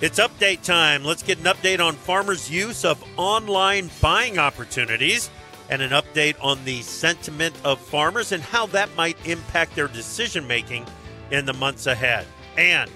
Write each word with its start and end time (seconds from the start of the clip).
It's 0.00 0.18
update 0.18 0.62
time. 0.62 1.04
Let's 1.04 1.22
get 1.22 1.38
an 1.38 1.44
update 1.44 1.78
on 1.78 1.94
farmers' 1.94 2.50
use 2.50 2.84
of 2.84 3.02
online 3.16 3.90
buying 4.02 4.38
opportunities 4.38 5.30
and 5.70 5.80
an 5.80 5.92
update 5.92 6.34
on 6.42 6.62
the 6.64 6.82
sentiment 6.82 7.54
of 7.64 7.78
farmers 7.78 8.32
and 8.32 8.42
how 8.42 8.66
that 8.66 8.94
might 8.96 9.16
impact 9.24 9.76
their 9.76 9.86
decision 9.86 10.48
making 10.48 10.84
in 11.30 11.46
the 11.46 11.52
months 11.52 11.86
ahead. 11.86 12.26
And 12.58 12.90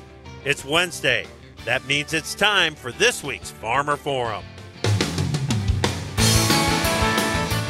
it's 0.45 0.65
Wednesday. 0.65 1.25
That 1.65 1.87
means 1.87 2.13
it's 2.13 2.35
time 2.35 2.75
for 2.75 2.91
this 2.91 3.23
week's 3.23 3.53
Farmer 3.53 3.97
Forum. 3.97 4.45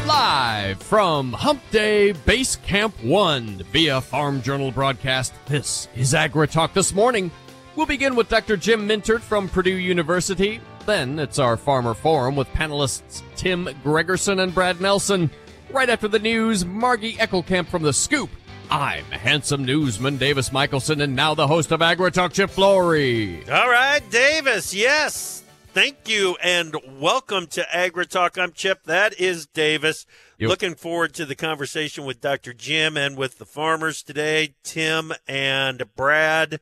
Live 0.07 0.83
from 0.83 1.35
Hump 1.35 1.61
Day 1.71 2.13
Base 2.13 2.57
Camp 2.57 2.95
1 3.05 3.63
via 3.73 4.01
Farm 4.01 4.41
Journal 4.41 4.73
broadcast, 4.73 5.35
this 5.47 5.87
is 5.95 6.15
Agri 6.15 6.49
Talk 6.49 6.73
this 6.73 6.95
morning. 6.95 7.31
We'll 7.79 7.87
begin 7.87 8.17
with 8.17 8.29
Dr. 8.29 8.57
Jim 8.57 8.89
Mintert 8.89 9.21
from 9.21 9.49
Purdue 9.49 9.71
University. 9.71 10.61
Then 10.85 11.21
it's 11.21 11.39
our 11.39 11.57
Farmer 11.57 11.95
Forum 11.95 12.35
with 12.35 12.49
panelists 12.49 13.23
Tim 13.37 13.67
Gregerson 13.85 14.43
and 14.43 14.53
Brad 14.53 14.81
Nelson. 14.81 15.31
Right 15.71 15.89
after 15.89 16.09
the 16.09 16.19
news, 16.19 16.65
Margie 16.65 17.15
Eckelkamp 17.15 17.69
from 17.69 17.85
The 17.85 17.93
Scoop. 17.93 18.31
I'm 18.69 19.05
handsome 19.05 19.65
newsman 19.65 20.17
Davis 20.17 20.51
Michaelson, 20.51 21.01
and 21.01 21.15
now 21.15 21.37
the 21.37 21.47
host 21.47 21.71
of 21.71 21.81
Agri 21.81 22.11
Talk, 22.11 22.33
Chip 22.33 22.51
Flory. 22.51 23.49
All 23.49 23.71
right, 23.71 24.03
Davis, 24.11 24.75
yes. 24.75 25.45
Thank 25.73 26.09
you 26.09 26.37
and 26.43 26.75
welcome 26.99 27.47
to 27.47 27.65
Agri 27.73 28.07
Talk. 28.07 28.39
I'm 28.39 28.51
Chip. 28.51 28.83
That 28.87 29.21
is 29.21 29.47
Davis. 29.47 30.05
Looking 30.41 30.75
forward 30.75 31.15
to 31.15 31.25
the 31.25 31.37
conversation 31.37 32.05
with 32.05 32.21
Dr. 32.21 32.53
Jim 32.53 32.97
and 32.97 33.17
with 33.17 33.39
the 33.39 33.47
farmers 33.47 34.03
today, 34.03 34.57
Tim 34.65 35.13
and 35.29 35.85
Brad 35.95 36.59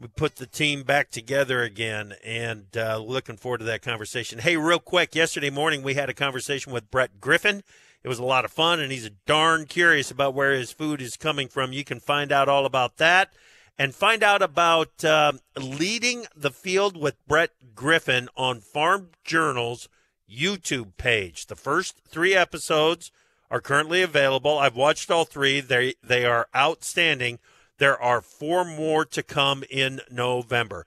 we 0.00 0.08
put 0.08 0.36
the 0.36 0.46
team 0.46 0.82
back 0.82 1.10
together 1.10 1.62
again 1.62 2.14
and 2.24 2.66
uh, 2.74 2.96
looking 2.96 3.36
forward 3.36 3.58
to 3.58 3.64
that 3.64 3.82
conversation. 3.82 4.38
Hey, 4.38 4.56
real 4.56 4.78
quick, 4.78 5.14
yesterday 5.14 5.50
morning 5.50 5.82
we 5.82 5.94
had 5.94 6.08
a 6.08 6.14
conversation 6.14 6.72
with 6.72 6.90
Brett 6.90 7.20
Griffin. 7.20 7.62
It 8.02 8.08
was 8.08 8.18
a 8.18 8.24
lot 8.24 8.46
of 8.46 8.50
fun, 8.50 8.80
and 8.80 8.90
he's 8.90 9.10
darn 9.26 9.66
curious 9.66 10.10
about 10.10 10.32
where 10.32 10.52
his 10.52 10.72
food 10.72 11.02
is 11.02 11.18
coming 11.18 11.48
from. 11.48 11.74
You 11.74 11.84
can 11.84 12.00
find 12.00 12.32
out 12.32 12.48
all 12.48 12.64
about 12.64 12.96
that 12.96 13.30
and 13.78 13.94
find 13.94 14.22
out 14.22 14.40
about 14.40 15.04
uh, 15.04 15.32
leading 15.58 16.26
the 16.34 16.50
field 16.50 16.96
with 16.96 17.16
Brett 17.26 17.50
Griffin 17.74 18.30
on 18.36 18.60
Farm 18.60 19.10
Journal's 19.22 19.88
YouTube 20.30 20.96
page. 20.96 21.46
The 21.46 21.56
first 21.56 22.00
three 22.08 22.34
episodes 22.34 23.10
are 23.50 23.60
currently 23.60 24.00
available. 24.00 24.58
I've 24.58 24.76
watched 24.76 25.10
all 25.10 25.26
three. 25.26 25.60
They 25.60 25.94
they 26.02 26.24
are 26.24 26.48
outstanding. 26.56 27.38
There 27.80 28.00
are 28.00 28.20
four 28.20 28.62
more 28.64 29.06
to 29.06 29.22
come 29.22 29.64
in 29.70 30.02
November. 30.10 30.84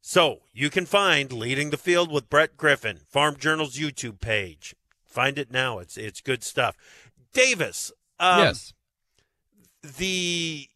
So 0.00 0.40
you 0.52 0.68
can 0.68 0.84
find 0.84 1.30
Leading 1.32 1.70
the 1.70 1.76
Field 1.76 2.10
with 2.10 2.28
Brett 2.28 2.56
Griffin, 2.56 2.98
Farm 3.08 3.36
Journal's 3.36 3.78
YouTube 3.78 4.20
page. 4.20 4.74
Find 5.06 5.38
it 5.38 5.52
now. 5.52 5.78
It's 5.78 5.96
it's 5.96 6.20
good 6.20 6.42
stuff. 6.42 6.76
Davis. 7.32 7.92
Um, 8.18 8.40
yes. 8.40 8.72
The 9.84 10.68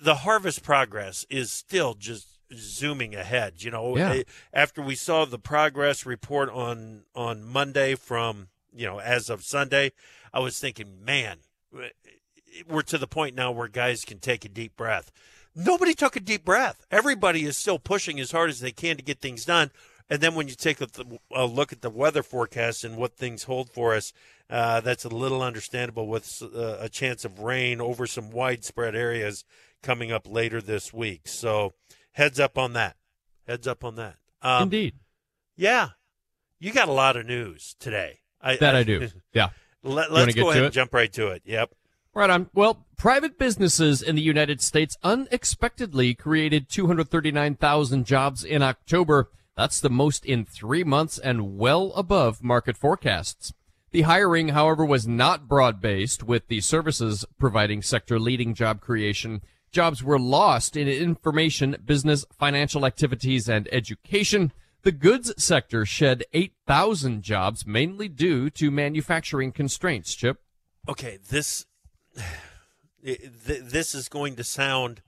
the 0.00 0.14
harvest 0.16 0.62
progress 0.62 1.26
is 1.28 1.52
still 1.52 1.92
just 1.92 2.26
zooming 2.54 3.14
ahead. 3.14 3.62
You 3.62 3.70
know, 3.70 3.98
Yeah. 3.98 4.22
after 4.50 4.80
we 4.80 4.94
saw 4.94 5.26
the 5.26 5.38
progress 5.38 6.06
report 6.06 6.48
on 6.48 7.02
on 7.14 7.44
Monday 7.44 7.96
from 7.96 8.48
you 8.74 8.86
know 8.86 8.98
as 8.98 9.28
of 9.28 9.44
Sunday, 9.44 9.92
I 10.32 10.40
was 10.40 10.58
thinking, 10.58 11.04
man, 11.04 11.40
we're 12.68 12.82
to 12.82 12.98
the 12.98 13.06
point 13.06 13.34
now 13.34 13.50
where 13.50 13.68
guys 13.68 14.02
can 14.02 14.18
take 14.18 14.44
a 14.44 14.48
deep 14.48 14.76
breath. 14.76 15.10
Nobody 15.54 15.94
took 15.94 16.16
a 16.16 16.20
deep 16.20 16.44
breath. 16.44 16.84
Everybody 16.90 17.44
is 17.44 17.56
still 17.56 17.78
pushing 17.78 18.20
as 18.20 18.30
hard 18.30 18.50
as 18.50 18.60
they 18.60 18.72
can 18.72 18.96
to 18.96 19.02
get 19.02 19.20
things 19.20 19.44
done. 19.44 19.70
And 20.08 20.20
then 20.20 20.34
when 20.34 20.48
you 20.48 20.54
take 20.54 20.80
a, 20.80 20.88
a 21.32 21.46
look 21.46 21.72
at 21.72 21.82
the 21.82 21.90
weather 21.90 22.22
forecast 22.22 22.84
and 22.84 22.96
what 22.96 23.16
things 23.16 23.44
hold 23.44 23.70
for 23.70 23.94
us, 23.94 24.12
uh, 24.48 24.80
that's 24.80 25.04
a 25.04 25.08
little 25.08 25.42
understandable 25.42 26.08
with 26.08 26.42
uh, 26.42 26.78
a 26.80 26.88
chance 26.88 27.24
of 27.24 27.38
rain 27.38 27.80
over 27.80 28.06
some 28.06 28.30
widespread 28.30 28.96
areas 28.96 29.44
coming 29.82 30.10
up 30.10 30.28
later 30.28 30.60
this 30.60 30.92
week. 30.92 31.28
So 31.28 31.74
heads 32.12 32.40
up 32.40 32.58
on 32.58 32.72
that. 32.72 32.96
Heads 33.46 33.68
up 33.68 33.84
on 33.84 33.94
that. 33.96 34.16
Um, 34.42 34.64
Indeed. 34.64 34.94
Yeah. 35.56 35.90
You 36.58 36.72
got 36.72 36.88
a 36.88 36.92
lot 36.92 37.16
of 37.16 37.26
news 37.26 37.76
today. 37.78 38.20
I, 38.40 38.56
That 38.56 38.74
I 38.74 38.82
do. 38.82 39.08
Yeah. 39.32 39.50
Let, 39.82 40.10
us 40.10 40.34
go 40.34 40.50
ahead 40.50 40.64
and 40.64 40.72
jump 40.72 40.92
right 40.92 41.12
to 41.14 41.28
it. 41.28 41.42
Yep. 41.46 41.72
Right 42.12 42.30
on. 42.30 42.50
Well, 42.52 42.86
private 42.96 43.38
businesses 43.38 44.02
in 44.02 44.16
the 44.16 44.22
United 44.22 44.60
States 44.60 44.96
unexpectedly 45.02 46.14
created 46.14 46.68
239,000 46.68 48.04
jobs 48.04 48.42
in 48.42 48.62
October. 48.62 49.30
That's 49.56 49.80
the 49.80 49.90
most 49.90 50.24
in 50.26 50.44
three 50.44 50.82
months 50.82 51.18
and 51.18 51.56
well 51.56 51.92
above 51.94 52.42
market 52.42 52.76
forecasts. 52.76 53.52
The 53.92 54.02
hiring, 54.02 54.48
however, 54.48 54.84
was 54.84 55.06
not 55.06 55.48
broad 55.48 55.80
based, 55.80 56.22
with 56.22 56.48
the 56.48 56.60
services 56.60 57.24
providing 57.38 57.82
sector 57.82 58.18
leading 58.18 58.54
job 58.54 58.80
creation. 58.80 59.42
Jobs 59.70 60.02
were 60.02 60.18
lost 60.18 60.76
in 60.76 60.88
information, 60.88 61.76
business, 61.84 62.24
financial 62.36 62.86
activities, 62.86 63.48
and 63.48 63.68
education. 63.70 64.52
The 64.82 64.92
goods 64.92 65.32
sector 65.42 65.84
shed 65.84 66.24
8,000 66.32 67.22
jobs, 67.22 67.66
mainly 67.66 68.08
due 68.08 68.50
to 68.50 68.70
manufacturing 68.70 69.52
constraints, 69.52 70.14
Chip. 70.14 70.38
okay, 70.88 71.18
this 71.28 71.66
th- 73.04 73.20
this 73.44 73.94
is 73.94 74.08
going 74.08 74.36
to 74.36 74.44
sound 74.44 75.02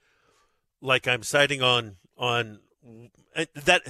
like 0.81 1.07
I'm 1.07 1.23
citing 1.23 1.63
on 1.63 1.97
on 2.17 2.61
uh, 3.37 3.45
that. 3.65 3.83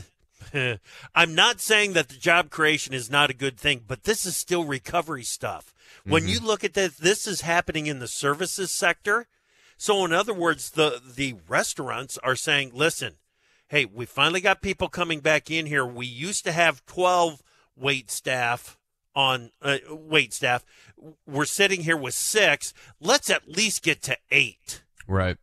I'm 1.14 1.34
not 1.34 1.60
saying 1.60 1.92
that 1.92 2.08
the 2.08 2.16
job 2.16 2.50
creation 2.50 2.92
is 2.92 3.08
not 3.08 3.30
a 3.30 3.34
good 3.34 3.58
thing, 3.58 3.82
but 3.86 4.04
this 4.04 4.26
is 4.26 4.36
still 4.36 4.64
recovery 4.64 5.22
stuff. 5.22 5.72
When 6.04 6.26
you 6.26 6.40
look 6.40 6.64
at 6.64 6.74
this, 6.74 6.96
this 6.96 7.26
is 7.28 7.42
happening 7.42 7.86
in 7.86 8.00
the 8.00 8.08
services 8.08 8.72
sector. 8.72 9.28
So, 9.76 10.04
in 10.04 10.12
other 10.12 10.34
words, 10.34 10.70
the 10.70 11.00
the 11.04 11.36
restaurants 11.48 12.18
are 12.18 12.36
saying, 12.36 12.72
"Listen, 12.74 13.16
hey, 13.68 13.84
we 13.84 14.04
finally 14.04 14.40
got 14.40 14.62
people 14.62 14.88
coming 14.88 15.20
back 15.20 15.50
in 15.50 15.66
here. 15.66 15.86
We 15.86 16.06
used 16.06 16.44
to 16.44 16.52
have 16.52 16.84
12 16.86 17.42
wait 17.76 18.10
staff 18.10 18.76
on 19.14 19.50
uh, 19.60 19.78
wait 19.88 20.32
staff. 20.32 20.64
We're 21.26 21.44
sitting 21.44 21.82
here 21.82 21.96
with 21.96 22.14
six. 22.14 22.72
Let's 23.00 23.30
at 23.30 23.48
least 23.48 23.82
get 23.82 24.02
to 24.02 24.16
eight. 24.30 24.82
Right. 25.06 25.36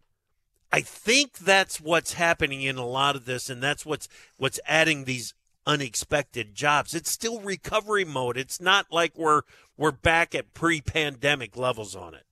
I 0.72 0.81
think 0.81 1.40
that's 1.40 1.81
what's 1.81 2.13
happening 2.13 2.62
in 2.62 2.78
a 2.78 2.85
lot 2.85 3.16
of 3.16 3.25
this, 3.25 3.50
and 3.50 3.62
that's 3.62 3.85
what's 3.85 4.07
what's 4.38 4.59
adding 4.66 5.06
these 5.06 5.34
unexpected 5.66 6.56
jobs. 6.56 6.94
It's 6.94 7.09
still 7.09 7.41
recovery 7.41 8.06
mode. 8.06 8.38
It's 8.38 8.62
not 8.62 8.88
like 8.91 9.18
we're 9.18 9.41
we're 9.78 9.91
back 9.91 10.36
at 10.36 10.53
pre-pandemic 10.53 11.57
levels 11.57 11.96
on 11.96 12.13
it. 12.13 12.25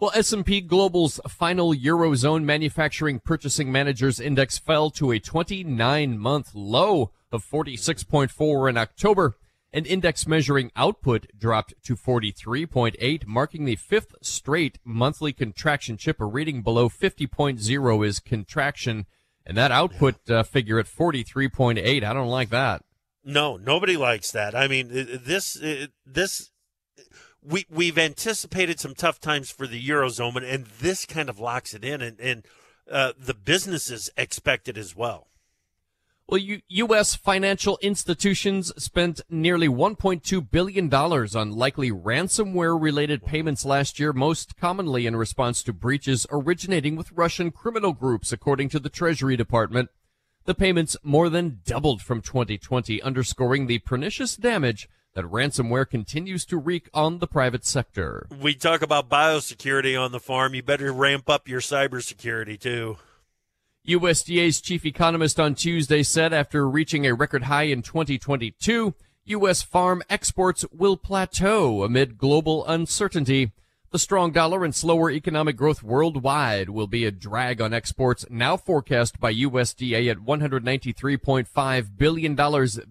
Well, 0.00 0.10
S&P 0.14 0.60
Global's 0.60 1.20
final 1.28 1.72
Eurozone 1.72 2.42
Manufacturing 2.42 3.20
Purchasing 3.20 3.70
Managers 3.70 4.18
Index 4.18 4.58
fell 4.58 4.90
to 4.90 5.12
a 5.12 5.20
29-month 5.20 6.50
low 6.54 7.12
of 7.30 7.44
46.4 7.44 8.70
in 8.70 8.76
October. 8.76 9.36
An 9.74 9.86
index 9.86 10.24
measuring 10.24 10.70
output 10.76 11.26
dropped 11.36 11.74
to 11.82 11.96
43.8, 11.96 13.26
marking 13.26 13.64
the 13.64 13.74
fifth 13.74 14.14
straight 14.22 14.78
monthly 14.84 15.32
contraction 15.32 15.96
chip. 15.96 16.20
A 16.20 16.24
reading 16.24 16.62
below 16.62 16.88
50.0 16.88 18.06
is 18.06 18.20
contraction, 18.20 19.06
and 19.44 19.56
that 19.56 19.72
output 19.72 20.30
uh, 20.30 20.44
figure 20.44 20.78
at 20.78 20.86
43.8. 20.86 22.04
I 22.04 22.12
don't 22.12 22.28
like 22.28 22.50
that. 22.50 22.84
No, 23.24 23.56
nobody 23.56 23.96
likes 23.96 24.30
that. 24.30 24.54
I 24.54 24.68
mean, 24.68 24.90
this 24.92 25.60
this 26.06 26.52
we 27.42 27.66
we've 27.68 27.98
anticipated 27.98 28.78
some 28.78 28.94
tough 28.94 29.18
times 29.18 29.50
for 29.50 29.66
the 29.66 29.84
eurozone, 29.84 30.36
and, 30.36 30.46
and 30.46 30.66
this 30.66 31.04
kind 31.04 31.28
of 31.28 31.40
locks 31.40 31.74
it 31.74 31.84
in, 31.84 32.00
and 32.00 32.20
and 32.20 32.46
uh, 32.88 33.12
the 33.18 33.34
businesses 33.34 34.08
expect 34.16 34.68
it 34.68 34.78
as 34.78 34.94
well. 34.94 35.26
Well, 36.26 36.38
U- 36.38 36.62
U.S. 36.68 37.14
financial 37.14 37.78
institutions 37.82 38.72
spent 38.82 39.20
nearly 39.28 39.68
$1.2 39.68 40.50
billion 40.50 40.92
on 40.92 41.50
likely 41.52 41.90
ransomware 41.90 42.80
related 42.80 43.26
payments 43.26 43.66
last 43.66 44.00
year, 44.00 44.12
most 44.14 44.56
commonly 44.56 45.06
in 45.06 45.16
response 45.16 45.62
to 45.64 45.74
breaches 45.74 46.26
originating 46.30 46.96
with 46.96 47.12
Russian 47.12 47.50
criminal 47.50 47.92
groups, 47.92 48.32
according 48.32 48.70
to 48.70 48.78
the 48.78 48.88
Treasury 48.88 49.36
Department. 49.36 49.90
The 50.46 50.54
payments 50.54 50.96
more 51.02 51.28
than 51.28 51.60
doubled 51.66 52.00
from 52.00 52.22
2020, 52.22 53.02
underscoring 53.02 53.66
the 53.66 53.80
pernicious 53.80 54.34
damage 54.34 54.88
that 55.14 55.26
ransomware 55.26 55.88
continues 55.88 56.46
to 56.46 56.56
wreak 56.56 56.88
on 56.94 57.18
the 57.18 57.26
private 57.26 57.66
sector. 57.66 58.26
We 58.40 58.54
talk 58.54 58.80
about 58.80 59.10
biosecurity 59.10 59.98
on 59.98 60.12
the 60.12 60.20
farm. 60.20 60.54
You 60.54 60.62
better 60.62 60.92
ramp 60.92 61.28
up 61.28 61.48
your 61.48 61.60
cybersecurity 61.60 62.58
too. 62.58 62.96
USDA's 63.86 64.62
chief 64.62 64.86
economist 64.86 65.38
on 65.38 65.54
Tuesday 65.54 66.02
said 66.02 66.32
after 66.32 66.66
reaching 66.66 67.06
a 67.06 67.14
record 67.14 67.44
high 67.44 67.64
in 67.64 67.82
2022, 67.82 68.94
U.S. 69.26 69.60
farm 69.60 70.02
exports 70.08 70.64
will 70.72 70.96
plateau 70.96 71.84
amid 71.84 72.16
global 72.16 72.66
uncertainty. 72.66 73.52
The 73.90 73.98
strong 73.98 74.32
dollar 74.32 74.64
and 74.64 74.74
slower 74.74 75.10
economic 75.10 75.56
growth 75.56 75.82
worldwide 75.82 76.70
will 76.70 76.86
be 76.86 77.04
a 77.04 77.10
drag 77.10 77.60
on 77.60 77.74
exports 77.74 78.24
now 78.30 78.56
forecast 78.56 79.20
by 79.20 79.34
USDA 79.34 80.10
at 80.10 80.18
$193.5 80.18 81.96
billion 81.98 82.36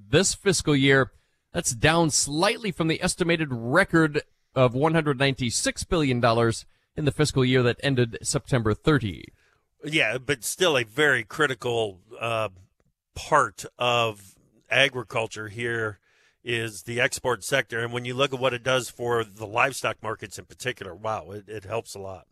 this 0.09 0.35
fiscal 0.35 0.75
year. 0.75 1.11
That's 1.51 1.73
down 1.73 2.11
slightly 2.11 2.71
from 2.71 2.87
the 2.87 3.01
estimated 3.01 3.49
record 3.51 4.21
of 4.53 4.75
$196 4.75 5.89
billion 5.89 6.23
in 6.95 7.05
the 7.05 7.11
fiscal 7.11 7.43
year 7.43 7.63
that 7.63 7.79
ended 7.81 8.19
September 8.21 8.75
30. 8.75 9.25
Yeah, 9.83 10.17
but 10.17 10.43
still 10.43 10.77
a 10.77 10.83
very 10.83 11.23
critical 11.23 11.99
uh, 12.19 12.49
part 13.15 13.65
of 13.77 14.35
agriculture 14.69 15.49
here 15.49 15.99
is 16.43 16.83
the 16.83 16.99
export 16.99 17.43
sector. 17.43 17.79
And 17.79 17.93
when 17.93 18.05
you 18.05 18.13
look 18.13 18.33
at 18.33 18.39
what 18.39 18.53
it 18.53 18.63
does 18.63 18.89
for 18.89 19.23
the 19.23 19.45
livestock 19.45 20.01
markets 20.01 20.39
in 20.39 20.45
particular, 20.45 20.95
wow, 20.95 21.31
it, 21.31 21.47
it 21.47 21.63
helps 21.63 21.95
a 21.95 21.99
lot. 21.99 22.27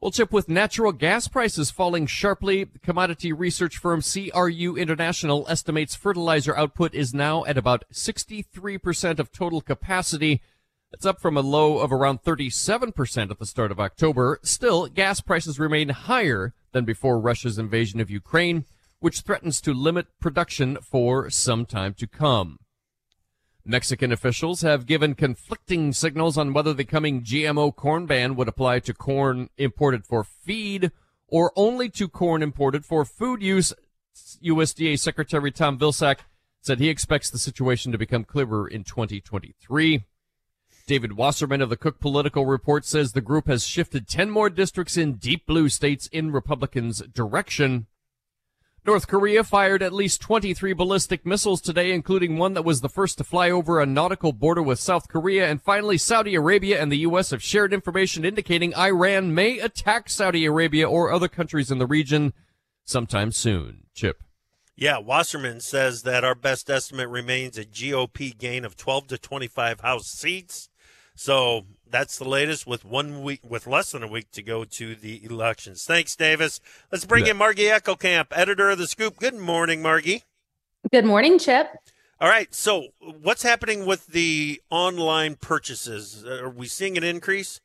Well, 0.00 0.10
Chip, 0.10 0.32
with 0.32 0.48
natural 0.48 0.90
gas 0.90 1.28
prices 1.28 1.70
falling 1.70 2.06
sharply, 2.08 2.66
commodity 2.82 3.32
research 3.32 3.78
firm 3.78 4.02
CRU 4.02 4.76
International 4.76 5.46
estimates 5.48 5.94
fertilizer 5.94 6.56
output 6.56 6.92
is 6.92 7.14
now 7.14 7.44
at 7.44 7.56
about 7.56 7.84
63% 7.92 9.20
of 9.20 9.30
total 9.30 9.60
capacity. 9.60 10.42
That's 10.90 11.06
up 11.06 11.20
from 11.20 11.36
a 11.36 11.40
low 11.40 11.78
of 11.78 11.92
around 11.92 12.22
37% 12.22 13.30
at 13.30 13.38
the 13.38 13.46
start 13.46 13.70
of 13.70 13.78
October. 13.78 14.40
Still, 14.42 14.88
gas 14.88 15.20
prices 15.20 15.60
remain 15.60 15.90
higher 15.90 16.52
than 16.72 16.84
before 16.84 17.20
Russia's 17.20 17.58
invasion 17.58 18.00
of 18.00 18.10
Ukraine, 18.10 18.64
which 18.98 19.20
threatens 19.20 19.60
to 19.60 19.72
limit 19.72 20.06
production 20.20 20.78
for 20.82 21.30
some 21.30 21.66
time 21.66 21.94
to 21.94 22.06
come. 22.06 22.58
Mexican 23.64 24.10
officials 24.10 24.62
have 24.62 24.86
given 24.86 25.14
conflicting 25.14 25.92
signals 25.92 26.36
on 26.36 26.52
whether 26.52 26.74
the 26.74 26.84
coming 26.84 27.22
GMO 27.22 27.74
corn 27.74 28.06
ban 28.06 28.34
would 28.34 28.48
apply 28.48 28.80
to 28.80 28.92
corn 28.92 29.50
imported 29.56 30.04
for 30.04 30.24
feed 30.24 30.90
or 31.28 31.52
only 31.54 31.88
to 31.90 32.08
corn 32.08 32.42
imported 32.42 32.84
for 32.84 33.04
food 33.04 33.40
use. 33.40 33.72
USDA 34.44 34.98
Secretary 34.98 35.52
Tom 35.52 35.78
Vilsack 35.78 36.18
said 36.60 36.78
he 36.78 36.88
expects 36.88 37.30
the 37.30 37.38
situation 37.38 37.92
to 37.92 37.98
become 37.98 38.24
clearer 38.24 38.66
in 38.66 38.84
2023. 38.84 40.04
David 40.86 41.12
Wasserman 41.12 41.62
of 41.62 41.70
the 41.70 41.76
Cook 41.76 42.00
Political 42.00 42.46
Report 42.46 42.84
says 42.84 43.12
the 43.12 43.20
group 43.20 43.46
has 43.46 43.66
shifted 43.66 44.08
10 44.08 44.30
more 44.30 44.50
districts 44.50 44.96
in 44.96 45.14
deep 45.14 45.46
blue 45.46 45.68
states 45.68 46.08
in 46.08 46.32
Republicans' 46.32 47.02
direction. 47.12 47.86
North 48.84 49.06
Korea 49.06 49.44
fired 49.44 49.80
at 49.80 49.92
least 49.92 50.20
23 50.22 50.72
ballistic 50.72 51.24
missiles 51.24 51.60
today, 51.60 51.92
including 51.92 52.36
one 52.36 52.54
that 52.54 52.64
was 52.64 52.80
the 52.80 52.88
first 52.88 53.16
to 53.18 53.24
fly 53.24 53.48
over 53.48 53.78
a 53.80 53.86
nautical 53.86 54.32
border 54.32 54.62
with 54.62 54.80
South 54.80 55.06
Korea. 55.06 55.48
And 55.48 55.62
finally, 55.62 55.96
Saudi 55.96 56.34
Arabia 56.34 56.82
and 56.82 56.90
the 56.90 56.98
U.S. 56.98 57.30
have 57.30 57.44
shared 57.44 57.72
information 57.72 58.24
indicating 58.24 58.74
Iran 58.74 59.32
may 59.32 59.60
attack 59.60 60.10
Saudi 60.10 60.44
Arabia 60.46 60.88
or 60.88 61.12
other 61.12 61.28
countries 61.28 61.70
in 61.70 61.78
the 61.78 61.86
region 61.86 62.32
sometime 62.84 63.30
soon. 63.30 63.84
Chip. 63.94 64.24
Yeah, 64.74 64.98
Wasserman 64.98 65.60
says 65.60 66.02
that 66.02 66.24
our 66.24 66.34
best 66.34 66.68
estimate 66.68 67.08
remains 67.08 67.56
a 67.56 67.64
GOP 67.64 68.36
gain 68.36 68.64
of 68.64 68.76
12 68.76 69.06
to 69.08 69.18
25 69.18 69.80
House 69.80 70.08
seats. 70.08 70.70
So 71.14 71.66
that's 71.90 72.18
the 72.18 72.28
latest 72.28 72.66
with 72.66 72.84
one 72.84 73.22
week, 73.22 73.40
with 73.46 73.66
less 73.66 73.92
than 73.92 74.02
a 74.02 74.08
week 74.08 74.30
to 74.32 74.42
go 74.42 74.64
to 74.64 74.94
the 74.94 75.24
elections. 75.24 75.84
Thanks, 75.84 76.16
Davis. 76.16 76.60
Let's 76.90 77.04
bring 77.04 77.26
yeah. 77.26 77.32
in 77.32 77.36
Margie 77.36 77.64
Eckelkamp, 77.64 78.26
editor 78.32 78.70
of 78.70 78.78
the 78.78 78.86
Scoop. 78.86 79.18
Good 79.18 79.34
morning, 79.34 79.82
Margie. 79.82 80.24
Good 80.90 81.04
morning, 81.04 81.38
Chip. 81.38 81.68
All 82.20 82.28
right. 82.28 82.52
So, 82.54 82.88
what's 83.00 83.42
happening 83.42 83.84
with 83.84 84.06
the 84.08 84.60
online 84.70 85.36
purchases? 85.36 86.24
Are 86.24 86.48
we 86.48 86.66
seeing 86.66 86.96
an 86.96 87.04
increase? 87.04 87.60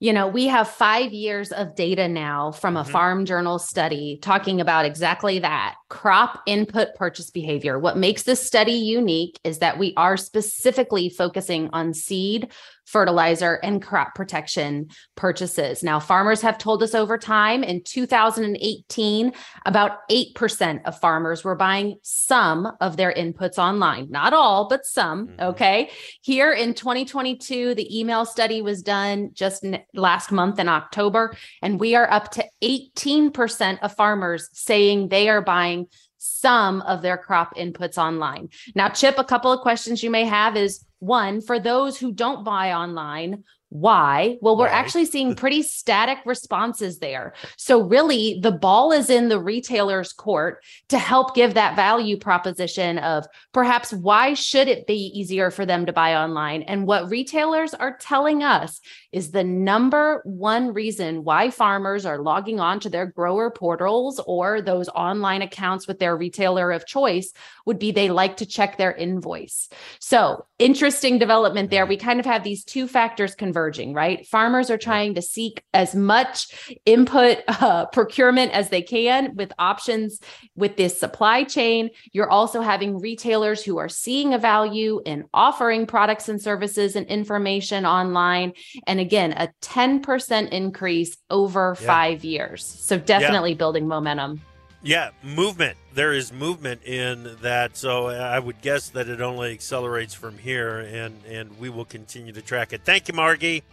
You 0.00 0.12
know, 0.12 0.28
we 0.28 0.46
have 0.46 0.68
five 0.68 1.12
years 1.12 1.50
of 1.50 1.74
data 1.74 2.06
now 2.06 2.52
from 2.52 2.76
a 2.76 2.82
mm-hmm. 2.82 2.92
farm 2.92 3.24
journal 3.24 3.58
study 3.58 4.18
talking 4.22 4.60
about 4.60 4.84
exactly 4.84 5.40
that 5.40 5.74
crop 5.88 6.40
input 6.46 6.94
purchase 6.94 7.30
behavior. 7.30 7.80
What 7.80 7.96
makes 7.96 8.22
this 8.22 8.40
study 8.40 8.74
unique 8.74 9.40
is 9.42 9.58
that 9.58 9.76
we 9.76 9.94
are 9.96 10.16
specifically 10.16 11.08
focusing 11.08 11.68
on 11.72 11.94
seed, 11.94 12.52
fertilizer, 12.88 13.60
and 13.62 13.82
crop 13.82 14.14
protection 14.14 14.88
purchases. 15.14 15.82
Now, 15.82 16.00
farmers 16.00 16.40
have 16.40 16.56
told 16.56 16.82
us 16.82 16.94
over 16.94 17.18
time 17.18 17.62
in 17.62 17.82
2018, 17.82 19.32
about 19.66 20.08
8% 20.08 20.80
of 20.86 20.98
farmers 20.98 21.44
were 21.44 21.54
buying 21.54 21.96
some 22.02 22.72
of 22.80 22.96
their 22.96 23.12
inputs 23.12 23.58
online, 23.58 24.10
not 24.10 24.32
all, 24.32 24.68
but 24.68 24.86
some. 24.86 25.28
Mm-hmm. 25.28 25.40
Okay. 25.42 25.90
Here 26.22 26.52
in 26.52 26.72
2022, 26.72 27.74
the 27.74 27.98
email 27.98 28.24
study 28.24 28.62
was 28.62 28.82
done 28.82 29.32
just 29.34 29.66
last 29.92 30.32
month 30.32 30.58
in 30.58 30.68
October, 30.68 31.36
and 31.60 31.78
we 31.78 31.94
are 31.94 32.10
up 32.10 32.30
to 32.32 32.44
18% 32.62 33.80
of 33.82 33.94
farmers 33.94 34.48
saying 34.54 35.08
they 35.08 35.28
are 35.28 35.42
buying 35.42 35.88
some 36.16 36.80
of 36.82 37.02
their 37.02 37.16
crop 37.18 37.54
inputs 37.56 37.98
online. 37.98 38.48
Now, 38.74 38.88
Chip, 38.88 39.18
a 39.18 39.24
couple 39.24 39.52
of 39.52 39.60
questions 39.60 40.02
you 40.02 40.10
may 40.10 40.24
have 40.24 40.56
is 40.56 40.84
one, 41.00 41.40
for 41.40 41.58
those 41.58 41.98
who 41.98 42.12
don't 42.12 42.44
buy 42.44 42.72
online, 42.72 43.44
why? 43.70 44.38
Well, 44.40 44.56
we're 44.56 44.66
right. 44.66 44.74
actually 44.74 45.04
seeing 45.04 45.34
pretty 45.36 45.62
static 45.62 46.18
responses 46.24 46.98
there. 46.98 47.34
So, 47.56 47.82
really, 47.82 48.40
the 48.40 48.52
ball 48.52 48.92
is 48.92 49.10
in 49.10 49.28
the 49.28 49.40
retailer's 49.40 50.12
court 50.12 50.64
to 50.88 50.98
help 50.98 51.34
give 51.34 51.54
that 51.54 51.76
value 51.76 52.16
proposition 52.16 52.98
of 52.98 53.26
perhaps 53.52 53.92
why 53.92 54.34
should 54.34 54.68
it 54.68 54.86
be 54.86 55.12
easier 55.14 55.50
for 55.50 55.66
them 55.66 55.86
to 55.86 55.92
buy 55.92 56.16
online? 56.16 56.62
And 56.62 56.86
what 56.86 57.10
retailers 57.10 57.74
are 57.74 57.98
telling 57.98 58.42
us 58.42 58.80
is 59.12 59.30
the 59.30 59.44
number 59.44 60.20
one 60.24 60.74
reason 60.74 61.24
why 61.24 61.50
farmers 61.50 62.04
are 62.04 62.18
logging 62.18 62.60
on 62.60 62.80
to 62.80 62.90
their 62.90 63.06
grower 63.06 63.50
portals 63.50 64.20
or 64.26 64.60
those 64.60 64.88
online 64.90 65.42
accounts 65.42 65.88
with 65.88 65.98
their 65.98 66.16
retailer 66.16 66.70
of 66.70 66.86
choice 66.86 67.32
would 67.64 67.78
be 67.78 67.90
they 67.90 68.10
like 68.10 68.36
to 68.38 68.46
check 68.46 68.76
their 68.76 68.92
invoice. 68.92 69.68
So, 70.00 70.46
interesting 70.58 71.18
development 71.18 71.70
there. 71.70 71.86
We 71.86 71.96
kind 71.96 72.20
of 72.20 72.26
have 72.26 72.42
these 72.42 72.64
two 72.64 72.88
factors 72.88 73.34
converging, 73.34 73.94
right? 73.94 74.26
Farmers 74.26 74.70
are 74.70 74.78
trying 74.78 75.14
to 75.14 75.22
seek 75.22 75.62
as 75.72 75.94
much 75.94 76.72
input 76.84 77.38
uh, 77.48 77.86
procurement 77.86 78.52
as 78.52 78.68
they 78.68 78.82
can 78.82 79.36
with 79.36 79.52
options 79.58 80.20
with 80.54 80.76
this 80.76 80.98
supply 80.98 81.44
chain. 81.44 81.90
You're 82.12 82.30
also 82.30 82.60
having 82.60 82.98
retailers 82.98 83.62
who 83.64 83.78
are 83.78 83.88
seeing 83.88 84.34
a 84.34 84.38
value 84.38 85.00
in 85.04 85.24
offering 85.32 85.86
products 85.86 86.28
and 86.28 86.40
services 86.40 86.96
and 86.96 87.06
information 87.06 87.86
online. 87.86 88.52
And 88.86 88.97
again, 89.00 89.32
a 89.32 89.48
10% 89.62 90.50
increase 90.50 91.16
over 91.30 91.76
yeah. 91.80 91.86
five 91.86 92.24
years. 92.24 92.64
So, 92.64 92.98
definitely 92.98 93.50
yeah. 93.50 93.58
building 93.58 93.88
momentum. 93.88 94.40
Yeah, 94.82 95.10
movement. 95.22 95.78
There 95.94 96.12
is 96.12 96.32
movement 96.32 96.82
in 96.84 97.36
that, 97.42 97.76
so 97.76 98.08
I 98.08 98.38
would 98.38 98.62
guess 98.62 98.88
that 98.90 99.08
it 99.08 99.20
only 99.20 99.50
accelerates 99.52 100.14
from 100.14 100.38
here, 100.38 100.78
and 100.78 101.20
and 101.28 101.58
we 101.58 101.68
will 101.68 101.84
continue 101.84 102.32
to 102.32 102.42
track 102.42 102.72
it. 102.72 102.82
Thank 102.84 103.08
you, 103.08 103.14
Margie. 103.14 103.64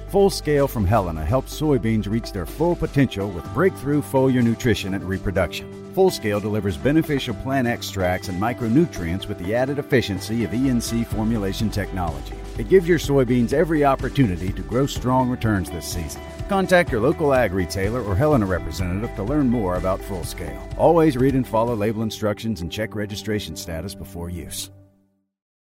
Full 0.10 0.32
Scale 0.32 0.68
from 0.68 0.86
Helena 0.86 1.24
helps 1.24 1.60
soybeans 1.60 2.10
reach 2.10 2.32
their 2.32 2.48
full 2.48 2.76
potential 2.76 3.30
with 3.30 3.52
breakthrough 3.54 4.02
foliar 4.02 4.44
nutrition 4.44 4.96
and 4.96 5.04
reproduction. 5.04 5.94
Full 5.94 6.10
Scale 6.10 6.40
delivers 6.40 6.78
beneficial 6.78 7.36
plant 7.36 7.68
extracts 7.68 8.30
and 8.30 8.42
micronutrients 8.42 9.28
with 9.28 9.38
the 9.38 9.54
added 9.54 9.78
efficiency 9.78 10.44
of 10.44 10.50
ENC 10.50 11.06
formulation 11.08 11.70
technology. 11.70 12.36
It 12.58 12.70
gives 12.70 12.88
your 12.88 13.00
soybeans 13.00 13.52
every 13.52 13.84
opportunity 13.84 14.52
to 14.54 14.62
grow 14.62 14.86
strong 14.86 15.30
returns 15.30 15.72
this 15.72 15.86
season. 15.86 16.22
Contact 16.50 16.92
your 16.92 17.02
local 17.02 17.34
ag 17.34 17.52
retailer 17.52 18.02
or 18.04 18.16
Helena 18.16 18.46
representative 18.46 19.16
to 19.16 19.24
learn 19.24 19.50
more 19.50 19.76
about 19.76 20.02
Full 20.02 20.24
Scale. 20.24 20.70
Always 20.78 21.18
read 21.18 21.34
and 21.34 21.48
follow 21.48 21.76
label 21.76 22.04
instructions 22.04 22.62
and 22.62 22.72
check 22.72 22.94
registration 22.94 23.56
status 23.56 23.96
before 23.96 24.30
use. 24.30 24.70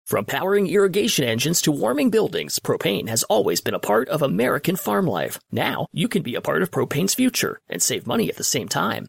From 0.05 0.25
powering 0.25 0.69
irrigation 0.69 1.25
engines 1.25 1.61
to 1.63 1.73
warming 1.73 2.11
buildings, 2.11 2.61
propane 2.61 3.09
has 3.09 3.25
always 3.25 3.61
been 3.61 3.75
a 3.75 3.81
part 3.81 4.09
of 4.09 4.23
American 4.23 4.77
farm 4.77 5.09
life. 5.09 5.41
Now, 5.51 5.89
you 5.93 6.07
can 6.07 6.23
be 6.23 6.37
a 6.37 6.41
part 6.41 6.63
of 6.63 6.71
propane's 6.71 7.15
future 7.15 7.59
and 7.69 7.83
save 7.83 8.07
money 8.07 8.29
at 8.29 8.37
the 8.37 8.45
same 8.45 8.69
time. 8.69 9.09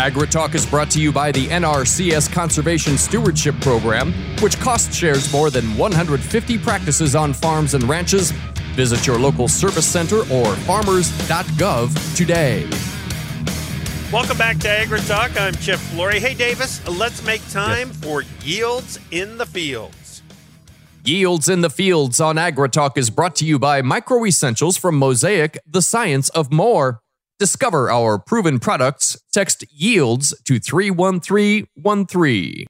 AgriTalk 0.00 0.54
is 0.54 0.64
brought 0.64 0.90
to 0.92 0.98
you 0.98 1.12
by 1.12 1.30
the 1.30 1.46
NRCS 1.48 2.32
Conservation 2.32 2.96
Stewardship 2.96 3.54
Program, 3.60 4.14
which 4.40 4.58
cost 4.58 4.94
shares 4.94 5.30
more 5.30 5.50
than 5.50 5.76
150 5.76 6.56
practices 6.56 7.14
on 7.14 7.34
farms 7.34 7.74
and 7.74 7.84
ranches. 7.84 8.30
Visit 8.76 9.06
your 9.06 9.18
local 9.18 9.46
service 9.46 9.84
center 9.84 10.20
or 10.32 10.56
farmers.gov 10.56 12.16
today. 12.16 12.66
Welcome 14.10 14.38
back 14.38 14.56
to 14.60 14.68
AgriTalk. 14.68 15.38
I'm 15.38 15.54
Chip 15.56 15.78
Flory. 15.78 16.18
Hey, 16.18 16.32
Davis, 16.32 16.80
let's 16.88 17.22
make 17.22 17.46
time 17.50 17.88
yes. 17.88 17.96
for 17.98 18.22
Yields 18.40 18.98
in 19.10 19.36
the 19.36 19.44
Fields. 19.44 20.22
Yields 21.04 21.46
in 21.46 21.60
the 21.60 21.68
Fields 21.68 22.20
on 22.20 22.36
AgriTalk 22.36 22.96
is 22.96 23.10
brought 23.10 23.36
to 23.36 23.44
you 23.44 23.58
by 23.58 23.82
Micro 23.82 24.24
Essentials 24.24 24.78
from 24.78 24.96
Mosaic, 24.96 25.58
the 25.66 25.82
science 25.82 26.30
of 26.30 26.50
more. 26.50 27.02
Discover 27.40 27.90
our 27.90 28.18
proven 28.18 28.58
products. 28.58 29.16
Text 29.32 29.64
yields 29.72 30.38
to 30.44 30.60
31313. 30.60 32.66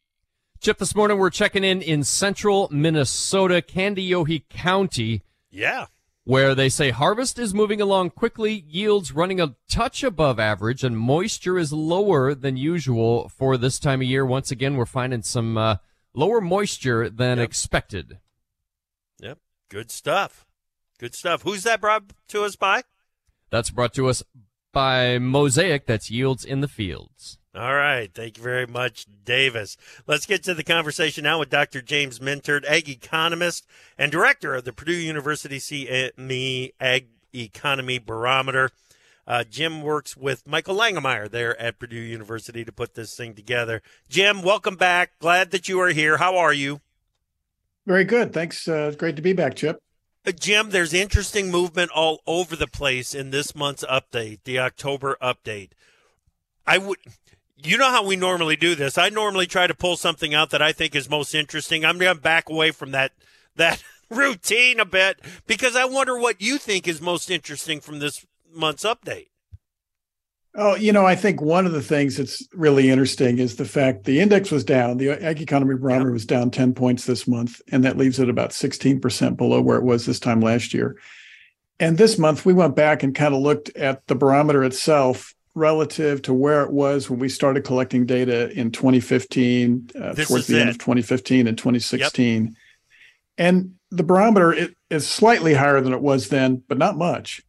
Chip, 0.61 0.79
this 0.79 0.95
morning 0.95 1.19
we're 1.19 1.31
checking 1.31 1.65
in 1.65 1.83
in 1.83 2.05
central 2.05 2.69
Minnesota, 2.71 3.63
Kandiyohi 3.63 4.49
County. 4.49 5.23
Yeah. 5.51 5.87
Where 6.23 6.55
they 6.55 6.69
say 6.69 6.91
harvest 6.91 7.37
is 7.37 7.53
moving 7.53 7.81
along 7.81 8.11
quickly, 8.11 8.65
yields 8.65 9.11
running 9.11 9.41
a 9.41 9.57
touch 9.69 10.05
above 10.05 10.39
average, 10.39 10.85
and 10.85 10.97
moisture 10.97 11.59
is 11.59 11.73
lower 11.73 12.33
than 12.33 12.57
usual 12.57 13.29
for 13.29 13.57
this 13.57 13.81
time 13.81 14.03
of 14.03 14.07
year. 14.07 14.25
Once 14.25 14.53
again, 14.53 14.77
we're 14.77 14.87
finding 14.87 15.23
some 15.23 15.59
uh, 15.59 15.79
lower 16.15 16.41
moisture 16.41 17.11
than 17.11 17.39
yep. 17.39 17.49
expected. 17.49 18.19
Yep. 19.19 19.39
Good 19.69 19.91
stuff. 19.91 20.47
Good 21.01 21.17
stuff. 21.17 21.43
Who's 21.43 21.65
that 21.65 21.81
brought 21.81 22.05
to 22.29 22.45
us 22.45 22.55
by? 22.55 22.85
That's 23.51 23.71
brought 23.71 23.93
to 23.95 24.09
us 24.09 24.23
by 24.73 25.19
Mosaic 25.19 25.87
that's 25.87 26.11
yields 26.11 26.45
in 26.45 26.61
the 26.61 26.69
fields. 26.69 27.39
All 27.55 27.75
right. 27.75 28.09
Thank 28.15 28.37
you 28.37 28.43
very 28.43 28.67
much, 28.67 29.07
Davis. 29.25 29.77
Let's 30.07 30.27
get 30.27 30.45
to 30.45 30.55
the 30.55 30.63
conversation 30.63 31.25
now 31.25 31.41
with 31.41 31.51
Dr. 31.51 31.83
James 31.83 32.21
Mintert, 32.21 32.65
ag 32.69 32.89
economist 32.89 33.67
and 33.99 34.13
director 34.13 34.55
of 34.55 34.65
the 34.65 34.73
Purdue 34.73 34.93
University 34.93 35.59
CME 35.59 36.73
Ag 36.81 37.09
Economy 37.35 37.99
Barometer. 37.99 38.71
Uh, 39.27 39.45
Jim 39.45 39.83
works 39.83 40.17
with 40.17 40.47
Michael 40.47 40.77
Langemeier 40.77 41.31
there 41.31 41.61
at 41.61 41.79
Purdue 41.79 41.97
University 41.97 42.65
to 42.65 42.73
put 42.73 42.95
this 42.95 43.17
thing 43.17 43.35
together. 43.35 43.83
Jim, 44.09 44.43
welcome 44.43 44.77
back. 44.77 45.19
Glad 45.19 45.51
that 45.51 45.69
you 45.69 45.81
are 45.81 45.91
here. 45.91 46.17
How 46.17 46.37
are 46.37 46.53
you? 46.53 46.81
Very 47.87 48.05
good. 48.05 48.33
Thanks. 48.33 48.69
Uh, 48.69 48.93
great 48.97 49.17
to 49.17 49.23
be 49.23 49.33
back, 49.33 49.57
Chip. 49.57 49.81
Uh, 50.27 50.33
Jim, 50.33 50.71
there's 50.71 50.93
interesting 50.93 51.51
movement 51.51 51.91
all 51.93 52.21
over 52.27 52.55
the 52.55 52.67
place 52.67 53.15
in 53.15 53.31
this 53.31 53.55
month's 53.55 53.85
update, 53.85 54.41
the 54.45 54.59
October 54.59 55.17
update. 55.23 55.71
I 56.67 56.79
would 56.79 56.99
you 57.63 57.77
know 57.77 57.91
how 57.91 58.05
we 58.05 58.17
normally 58.17 58.57
do 58.57 58.75
this. 58.75 58.97
I 58.97 59.09
normally 59.09 59.47
try 59.47 59.67
to 59.67 59.75
pull 59.75 59.97
something 59.97 60.35
out 60.35 60.51
that 60.51 60.63
I 60.63 60.73
think 60.73 60.95
is 60.95 61.11
most 61.11 61.35
interesting. 61.35 61.85
I'm 61.85 61.99
going 61.99 62.15
to 62.15 62.21
back 62.21 62.49
away 62.49 62.71
from 62.71 62.91
that 62.93 63.13
that 63.57 63.83
routine 64.11 64.81
a 64.81 64.85
bit 64.85 65.21
because 65.47 65.77
I 65.77 65.85
wonder 65.85 66.19
what 66.19 66.41
you 66.41 66.59
think 66.59 66.87
is 66.87 67.01
most 67.01 67.31
interesting 67.31 67.81
from 67.81 67.99
this 67.99 68.27
month's 68.53 68.85
update. 68.85 69.29
Oh, 70.57 70.75
you 70.75 70.93
know, 70.93 71.07
I 71.07 71.15
think 71.15 71.41
one 71.41 71.65
of 71.65 71.73
the 71.73 71.83
things 71.83 72.17
that's 72.17 72.47
really 72.53 72.91
interesting 72.91 73.39
is 73.39 73.55
the 73.55 73.65
fact 73.65 74.05
the 74.05 74.21
index 74.21 74.51
was 74.51 74.65
down. 74.65 74.97
The 74.97 75.11
ag 75.11 75.41
economy 75.41 75.77
barometer 75.77 76.11
yep. 76.11 76.15
was 76.15 76.27
down 76.27 76.51
10 76.51 76.75
points 76.75 77.07
this 77.07 77.29
month, 77.29 77.61
and 77.71 77.85
that 77.85 77.97
leaves 77.97 78.19
it 78.19 78.29
about 78.29 78.51
16% 78.51 79.37
below 79.37 79.61
where 79.61 79.79
it 79.79 79.85
was 79.85 80.07
this 80.07 80.19
time 80.19 80.41
last 80.41 80.75
year. 80.75 80.97
And 81.79 81.97
this 81.97 82.19
month, 82.19 82.45
we 82.45 82.53
went 82.53 82.75
back 82.75 83.03
and 83.05 83.15
kind 83.15 83.33
of 83.33 83.41
looked 83.41 83.77
at 83.77 84.07
the 84.09 84.17
barometer 84.17 84.65
itself 84.65 85.35
relative 85.55 86.23
to 86.23 86.35
where 86.35 86.63
it 86.63 86.73
was 86.73 87.09
when 87.09 87.21
we 87.21 87.29
started 87.29 87.65
collecting 87.65 88.05
data 88.05 88.51
in 88.51 88.73
2015, 88.73 89.91
uh, 89.95 90.15
towards 90.15 90.49
the 90.49 90.57
it. 90.57 90.61
end 90.61 90.71
of 90.71 90.79
2015 90.79 91.47
and 91.47 91.57
2016. 91.57 92.45
Yep. 92.45 92.55
And 93.39 93.75
the 93.91 94.03
barometer 94.03 94.53
it 94.53 94.77
is 94.91 95.07
slightly 95.07 95.55
higher 95.55 95.81
than 95.81 95.93
it 95.93 96.01
was 96.01 96.29
then, 96.29 96.63
but 96.69 96.79
not 96.79 96.97
much. 96.97 97.41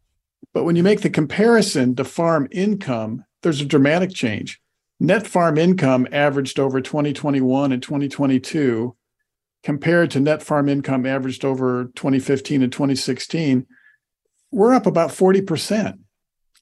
But 0.54 0.64
when 0.64 0.76
you 0.76 0.84
make 0.84 1.02
the 1.02 1.10
comparison 1.10 1.96
to 1.96 2.04
farm 2.04 2.48
income, 2.52 3.24
there's 3.42 3.62
a 3.62 3.66
dramatic 3.66 4.12
change. 4.12 4.60
Net 5.00 5.26
farm 5.26 5.58
income 5.58 6.08
averaged 6.12 6.60
over 6.60 6.82
2021 6.82 7.72
and 7.72 7.82
2022 7.82 8.96
compared 9.64 10.12
to 10.12 10.20
net 10.20 10.44
farm 10.44 10.70
income 10.70 11.06
averaged 11.06 11.46
over 11.46 11.86
2015 11.96 12.64
and 12.64 12.72
2016. 12.72 13.66
We're 14.52 14.74
up 14.74 14.86
about 14.86 15.12
40%. 15.12 16.00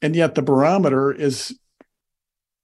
And 0.01 0.15
yet 0.15 0.35
the 0.35 0.41
barometer 0.41 1.11
is 1.11 1.57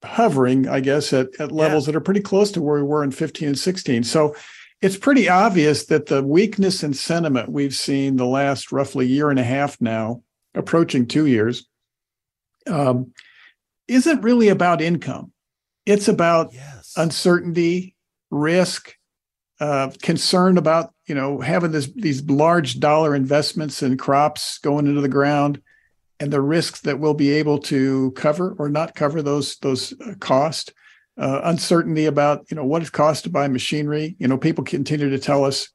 hovering, 0.04 0.68
I 0.68 0.80
guess, 0.80 1.12
at, 1.12 1.30
at 1.40 1.52
levels 1.52 1.86
yeah. 1.86 1.92
that 1.92 1.98
are 1.98 2.02
pretty 2.02 2.22
close 2.22 2.52
to 2.52 2.62
where 2.62 2.78
we 2.78 2.84
were 2.84 3.04
in 3.04 3.12
15 3.12 3.50
and 3.50 3.60
16. 3.60 4.04
So 4.04 4.36
it's 4.82 4.98
pretty 4.98 5.28
obvious 5.28 5.86
that 5.88 6.06
the 6.06 6.24
weakness 6.24 6.84
in 6.84 6.94
sentiment 6.94 7.50
we've 7.50 7.76
seen 7.76 8.16
the 8.16 8.26
last 8.26 8.72
roughly 8.72 9.08
year 9.08 9.30
and 9.30 9.40
a 9.40 9.44
half 9.44 9.82
now 9.82 10.22
approaching 10.56 11.08
two 11.08 11.26
years, 11.26 11.68
um, 12.68 13.12
isn't 13.88 14.22
really 14.22 14.50
about 14.50 14.82
income. 14.82 15.32
It's 15.86 16.08
about 16.08 16.54
yes. 16.54 16.94
uncertainty, 16.98 17.96
risk, 18.32 18.96
uh, 19.60 19.92
concern 20.02 20.58
about 20.58 20.94
you 21.06 21.16
know 21.16 21.40
having 21.40 21.72
this 21.72 21.88
these 21.96 22.24
large 22.24 22.80
dollar 22.80 23.16
investments 23.16 23.82
in 23.82 23.98
crops 23.98 24.58
going 24.60 24.88
into 24.88 25.02
the 25.02 25.08
ground, 25.08 25.62
and 26.20 26.32
the 26.32 26.42
risks 26.42 26.82
that 26.82 27.00
we'll 27.00 27.14
be 27.14 27.32
able 27.32 27.60
to 27.60 28.12
cover 28.12 28.56
or 28.58 28.70
not 28.70 28.96
cover 28.96 29.22
those 29.22 29.58
those 29.58 29.94
uh, 30.02 30.16
costs. 30.20 30.72
Uh, 31.18 31.40
uncertainty 31.46 32.08
about 32.08 32.46
you 32.52 32.56
know 32.56 32.66
what 32.66 32.82
it 32.82 32.92
costs 32.92 33.22
to 33.24 33.30
buy 33.30 33.48
machinery. 33.48 34.16
You 34.20 34.28
know, 34.28 34.38
people 34.38 34.66
continue 34.66 35.10
to 35.10 35.20
tell 35.20 35.46
us 35.46 35.70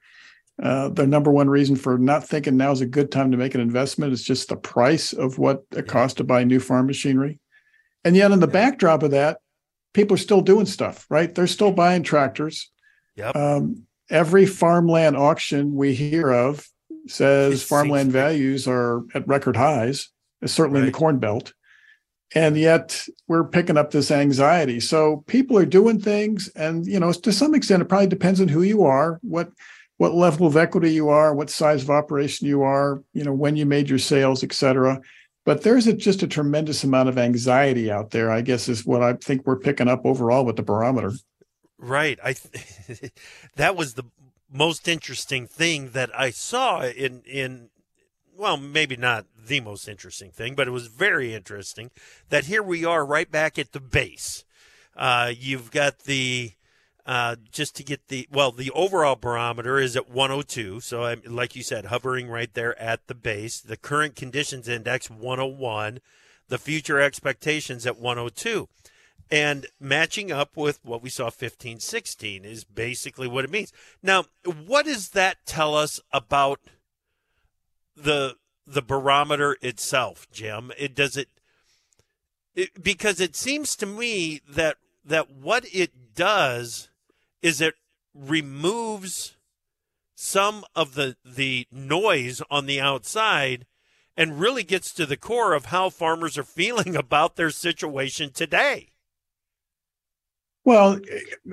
uh, 0.63 0.89
the 0.91 1.07
number 1.07 1.31
one 1.31 1.49
reason 1.49 1.75
for 1.75 1.97
not 1.97 2.27
thinking 2.27 2.57
now 2.57 2.71
is 2.71 2.81
a 2.81 2.87
good 2.87 3.11
time 3.11 3.31
to 3.31 3.37
make 3.37 3.55
an 3.55 3.61
investment 3.61 4.13
is 4.13 4.23
just 4.23 4.49
the 4.49 4.57
price 4.57 5.13
of 5.13 5.39
what 5.39 5.65
it 5.73 5.87
costs 5.87 6.17
to 6.17 6.25
buy 6.25 6.45
new 6.45 6.61
farm 6.61 6.87
machinery. 6.87 7.39
And 8.05 8.17
yet, 8.17 8.31
in 8.31 8.41
the 8.41 8.47
backdrop 8.47 9.03
of 9.03 9.11
that, 9.13 9.39
people 9.95 10.15
are 10.15 10.19
still 10.19 10.43
doing 10.43 10.67
stuff, 10.67 11.07
right? 11.09 11.35
They're 11.35 11.47
still 11.47 11.73
buying 11.73 12.03
tractors. 12.03 12.71
Yep. 13.17 13.37
Um, 13.37 13.87
every 14.11 14.47
farmland 14.47 15.17
auction 15.17 15.75
we 15.75 15.95
hear 15.95 16.31
of 16.31 16.67
says 17.07 17.63
farmland 17.63 18.13
values 18.13 18.67
are 18.69 19.03
at 19.15 19.27
record 19.27 19.57
highs, 19.57 20.11
certainly 20.45 20.81
right. 20.81 20.87
in 20.87 20.93
the 20.93 20.99
Corn 20.99 21.19
Belt. 21.19 21.55
And 22.35 22.57
yet 22.57 23.07
we're 23.27 23.45
picking 23.45 23.77
up 23.77 23.91
this 23.91 24.11
anxiety. 24.11 24.79
So 24.79 25.25
people 25.27 25.59
are 25.59 25.67
doing 25.67 26.01
things, 26.01 26.49
and 26.55 26.87
you 26.87 27.01
know, 27.01 27.13
to 27.13 27.33
some 27.33 27.55
extent, 27.55 27.83
it 27.83 27.87
probably 27.87 28.07
depends 28.07 28.41
on 28.41 28.49
who 28.49 28.63
you 28.63 28.85
are, 28.85 29.19
what 29.23 29.51
what 30.01 30.15
level 30.15 30.47
of 30.47 30.57
equity 30.57 30.95
you 30.95 31.11
are, 31.11 31.35
what 31.35 31.51
size 31.51 31.83
of 31.83 31.91
operation 31.91 32.47
you 32.47 32.63
are, 32.63 33.03
you 33.13 33.23
know, 33.23 33.35
when 33.35 33.55
you 33.55 33.67
made 33.67 33.87
your 33.87 33.99
sales, 33.99 34.43
et 34.43 34.51
cetera. 34.55 34.99
But 35.45 35.63
there's 35.63 35.87
a, 35.87 35.93
just 35.93 36.23
a 36.23 36.27
tremendous 36.27 36.83
amount 36.83 37.11
of 37.11 37.19
anxiety 37.19 37.91
out 37.91 38.11
there, 38.11 38.31
I 38.31 38.41
guess, 38.41 38.67
is 38.67 38.87
what 38.87 39.03
I 39.03 39.13
think 39.13 39.45
we're 39.45 39.59
picking 39.59 39.89
up 39.89 40.07
overall 40.07 40.47
with 40.47 40.57
the 40.57 40.63
barometer. 40.63 41.13
Right. 41.77 42.19
I 42.25 42.33
th- 42.33 43.13
that 43.57 43.77
was 43.77 43.93
the 43.93 44.05
most 44.51 44.89
interesting 44.89 45.47
thing 45.47 45.91
that 45.91 46.09
I 46.19 46.31
saw 46.31 46.81
in 46.81 47.21
in 47.27 47.69
well, 48.35 48.57
maybe 48.57 48.97
not 48.97 49.27
the 49.37 49.61
most 49.61 49.87
interesting 49.87 50.31
thing, 50.31 50.55
but 50.55 50.67
it 50.67 50.71
was 50.71 50.87
very 50.87 51.35
interesting 51.35 51.91
that 52.31 52.47
here 52.47 52.63
we 52.63 52.87
are 52.87 53.05
right 53.05 53.31
back 53.31 53.59
at 53.59 53.73
the 53.73 53.81
base. 53.81 54.47
Uh, 54.97 55.31
you've 55.37 55.71
got 55.71 56.05
the 56.05 56.53
uh, 57.11 57.35
just 57.51 57.75
to 57.75 57.83
get 57.83 58.07
the 58.07 58.29
well, 58.31 58.53
the 58.53 58.71
overall 58.71 59.17
barometer 59.17 59.81
is 59.81 59.97
at 59.97 60.09
102. 60.09 60.79
So, 60.79 61.03
I'm, 61.03 61.21
like 61.27 61.57
you 61.57 61.65
said, 61.65 61.87
hovering 61.87 62.29
right 62.29 62.55
there 62.55 62.81
at 62.81 63.09
the 63.09 63.17
base. 63.17 63.59
The 63.59 63.77
current 63.77 64.15
conditions 64.15 64.69
index 64.69 65.11
101. 65.11 65.99
The 66.47 66.59
future 66.59 67.01
expectations 67.01 67.85
at 67.85 67.99
102. 67.99 68.69
And 69.29 69.67
matching 69.81 70.31
up 70.31 70.57
with 70.57 70.79
what 70.85 71.03
we 71.03 71.11
saw 71.11 71.31
15 71.31 71.81
16 71.81 72.45
is 72.45 72.63
basically 72.63 73.27
what 73.27 73.45
it 73.45 73.51
means. 73.51 73.73
Now, 74.05 74.27
what 74.45 74.87
does 74.87 75.09
that 75.09 75.39
tell 75.45 75.75
us 75.75 75.99
about 76.13 76.61
the 77.97 78.37
the 78.69 78.83
barometer 78.83 79.57
itself, 79.63 80.29
Jim? 80.31 80.71
It 80.79 80.95
does 80.95 81.17
it, 81.17 81.27
it 82.55 82.81
because 82.81 83.19
it 83.19 83.35
seems 83.35 83.75
to 83.75 83.87
me 83.87 84.43
that 84.49 84.77
that 85.05 85.29
what 85.29 85.65
it 85.75 86.15
does 86.15 86.87
is 87.43 87.61
it 87.61 87.75
removes 88.15 89.37
some 90.15 90.65
of 90.75 90.95
the 90.95 91.17
the 91.25 91.67
noise 91.73 92.43
on 92.51 92.67
the 92.67 92.81
outside 92.81 93.67
and 94.17 94.39
really 94.41 94.63
gets 94.63 94.93
to 94.93 95.07
the 95.07 95.17
core 95.17 95.55
of 95.55 95.67
how 95.67 95.89
farmers 95.89 96.37
are 96.37 96.43
feeling 96.43 96.95
about 97.05 97.37
their 97.37 97.51
situation 97.51 98.31
today. 98.33 98.89
Well, 100.65 101.01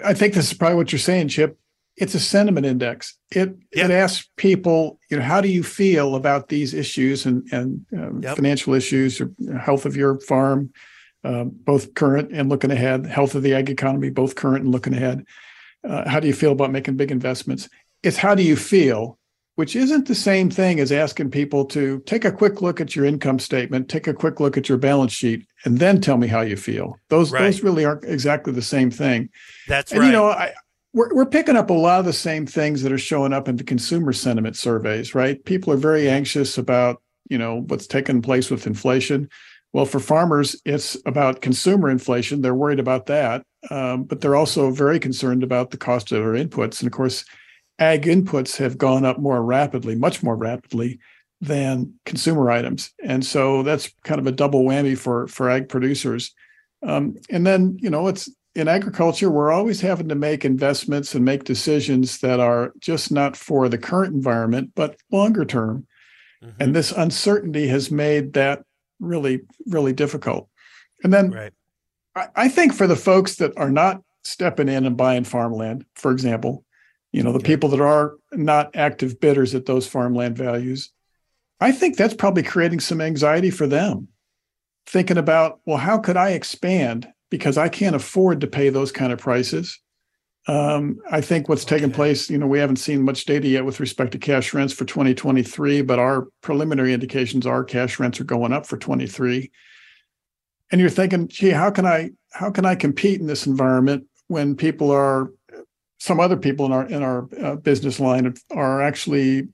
I 0.04 0.14
think 0.14 0.34
this 0.34 0.52
is 0.52 0.58
probably 0.58 0.76
what 0.76 0.92
you're 0.92 1.00
saying, 1.00 1.30
Chip. 1.30 1.58
It's 1.96 2.14
a 2.14 2.20
sentiment 2.20 2.66
index. 2.66 3.18
It 3.32 3.56
Yeah. 3.74 3.86
it 3.86 3.92
asks 3.92 4.30
people, 4.36 5.00
you 5.10 5.18
know, 5.18 5.24
how 5.24 5.40
do 5.42 5.48
you 5.48 5.64
feel 5.64 6.16
about 6.16 6.50
these 6.50 6.74
issues 6.74 7.26
and 7.26 7.48
and 7.52 7.86
um, 7.98 8.22
Yep. 8.22 8.36
financial 8.36 8.74
issues 8.74 9.22
or 9.22 9.32
health 9.60 9.86
of 9.86 9.96
your 9.96 10.20
farm, 10.20 10.72
um, 11.24 11.52
both 11.54 11.94
current 11.94 12.32
and 12.34 12.50
looking 12.50 12.70
ahead, 12.72 13.06
health 13.06 13.34
of 13.34 13.44
the 13.44 13.54
ag 13.54 13.70
economy, 13.70 14.10
both 14.10 14.36
current 14.36 14.66
and 14.66 14.74
looking 14.74 14.94
ahead. 14.94 15.26
Uh, 15.84 16.08
how 16.10 16.20
do 16.20 16.28
you 16.28 16.34
feel 16.34 16.52
about 16.52 16.72
making 16.72 16.96
big 16.96 17.12
investments? 17.12 17.70
It's 18.04 18.18
how 18.18 18.36
do 18.36 18.44
you 18.44 18.56
feel, 18.56 19.18
which 19.56 19.76
isn't 19.76 20.08
the 20.08 20.16
same 20.16 20.50
thing 20.50 20.80
as 20.80 20.92
asking 20.92 21.32
people 21.32 21.66
to 21.66 22.00
take 22.06 22.26
a 22.26 22.32
quick 22.32 22.62
look 22.62 22.80
at 22.80 22.96
your 22.96 23.06
income 23.06 23.40
statement, 23.40 23.90
take 23.90 24.08
a 24.08 24.14
quick 24.14 24.40
look 24.40 24.58
at 24.58 24.70
your 24.70 24.78
balance 24.78 25.14
sheet, 25.14 25.46
and 25.66 25.80
then 25.80 26.00
tell 26.02 26.18
me 26.18 26.28
how 26.28 26.42
you 26.42 26.56
feel. 26.58 26.96
Those 27.10 27.32
Right. 27.32 27.44
those 27.44 27.64
really 27.64 27.86
aren't 27.86 28.06
exactly 28.06 28.54
the 28.54 28.62
same 28.62 28.92
thing. 28.92 29.30
That's 29.68 29.92
and 29.92 30.02
right. 30.02 30.08
you 30.08 30.12
know, 30.12 30.26
I 30.30 30.54
we're 30.94 31.14
we're 31.14 31.26
picking 31.26 31.56
up 31.56 31.70
a 31.70 31.74
lot 31.74 32.00
of 32.00 32.06
the 32.06 32.14
same 32.14 32.46
things 32.46 32.82
that 32.84 32.92
are 32.92 32.98
showing 32.98 33.34
up 33.34 33.48
in 33.48 33.56
the 33.58 33.64
consumer 33.64 34.14
sentiment 34.14 34.56
surveys, 34.56 35.14
right? 35.14 35.44
People 35.46 35.74
are 35.74 35.78
very 35.78 36.10
anxious 36.10 36.58
about, 36.58 37.02
you 37.30 37.38
know, 37.38 37.62
what's 37.68 37.88
taking 37.88 38.22
place 38.22 38.50
with 38.50 38.66
inflation. 38.68 39.30
Well, 39.74 39.86
for 39.86 40.00
farmers, 40.00 40.60
it's 40.66 40.98
about 41.06 41.42
consumer 41.42 41.90
inflation. 41.90 42.42
They're 42.42 42.56
worried 42.56 42.80
about 42.80 43.08
that, 43.08 43.44
um, 43.70 44.04
but 44.04 44.22
they're 44.22 44.36
also 44.36 44.72
very 44.72 45.00
concerned 45.00 45.44
about 45.44 45.72
the 45.72 45.78
cost 45.78 46.12
of 46.12 46.20
their 46.24 46.34
inputs. 46.34 46.80
And 46.80 46.88
of 46.88 46.94
course, 46.94 47.26
ag 47.80 48.04
inputs 48.04 48.58
have 48.58 48.78
gone 48.78 49.06
up 49.06 49.20
more 49.20 49.44
rapidly, 49.44 49.96
much 49.96 50.24
more 50.24 50.36
rapidly 50.36 51.00
than 51.42 51.94
consumer 52.06 52.50
items, 52.50 52.92
and 53.04 53.26
so 53.26 53.64
that's 53.64 53.92
kind 54.04 54.20
of 54.20 54.28
a 54.28 54.32
double 54.32 54.64
whammy 54.64 54.98
for 54.98 55.28
for 55.28 55.50
ag 55.50 55.70
producers. 55.70 56.34
Um, 56.84 57.16
and 57.30 57.46
then, 57.46 57.78
you 57.82 57.90
know, 57.90 58.08
it's 58.08 58.30
in 58.58 58.68
agriculture, 58.68 59.30
we're 59.30 59.52
always 59.52 59.82
having 59.82 60.10
to 60.10 60.16
make 60.16 60.44
investments 60.44 61.14
and 61.14 61.24
make 61.24 61.44
decisions 61.44 62.20
that 62.20 62.40
are 62.40 62.74
just 62.80 63.12
not 63.12 63.36
for 63.36 63.70
the 63.70 63.78
current 63.78 64.16
environment, 64.16 64.72
but 64.74 64.98
longer 65.12 65.46
term. 65.46 65.86
Mhm. 66.44 66.54
And 66.60 66.76
this 66.76 66.92
uncertainty 66.92 67.68
has 67.68 67.92
made 67.92 68.34
that 68.34 68.64
really, 69.00 69.42
really 69.68 69.94
difficult. 69.94 70.50
And 71.04 71.14
then 71.14 71.30
right. 71.30 71.54
I, 72.36 72.48
think 72.50 72.74
for 72.74 72.88
the 72.88 72.96
folks 72.96 73.36
that 73.36 73.58
are 73.58 73.70
not 73.70 74.02
stepping 74.24 74.70
in 74.70 74.86
and 74.86 74.98
buying 74.98 75.24
farmland, 75.24 75.86
for 75.96 76.12
example, 76.12 76.64
you 77.12 77.24
know, 77.24 77.32
the 77.32 77.40
Okay. 77.40 77.54
people 77.54 77.70
that 77.70 77.82
are 77.82 78.16
not 78.34 78.76
active 78.76 79.20
bidders 79.20 79.56
at 79.56 79.66
those 79.66 79.88
farmland 79.88 80.38
values, 80.38 80.92
I 81.60 81.72
think 81.72 81.98
that's 81.98 82.14
probably 82.14 82.44
creating 82.44 82.80
some 82.80 83.02
anxiety 83.02 83.50
for 83.50 83.68
them. 83.68 84.10
Thinking 84.86 85.18
about, 85.18 85.60
well, 85.66 85.78
how 85.78 85.98
could 85.98 86.18
I 86.18 86.32
expand 86.32 87.08
because 87.30 87.58
I 87.58 87.70
can't 87.70 87.96
afford 87.96 88.42
to 88.42 88.48
pay 88.48 88.70
those 88.70 88.92
kind 88.92 89.12
of 89.12 89.20
prices? 89.20 89.80
Um, 90.48 91.00
I 91.12 91.20
think 91.20 91.50
what's 91.50 91.66
taken 91.66 91.92
place, 91.92 92.30
you 92.30 92.38
know, 92.38 92.48
we 92.48 92.60
haven't 92.60 92.78
seen 92.78 93.02
much 93.02 93.26
data 93.26 93.48
yet 93.48 93.66
with 93.66 93.82
respect 93.82 94.14
to 94.14 94.18
cash 94.18 94.54
rents 94.54 94.74
for 94.74 94.86
2023, 94.86 95.82
but 95.82 96.00
our 96.00 96.28
preliminary 96.42 96.94
indications 96.94 97.46
are 97.46 97.66
cash 97.66 98.00
rents 98.00 98.22
are 98.22 98.26
going 98.26 98.54
up 98.54 98.66
for 98.66 98.78
23 98.78 99.52
and 100.72 100.82
you're 100.82 100.90
thinking 100.90 101.28
gee 101.28 101.50
how 101.50 101.70
can 101.70 101.86
i 101.86 102.10
how 102.32 102.50
can 102.50 102.66
i 102.66 102.76
compete 102.76 103.20
in 103.20 103.28
this 103.28 103.48
environment 103.48 104.06
when 104.28 104.56
people 104.56 104.92
are 104.92 105.32
some 106.00 106.20
other 106.20 106.38
people 106.38 106.66
in 106.66 106.72
our 106.72 106.86
in 106.88 107.04
our 107.04 107.28
uh, 107.42 107.56
business 107.56 108.00
line 108.00 108.34
are 108.52 108.82
actually 108.82 109.48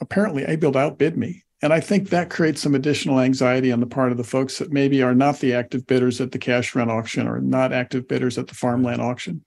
apparently 0.00 0.44
able 0.44 0.72
to 0.72 0.78
outbid 0.78 1.16
me 1.16 1.42
and 1.62 1.72
i 1.72 1.80
think 1.80 2.08
that 2.08 2.30
creates 2.30 2.62
some 2.62 2.74
additional 2.74 3.20
anxiety 3.20 3.72
on 3.72 3.80
the 3.80 3.86
part 3.86 4.12
of 4.12 4.16
the 4.16 4.24
folks 4.24 4.58
that 4.58 4.72
maybe 4.72 5.02
are 5.02 5.14
not 5.14 5.40
the 5.40 5.54
active 5.54 5.86
bidders 5.86 6.20
at 6.20 6.32
the 6.32 6.38
cash 6.38 6.74
rent 6.74 6.90
auction 6.90 7.26
or 7.26 7.40
not 7.40 7.72
active 7.72 8.06
bidders 8.08 8.38
at 8.38 8.46
the 8.46 8.54
farmland 8.54 9.00
auction 9.00 9.44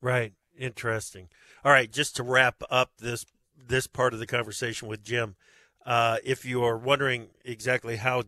Right. 0.00 0.32
Interesting. 0.56 1.28
All 1.64 1.72
right. 1.72 1.90
Just 1.90 2.16
to 2.16 2.22
wrap 2.22 2.62
up 2.70 2.92
this 2.98 3.24
this 3.56 3.86
part 3.86 4.14
of 4.14 4.20
the 4.20 4.26
conversation 4.26 4.88
with 4.88 5.02
Jim, 5.02 5.36
uh, 5.84 6.18
if 6.24 6.44
you 6.44 6.62
are 6.64 6.78
wondering 6.78 7.28
exactly 7.44 7.96
how 7.96 8.22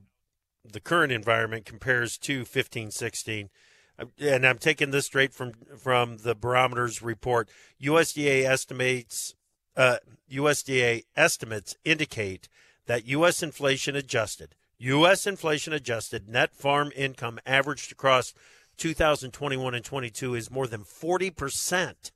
the 0.64 0.80
current 0.80 1.12
environment 1.12 1.64
compares 1.64 2.18
to 2.18 2.44
fifteen 2.44 2.90
sixteen, 2.90 3.50
uh, 3.98 4.06
and 4.18 4.46
I'm 4.46 4.58
taking 4.58 4.90
this 4.90 5.06
straight 5.06 5.32
from 5.32 5.52
from 5.78 6.18
the 6.18 6.34
barometers 6.34 7.02
report, 7.02 7.48
USDA 7.82 8.44
estimates 8.44 9.34
uh, 9.76 9.98
USDA 10.30 11.04
estimates 11.16 11.76
indicate 11.84 12.48
that 12.86 13.06
U.S. 13.06 13.42
inflation 13.42 13.96
adjusted 13.96 14.54
U.S. 14.80 15.26
inflation 15.26 15.74
adjusted 15.74 16.26
net 16.26 16.54
farm 16.54 16.90
income 16.96 17.38
averaged 17.44 17.92
across 17.92 18.32
2021 18.78 19.74
and 19.74 19.84
22 19.84 20.34
is 20.34 20.50
more 20.50 20.66
than 20.66 20.84
40% 20.84 22.10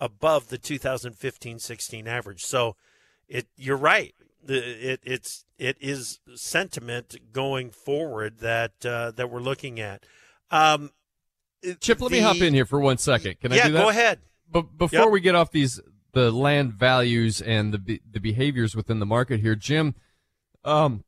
above 0.00 0.48
the 0.48 0.56
2015-16 0.56 2.06
average. 2.06 2.44
So 2.44 2.76
it 3.28 3.46
you're 3.56 3.76
right. 3.76 4.14
The, 4.42 4.92
it 4.92 5.00
it's 5.04 5.44
it 5.58 5.76
is 5.80 6.20
sentiment 6.34 7.16
going 7.32 7.70
forward 7.70 8.38
that 8.38 8.84
uh, 8.84 9.10
that 9.12 9.30
we're 9.30 9.40
looking 9.40 9.80
at. 9.80 10.04
Um, 10.50 10.90
Chip, 11.80 12.00
let 12.00 12.12
me 12.12 12.20
hop 12.20 12.36
in 12.36 12.54
here 12.54 12.64
for 12.64 12.80
one 12.80 12.98
second. 12.98 13.40
Can 13.40 13.52
I 13.52 13.56
yeah, 13.56 13.66
do 13.66 13.72
that? 13.72 13.82
go 13.82 13.88
ahead. 13.88 14.20
But 14.50 14.78
before 14.78 15.00
Yep. 15.00 15.10
we 15.10 15.20
get 15.20 15.34
off 15.34 15.50
these 15.50 15.80
the 16.12 16.30
land 16.30 16.72
values 16.72 17.40
and 17.40 17.74
the 17.74 18.00
the 18.10 18.20
behaviors 18.20 18.74
within 18.74 18.98
the 18.98 19.06
market 19.06 19.40
here, 19.40 19.54
Jim, 19.56 19.94
um, 20.64 21.04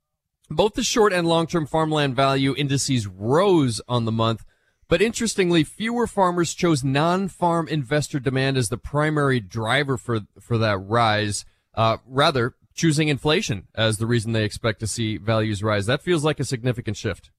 both 0.50 0.74
the 0.74 0.82
short 0.82 1.12
and 1.12 1.26
long 1.26 1.46
term 1.46 1.66
farmland 1.66 2.16
value 2.16 2.54
indices 2.56 3.06
rose 3.06 3.80
on 3.88 4.04
the 4.04 4.12
month, 4.12 4.44
but 4.88 5.00
interestingly, 5.00 5.62
fewer 5.62 6.06
farmers 6.08 6.52
chose 6.52 6.82
non 6.82 7.28
farm 7.28 7.68
investor 7.68 8.18
demand 8.18 8.56
as 8.56 8.68
the 8.68 8.76
primary 8.76 9.38
driver 9.40 9.96
for 9.96 10.20
for 10.40 10.58
that 10.58 10.76
rise. 10.78 11.44
Uh, 11.74 11.98
rather, 12.04 12.54
choosing 12.80 13.08
inflation 13.08 13.68
as 13.74 13.98
the 13.98 14.06
reason 14.06 14.32
they 14.32 14.44
expect 14.44 14.80
to 14.80 14.86
see 14.86 15.18
values 15.18 15.62
rise. 15.62 15.84
That 15.84 16.02
feels 16.02 16.24
like 16.24 16.40
a 16.40 16.44
significant 16.44 16.96
shift. 16.96 17.30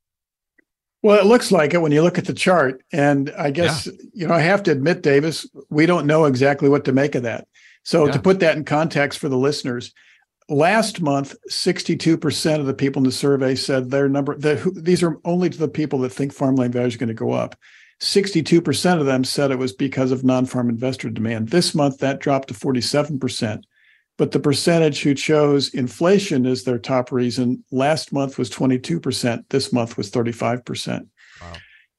Well, 1.01 1.19
it 1.19 1.25
looks 1.25 1.51
like 1.51 1.73
it 1.73 1.81
when 1.81 1.91
you 1.91 2.03
look 2.03 2.19
at 2.19 2.25
the 2.25 2.33
chart. 2.33 2.83
And 2.93 3.33
I 3.35 3.49
guess, 3.49 3.87
you 4.13 4.27
know, 4.27 4.35
I 4.35 4.41
have 4.41 4.61
to 4.63 4.71
admit, 4.71 5.01
Davis, 5.01 5.49
we 5.71 5.87
don't 5.87 6.05
know 6.05 6.25
exactly 6.25 6.69
what 6.69 6.85
to 6.85 6.91
make 6.91 7.15
of 7.15 7.23
that. 7.23 7.47
So 7.83 8.05
Yeah. 8.05 8.11
to 8.11 8.19
put 8.19 8.39
that 8.41 8.55
in 8.55 8.65
context 8.65 9.17
for 9.17 9.29
the 9.29 9.37
listeners, 9.37 9.91
last 10.47 11.01
month, 11.01 11.33
62% 11.49 12.59
of 12.59 12.67
the 12.67 12.75
people 12.75 12.99
in 12.99 13.05
the 13.05 13.11
survey 13.11 13.55
said 13.55 13.89
their 13.89 14.07
number, 14.07 14.37
the, 14.37 14.57
who, 14.57 14.79
these 14.79 15.01
are 15.01 15.17
only 15.25 15.49
to 15.49 15.57
the 15.57 15.67
people 15.67 15.97
that 15.99 16.13
think 16.13 16.33
farmland 16.33 16.73
value 16.73 16.87
is 16.87 16.97
going 16.97 17.07
to 17.07 17.15
go 17.15 17.31
up. 17.31 17.55
62% 17.99 18.99
of 18.99 19.07
them 19.07 19.23
said 19.23 19.49
it 19.49 19.57
was 19.57 19.73
because 19.73 20.11
of 20.11 20.23
non-farm 20.23 20.69
investor 20.69 21.09
demand. 21.09 21.49
This 21.49 21.73
month, 21.73 21.97
that 21.97 22.19
dropped 22.19 22.49
to 22.49 22.53
47%. 22.53 23.63
But 24.21 24.33
the 24.33 24.39
percentage 24.39 25.01
who 25.01 25.15
chose 25.15 25.73
inflation 25.73 26.45
as 26.45 26.63
their 26.63 26.77
top 26.77 27.11
reason 27.11 27.63
last 27.71 28.13
month 28.13 28.37
was 28.37 28.51
22%. 28.51 29.45
This 29.49 29.73
month 29.73 29.97
was 29.97 30.11
35%. 30.11 31.07
Wow. 31.41 31.53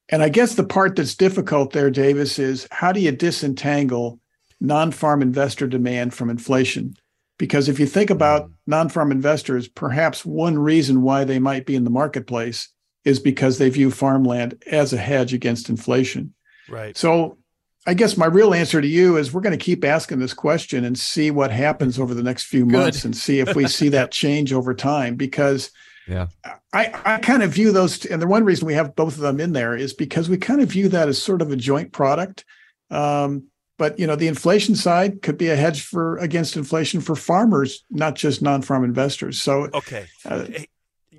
And 0.07 0.23
I 0.23 0.29
guess 0.29 0.55
the 0.55 0.63
part 0.63 0.95
that's 0.95 1.15
difficult 1.15 1.73
there, 1.73 1.91
Davis, 1.91 2.39
is 2.39 2.65
how 2.71 2.93
do 2.93 3.01
you 3.01 3.11
disentangle 3.11 4.21
non 4.61 4.91
farm 4.91 5.21
investor 5.21 5.67
demand 5.67 6.13
from 6.13 6.29
inflation? 6.29 6.95
Because 7.37 7.67
if 7.67 7.77
you 7.77 7.85
think 7.85 8.09
about 8.09 8.43
mm. 8.47 8.53
non 8.67 8.87
farm 8.87 9.11
investors, 9.11 9.67
perhaps 9.67 10.23
one 10.23 10.57
reason 10.57 11.01
why 11.01 11.25
they 11.25 11.39
might 11.39 11.65
be 11.65 11.75
in 11.75 11.83
the 11.83 11.89
marketplace 11.89 12.69
is 13.03 13.19
because 13.19 13.57
they 13.57 13.69
view 13.69 13.91
farmland 13.91 14.63
as 14.71 14.93
a 14.93 14.97
hedge 14.97 15.33
against 15.33 15.67
inflation. 15.67 16.33
Right. 16.69 16.95
So 16.95 17.37
I 17.85 17.93
guess 17.93 18.15
my 18.15 18.25
real 18.27 18.53
answer 18.53 18.79
to 18.79 18.87
you 18.87 19.17
is 19.17 19.33
we're 19.33 19.41
going 19.41 19.57
to 19.57 19.63
keep 19.63 19.83
asking 19.83 20.19
this 20.19 20.33
question 20.33 20.85
and 20.85 20.97
see 20.97 21.31
what 21.31 21.51
happens 21.51 21.99
over 21.99 22.13
the 22.13 22.23
next 22.23 22.43
few 22.45 22.65
Good. 22.65 22.71
months 22.79 23.03
and 23.05 23.15
see 23.15 23.39
if 23.39 23.55
we 23.55 23.67
see 23.67 23.89
that 23.89 24.11
change 24.11 24.53
over 24.53 24.73
time 24.73 25.15
because 25.15 25.69
Yeah. 26.07 26.27
I, 26.73 26.93
I 27.05 27.17
kind 27.19 27.43
of 27.43 27.51
view 27.51 27.71
those 27.71 28.05
and 28.05 28.21
the 28.21 28.27
one 28.27 28.45
reason 28.45 28.67
we 28.67 28.73
have 28.75 28.95
both 28.95 29.15
of 29.15 29.21
them 29.21 29.39
in 29.39 29.51
there 29.53 29.75
is 29.75 29.93
because 29.93 30.29
we 30.29 30.37
kind 30.37 30.61
of 30.61 30.69
view 30.71 30.87
that 30.89 31.09
as 31.09 31.21
sort 31.21 31.41
of 31.41 31.51
a 31.51 31.55
joint 31.57 31.91
product. 31.91 32.45
Um, 32.89 33.45
but 33.77 33.97
you 33.99 34.05
know 34.07 34.15
the 34.15 34.27
inflation 34.27 34.75
side 34.75 35.21
could 35.21 35.37
be 35.37 35.49
a 35.49 35.55
hedge 35.55 35.81
for 35.83 36.17
against 36.19 36.55
inflation 36.55 37.01
for 37.01 37.15
farmers, 37.15 37.83
not 37.89 38.15
just 38.15 38.41
non-farm 38.41 38.83
investors. 38.83 39.41
So 39.41 39.67
Okay. 39.73 40.05
uh, 40.25 40.45
Hey, 40.45 40.67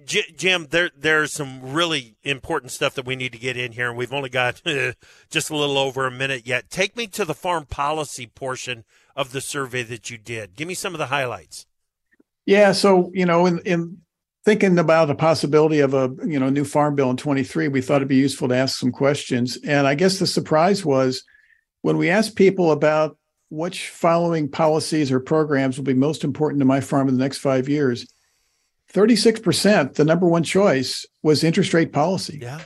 J- 0.04 0.34
Jim, 0.36 0.68
there 0.70 0.90
there's 0.96 1.32
some 1.32 1.72
really 1.72 2.16
important 2.22 2.72
stuff 2.72 2.94
that 2.94 3.06
we 3.06 3.16
need 3.16 3.32
to 3.32 3.38
get 3.38 3.56
in 3.56 3.72
here, 3.72 3.88
and 3.88 3.98
we've 3.98 4.12
only 4.12 4.28
got 4.28 4.62
just 5.30 5.50
a 5.50 5.56
little 5.56 5.78
over 5.78 6.06
a 6.06 6.10
minute 6.10 6.46
yet. 6.46 6.70
Take 6.70 6.96
me 6.96 7.06
to 7.08 7.24
the 7.24 7.34
farm 7.34 7.66
policy 7.66 8.26
portion 8.26 8.84
of 9.16 9.32
the 9.32 9.40
survey 9.40 9.82
that 9.84 10.10
you 10.10 10.18
did. 10.18 10.56
Give 10.56 10.68
me 10.68 10.74
some 10.74 10.94
of 10.94 10.98
the 10.98 11.06
highlights. 11.06 11.66
Yeah, 12.46 12.72
so 12.72 13.10
you 13.14 13.26
know, 13.26 13.46
in 13.46 13.58
in 13.60 13.98
thinking 14.44 14.78
about 14.78 15.08
the 15.08 15.14
possibility 15.14 15.80
of 15.80 15.94
a 15.94 16.14
you 16.24 16.38
know 16.38 16.50
new 16.50 16.64
farm 16.64 16.94
bill 16.94 17.10
in 17.10 17.16
23, 17.16 17.68
we 17.68 17.80
thought 17.80 17.96
it'd 17.96 18.08
be 18.08 18.16
useful 18.16 18.48
to 18.48 18.56
ask 18.56 18.78
some 18.78 18.92
questions. 18.92 19.58
And 19.64 19.86
I 19.86 19.94
guess 19.94 20.18
the 20.18 20.26
surprise 20.26 20.84
was 20.84 21.24
when 21.82 21.96
we 21.96 22.10
asked 22.10 22.36
people 22.36 22.72
about 22.72 23.16
which 23.50 23.88
following 23.88 24.50
policies 24.50 25.12
or 25.12 25.20
programs 25.20 25.76
will 25.76 25.84
be 25.84 25.94
most 25.94 26.24
important 26.24 26.60
to 26.60 26.66
my 26.66 26.80
farm 26.80 27.08
in 27.08 27.14
the 27.14 27.22
next 27.22 27.38
five 27.38 27.68
years, 27.68 28.06
36%, 28.94 29.94
the 29.94 30.04
number 30.04 30.26
one 30.26 30.44
choice 30.44 31.04
was 31.22 31.42
interest 31.42 31.74
rate 31.74 31.92
policy. 31.92 32.38
Yeah. 32.40 32.62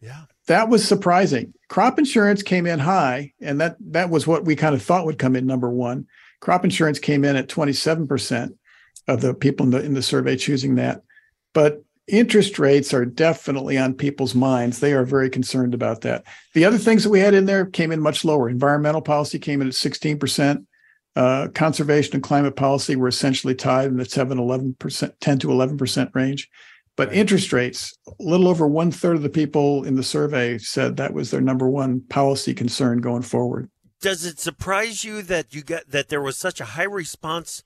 Yeah. 0.00 0.22
That 0.46 0.68
was 0.68 0.86
surprising. 0.86 1.52
Crop 1.68 1.98
insurance 1.98 2.42
came 2.42 2.66
in 2.66 2.78
high, 2.78 3.32
and 3.40 3.60
that 3.60 3.76
that 3.80 4.10
was 4.10 4.26
what 4.26 4.44
we 4.44 4.56
kind 4.56 4.74
of 4.74 4.82
thought 4.82 5.04
would 5.04 5.18
come 5.18 5.36
in 5.36 5.46
number 5.46 5.70
one. 5.70 6.06
Crop 6.40 6.64
insurance 6.64 6.98
came 6.98 7.24
in 7.24 7.36
at 7.36 7.48
27% 7.48 8.50
of 9.08 9.20
the 9.20 9.34
people 9.34 9.64
in 9.64 9.70
the 9.70 9.84
in 9.84 9.94
the 9.94 10.02
survey 10.02 10.36
choosing 10.36 10.76
that. 10.76 11.02
But 11.52 11.82
interest 12.06 12.58
rates 12.58 12.94
are 12.94 13.04
definitely 13.04 13.76
on 13.76 13.94
people's 13.94 14.34
minds. 14.34 14.78
They 14.78 14.92
are 14.92 15.04
very 15.04 15.28
concerned 15.28 15.74
about 15.74 16.02
that. 16.02 16.24
The 16.54 16.64
other 16.64 16.78
things 16.78 17.02
that 17.02 17.10
we 17.10 17.20
had 17.20 17.34
in 17.34 17.46
there 17.46 17.66
came 17.66 17.90
in 17.90 18.00
much 18.00 18.24
lower. 18.24 18.48
Environmental 18.48 19.02
policy 19.02 19.38
came 19.38 19.60
in 19.60 19.66
at 19.66 19.74
16%. 19.74 20.64
Uh, 21.16 21.48
conservation 21.48 22.14
and 22.14 22.22
climate 22.22 22.56
policy 22.56 22.94
were 22.94 23.08
essentially 23.08 23.54
tied 23.54 23.86
in 23.86 23.96
the 23.96 24.04
7, 24.04 24.36
11%, 24.36 25.12
10 25.18 25.38
to 25.38 25.48
11% 25.48 26.14
range. 26.14 26.50
But 26.94 27.12
interest 27.12 27.52
rates, 27.52 27.96
a 28.06 28.12
little 28.18 28.48
over 28.48 28.66
one 28.66 28.90
third 28.90 29.16
of 29.16 29.22
the 29.22 29.30
people 29.30 29.82
in 29.84 29.96
the 29.96 30.02
survey 30.02 30.58
said 30.58 30.96
that 30.96 31.14
was 31.14 31.30
their 31.30 31.40
number 31.40 31.68
one 31.68 32.02
policy 32.02 32.52
concern 32.54 33.00
going 33.00 33.22
forward. 33.22 33.70
Does 34.00 34.26
it 34.26 34.38
surprise 34.38 35.04
you 35.04 35.22
that 35.22 35.54
you 35.54 35.62
got 35.62 35.88
that 35.90 36.08
there 36.08 36.20
was 36.20 36.36
such 36.36 36.60
a 36.60 36.64
high 36.64 36.84
response 36.84 37.64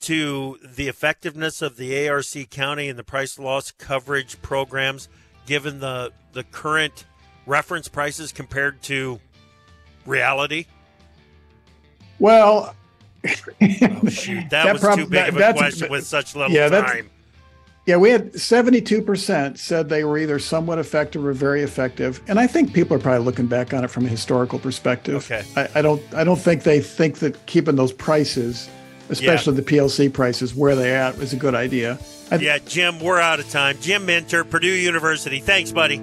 to 0.00 0.58
the 0.62 0.88
effectiveness 0.88 1.62
of 1.62 1.76
the 1.76 2.08
ARC 2.08 2.50
County 2.50 2.88
and 2.88 2.98
the 2.98 3.04
price 3.04 3.38
loss 3.38 3.70
coverage 3.72 4.40
programs, 4.42 5.08
given 5.46 5.80
the 5.80 6.12
the 6.32 6.44
current 6.44 7.04
reference 7.46 7.88
prices 7.88 8.32
compared 8.32 8.82
to 8.82 9.20
reality? 10.06 10.66
Well, 12.24 12.74
oh, 13.22 14.08
shoot, 14.08 14.48
that, 14.48 14.50
that 14.50 14.72
was 14.72 14.80
prob- 14.80 14.98
too 14.98 15.04
big 15.04 15.10
that, 15.10 15.28
of 15.28 15.36
a 15.36 15.52
question 15.52 15.90
with 15.90 16.06
such 16.06 16.34
little 16.34 16.50
yeah, 16.50 16.70
time. 16.70 17.10
Yeah, 17.84 17.98
we 17.98 18.08
had 18.08 18.32
72% 18.32 19.58
said 19.58 19.90
they 19.90 20.04
were 20.04 20.16
either 20.16 20.38
somewhat 20.38 20.78
effective 20.78 21.22
or 21.26 21.34
very 21.34 21.60
effective. 21.62 22.22
And 22.26 22.40
I 22.40 22.46
think 22.46 22.72
people 22.72 22.96
are 22.96 23.00
probably 23.00 23.26
looking 23.26 23.46
back 23.46 23.74
on 23.74 23.84
it 23.84 23.90
from 23.90 24.06
a 24.06 24.08
historical 24.08 24.58
perspective. 24.58 25.16
Okay. 25.30 25.44
I, 25.54 25.80
I 25.80 25.82
don't 25.82 26.02
I 26.14 26.24
don't 26.24 26.38
think 26.38 26.62
they 26.62 26.80
think 26.80 27.18
that 27.18 27.44
keeping 27.44 27.76
those 27.76 27.92
prices 27.92 28.70
especially 29.10 29.52
yeah. 29.52 29.60
the 29.60 29.76
PLC 29.76 30.10
prices 30.10 30.54
where 30.54 30.74
they're 30.74 30.96
at 30.96 31.16
is 31.16 31.34
a 31.34 31.36
good 31.36 31.54
idea. 31.54 31.98
I, 32.30 32.36
yeah, 32.36 32.56
Jim, 32.56 33.00
we're 33.00 33.20
out 33.20 33.38
of 33.38 33.50
time. 33.50 33.76
Jim 33.82 34.06
Mintert, 34.06 34.48
Purdue 34.48 34.68
University. 34.68 35.40
Thanks, 35.40 35.72
buddy. 35.72 36.02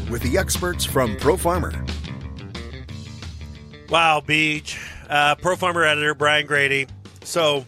with 0.11 0.21
the 0.21 0.37
experts 0.37 0.85
from 0.85 1.15
Pro 1.17 1.37
Farmer. 1.37 1.73
Wow, 3.89 4.21
Beach. 4.21 4.79
Uh, 5.09 5.35
Pro 5.35 5.55
Farmer 5.55 5.83
editor 5.83 6.13
Brian 6.13 6.45
Grete. 6.45 6.89
So 7.23 7.65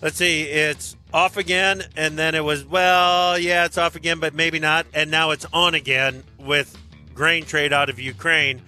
let's 0.00 0.16
see, 0.16 0.42
it's 0.42 0.96
off 1.12 1.36
again, 1.36 1.82
and 1.96 2.18
then 2.18 2.34
it 2.34 2.44
was, 2.44 2.64
well, 2.64 3.38
yeah, 3.38 3.64
it's 3.64 3.78
off 3.78 3.96
again, 3.96 4.20
but 4.20 4.34
maybe 4.34 4.58
not. 4.58 4.86
And 4.94 5.10
now 5.10 5.30
it's 5.30 5.46
on 5.52 5.74
again 5.74 6.24
with 6.38 6.76
grain 7.14 7.44
trade 7.44 7.72
out 7.72 7.88
of 7.88 7.98
Ukraine. 7.98 8.62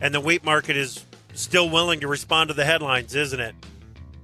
And 0.00 0.14
the 0.14 0.20
wheat 0.20 0.44
market 0.44 0.76
is 0.76 1.04
still 1.34 1.70
willing 1.70 2.00
to 2.00 2.08
respond 2.08 2.48
to 2.48 2.54
the 2.54 2.64
headlines, 2.64 3.14
isn't 3.14 3.40
it? 3.40 3.54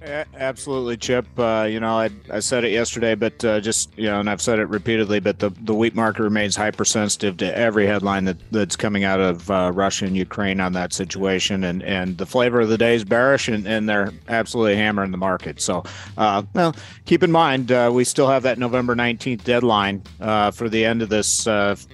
Absolutely, 0.01 0.95
Chip. 0.95 1.27
Uh, 1.37 1.67
you 1.69 1.81
know, 1.81 1.99
I, 1.99 2.09
I 2.31 2.39
said 2.39 2.63
it 2.63 2.71
yesterday, 2.71 3.15
but 3.15 3.43
uh, 3.43 3.59
just 3.59 3.95
you 3.97 4.05
know, 4.05 4.21
and 4.21 4.29
I've 4.29 4.41
said 4.41 4.57
it 4.59 4.65
repeatedly. 4.65 5.19
But 5.19 5.39
the, 5.39 5.49
the 5.49 5.73
wheat 5.73 5.93
market 5.93 6.23
remains 6.23 6.55
hypersensitive 6.55 7.35
to 7.37 7.57
every 7.57 7.85
headline 7.85 8.23
that, 8.25 8.37
that's 8.51 8.77
coming 8.77 9.03
out 9.03 9.19
of 9.19 9.51
uh, 9.51 9.71
Russia 9.73 10.05
and 10.05 10.15
Ukraine 10.15 10.61
on 10.61 10.71
that 10.73 10.93
situation, 10.93 11.65
and, 11.65 11.83
and 11.83 12.17
the 12.17 12.25
flavor 12.25 12.61
of 12.61 12.69
the 12.69 12.77
day 12.77 12.95
is 12.95 13.03
bearish, 13.03 13.49
and, 13.49 13.67
and 13.67 13.89
they're 13.89 14.13
absolutely 14.29 14.77
hammering 14.77 15.11
the 15.11 15.17
market. 15.17 15.59
So, 15.59 15.83
uh, 16.17 16.43
well, 16.53 16.73
keep 17.05 17.21
in 17.21 17.31
mind 17.31 17.69
uh, 17.71 17.91
we 17.93 18.05
still 18.05 18.27
have 18.27 18.43
that 18.43 18.57
November 18.57 18.95
nineteenth 18.95 19.43
deadline 19.43 20.01
uh, 20.21 20.51
for 20.51 20.69
the 20.69 20.85
end 20.85 21.01
of 21.01 21.09
this 21.09 21.45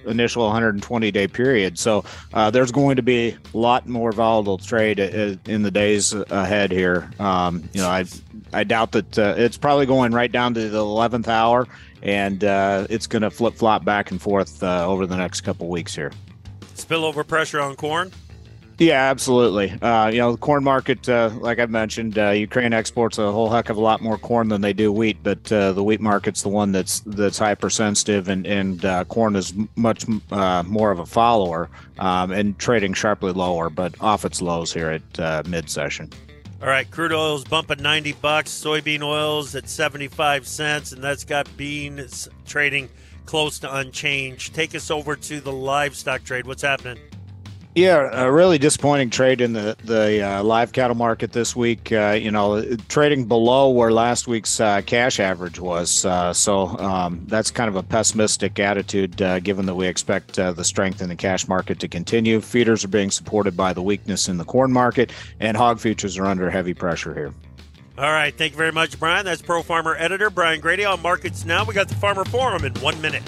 initial 0.05 0.43
120 0.43 1.09
day 1.09 1.27
period. 1.27 1.79
So 1.79 2.05
there's 2.51 2.71
going 2.71 2.97
to 2.97 3.01
be 3.01 3.35
a 3.53 3.57
lot 3.57 3.87
more 3.87 4.11
volatile 4.11 4.59
trade 4.59 4.99
in 4.99 5.63
the 5.63 5.71
days 5.71 6.13
ahead 6.13 6.71
here. 6.71 7.09
Um, 7.19 7.67
you 7.73 7.81
know. 7.81 7.94
I 7.95 8.05
I 8.53 8.63
doubt 8.63 8.91
that 8.93 9.17
uh, 9.19 9.35
it's 9.37 9.57
probably 9.57 9.85
going 9.85 10.11
right 10.11 10.31
down 10.31 10.53
to 10.53 10.69
the 10.69 10.77
eleventh 10.77 11.27
hour, 11.27 11.67
and 12.01 12.43
uh, 12.43 12.87
it's 12.89 13.07
going 13.07 13.21
to 13.21 13.31
flip 13.31 13.55
flop 13.55 13.85
back 13.85 14.11
and 14.11 14.21
forth 14.21 14.61
uh, 14.63 14.87
over 14.87 15.05
the 15.05 15.17
next 15.17 15.41
couple 15.41 15.67
weeks 15.67 15.95
here. 15.95 16.11
Spillover 16.75 17.25
pressure 17.25 17.61
on 17.61 17.75
corn. 17.75 18.11
Yeah, 18.77 19.09
absolutely. 19.09 19.71
Uh, 19.81 20.07
you 20.07 20.17
know, 20.17 20.33
the 20.33 20.37
corn 20.37 20.61
market, 20.61 21.07
uh, 21.07 21.29
like 21.39 21.59
I 21.59 21.65
mentioned, 21.65 22.17
uh, 22.17 22.31
Ukraine 22.31 22.73
exports 22.73 23.17
a 23.17 23.31
whole 23.31 23.49
heck 23.49 23.69
of 23.69 23.77
a 23.77 23.81
lot 23.81 24.01
more 24.01 24.17
corn 24.17 24.49
than 24.49 24.59
they 24.59 24.73
do 24.73 24.91
wheat, 24.91 25.17
but 25.23 25.49
uh, 25.49 25.71
the 25.71 25.81
wheat 25.81 26.01
market's 26.01 26.41
the 26.41 26.49
one 26.49 26.73
that's 26.73 26.99
that's 27.05 27.37
hypersensitive, 27.37 28.27
and 28.27 28.45
and 28.45 28.83
uh, 28.83 29.05
corn 29.05 29.37
is 29.37 29.53
much 29.77 30.05
uh, 30.31 30.63
more 30.67 30.91
of 30.91 30.99
a 30.99 31.05
follower 31.05 31.69
um, 31.99 32.31
and 32.31 32.59
trading 32.59 32.93
sharply 32.93 33.31
lower, 33.31 33.69
but 33.69 33.95
off 34.01 34.25
its 34.25 34.41
lows 34.41 34.73
here 34.73 34.89
at 34.89 35.47
mid 35.47 35.69
session. 35.69 36.09
All 36.61 36.69
right, 36.69 36.89
crude 36.89 37.11
oil's 37.11 37.43
bumping 37.43 37.83
90 37.83 38.13
bucks, 38.13 38.49
soybean 38.49 39.01
oil's 39.01 39.55
at 39.55 39.67
75 39.67 40.47
cents, 40.47 40.93
and 40.93 41.03
that's 41.03 41.25
got 41.25 41.49
beans 41.57 42.29
trading 42.45 42.89
close 43.25 43.59
to 43.59 43.75
unchanged. 43.75 44.55
Take 44.55 44.73
us 44.73 44.89
over 44.89 45.17
to 45.17 45.41
the 45.41 45.51
livestock 45.51 46.23
trade. 46.23 46.47
What's 46.47 46.61
happening? 46.61 46.97
Yeah, 47.75 48.09
a 48.25 48.31
really 48.31 48.57
disappointing 48.57 49.09
trade 49.09 49.41
in 49.41 49.51
the 49.51 49.75
the 49.83 50.21
uh, 50.21 50.43
live 50.43 50.71
cattle 50.71 50.95
market 50.95 51.33
this 51.33 51.57
week. 51.57 51.91
Uh, 51.91 52.11
you 52.11 52.31
know, 52.31 52.63
trading 52.87 53.25
below 53.25 53.69
where 53.69 53.91
last 53.91 54.27
week's 54.29 54.61
uh, 54.61 54.81
cash 54.85 55.19
average 55.19 55.59
was. 55.59 56.05
Uh, 56.05 56.31
so 56.31 56.67
um, 56.79 57.25
that's 57.27 57.51
kind 57.51 57.67
of 57.67 57.75
a 57.75 57.83
pessimistic 57.83 58.59
attitude, 58.59 59.21
uh, 59.21 59.41
given 59.41 59.65
that 59.65 59.75
we 59.75 59.87
expect 59.87 60.39
uh, 60.39 60.53
the 60.53 60.63
strength 60.63 61.01
in 61.01 61.09
the 61.09 61.17
cash 61.17 61.49
market 61.49 61.77
to 61.81 61.89
continue. 61.89 62.39
Feeders 62.39 62.85
are 62.85 62.89
being 62.89 63.11
supported 63.11 63.57
by 63.57 63.73
the 63.73 63.81
weakness 63.81 64.29
in 64.29 64.37
the 64.37 64.45
corn 64.45 64.71
market, 64.71 65.11
and 65.41 65.57
hog 65.57 65.77
futures 65.77 66.17
are 66.17 66.27
under 66.27 66.49
heavy 66.49 66.73
pressure 66.73 67.13
here. 67.13 67.33
All 67.97 68.11
right, 68.11 68.33
thank 68.33 68.53
you 68.53 68.57
very 68.57 68.71
much, 68.71 68.97
Brian. 68.97 69.25
That's 69.25 69.41
Pro 69.41 69.61
Farmer 69.61 69.97
editor 69.97 70.29
Brian 70.29 70.61
Grete 70.61 70.85
on 70.85 71.01
markets 71.01 71.43
now. 71.43 71.65
We 71.65 71.73
got 71.73 71.89
the 71.89 71.95
Farmer 71.95 72.23
Forum 72.23 72.63
in 72.63 72.73
one 72.75 73.01
minute. 73.01 73.23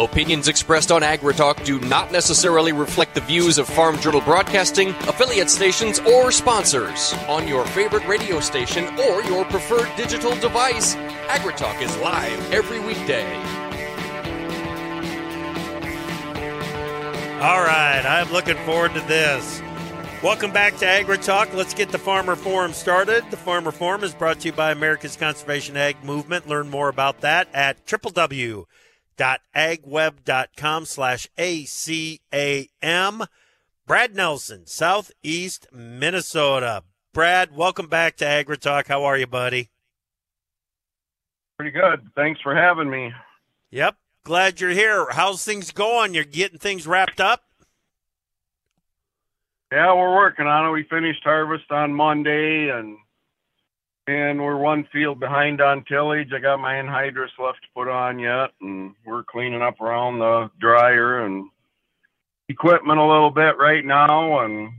Opinions 0.00 0.48
expressed 0.48 0.90
on 0.90 1.02
AgriTalk 1.02 1.62
do 1.62 1.78
not 1.78 2.10
necessarily 2.10 2.72
reflect 2.72 3.14
the 3.14 3.20
views 3.20 3.58
of 3.58 3.68
Farm 3.68 3.98
Journal 3.98 4.22
Broadcasting, 4.22 4.94
affiliate 5.06 5.50
stations, 5.50 5.98
or 6.00 6.32
sponsors. 6.32 7.12
On 7.28 7.46
your 7.46 7.66
favorite 7.66 8.08
radio 8.08 8.40
station 8.40 8.86
or 8.98 9.22
your 9.24 9.44
preferred 9.44 9.94
digital 9.98 10.34
device, 10.36 10.94
AgriTalk 11.28 11.82
is 11.82 11.94
live 11.98 12.50
every 12.50 12.80
weekday. 12.80 13.30
All 17.42 17.60
right, 17.60 18.02
I'm 18.02 18.32
looking 18.32 18.56
forward 18.64 18.94
to 18.94 19.00
this. 19.00 19.60
Welcome 20.22 20.50
back 20.50 20.78
to 20.78 20.86
AgriTalk. 20.86 21.52
Let's 21.52 21.74
get 21.74 21.90
the 21.90 21.98
Farmer 21.98 22.36
Forum 22.36 22.72
started. 22.72 23.30
The 23.30 23.36
Farmer 23.36 23.70
Forum 23.70 24.02
is 24.02 24.14
brought 24.14 24.40
to 24.40 24.48
you 24.48 24.54
by 24.54 24.72
America's 24.72 25.16
Conservation 25.16 25.76
Ag 25.76 26.02
Movement. 26.02 26.48
Learn 26.48 26.70
more 26.70 26.88
about 26.88 27.20
that 27.20 27.48
at 27.52 27.84
www.agweb.com 29.20 30.84
slash 30.84 31.28
ACAM. 31.38 33.26
Brad 33.86 34.14
Nelson, 34.14 34.66
Southeast 34.66 35.66
Minnesota. 35.72 36.84
Brad, 37.12 37.54
welcome 37.54 37.88
back 37.88 38.16
to 38.16 38.26
Agri 38.26 38.56
Talk. 38.56 38.86
How 38.86 39.04
are 39.04 39.18
you, 39.18 39.26
buddy? 39.26 39.70
Pretty 41.58 41.72
good. 41.72 42.08
Thanks 42.14 42.40
for 42.40 42.54
having 42.54 42.88
me. 42.88 43.12
Yep. 43.70 43.96
Glad 44.22 44.60
you're 44.60 44.70
here. 44.70 45.08
How's 45.10 45.44
things 45.44 45.72
going? 45.72 46.14
You're 46.14 46.24
getting 46.24 46.58
things 46.58 46.86
wrapped 46.86 47.20
up? 47.20 47.42
Yeah, 49.72 49.94
we're 49.94 50.14
working 50.14 50.46
on 50.46 50.66
it. 50.68 50.72
We 50.72 50.84
finished 50.84 51.22
harvest 51.24 51.70
on 51.70 51.94
Monday 51.94 52.70
and 52.70 52.96
and 54.10 54.42
we're 54.42 54.56
one 54.56 54.86
field 54.92 55.20
behind 55.20 55.60
on 55.60 55.84
tillage. 55.84 56.32
I 56.34 56.40
got 56.40 56.60
my 56.60 56.74
anhydrous 56.74 57.38
left 57.38 57.62
to 57.62 57.68
put 57.74 57.88
on 57.88 58.18
yet 58.18 58.50
and 58.60 58.94
we're 59.06 59.24
cleaning 59.24 59.62
up 59.62 59.80
around 59.80 60.18
the 60.18 60.50
dryer 60.60 61.24
and 61.24 61.48
equipment 62.48 62.98
a 62.98 63.06
little 63.06 63.30
bit 63.30 63.56
right 63.58 63.84
now 63.84 64.44
and 64.44 64.70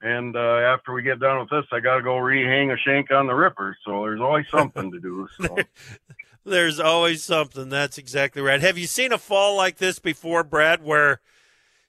and 0.00 0.36
uh, 0.36 0.58
after 0.58 0.92
we 0.92 1.02
get 1.02 1.18
done 1.18 1.40
with 1.40 1.48
this, 1.48 1.64
I 1.72 1.80
got 1.80 1.96
to 1.96 2.02
go 2.02 2.16
rehang 2.16 2.70
a 2.70 2.76
shank 2.76 3.10
on 3.10 3.26
the 3.26 3.34
ripper. 3.34 3.74
So 3.86 4.02
there's 4.02 4.20
always 4.20 4.44
something 4.50 4.92
to 4.92 5.00
do. 5.00 5.26
So. 5.40 5.56
there's 6.44 6.78
always 6.78 7.24
something. 7.24 7.70
That's 7.70 7.96
exactly 7.96 8.42
right. 8.42 8.60
Have 8.60 8.76
you 8.76 8.86
seen 8.86 9.12
a 9.12 9.18
fall 9.18 9.56
like 9.56 9.78
this 9.78 9.98
before, 9.98 10.44
Brad, 10.44 10.84
where 10.84 11.20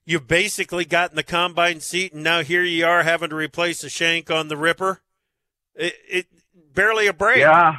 you've 0.05 0.29
basically 0.29 0.85
gotten 0.85 1.17
the 1.17 1.23
combine 1.23 1.81
seat 1.81 2.13
and 2.13 2.23
now 2.23 2.41
here 2.41 2.63
you 2.63 2.85
are 2.85 3.03
having 3.03 3.31
to 3.31 3.35
replace 3.35 3.83
a 3.83 3.89
shank 3.89 4.31
on 4.31 4.47
the 4.47 4.55
ripper? 4.55 5.01
It, 5.75 5.95
it 6.07 6.27
barely 6.75 7.07
a 7.07 7.13
break. 7.13 7.39
Yeah. 7.39 7.77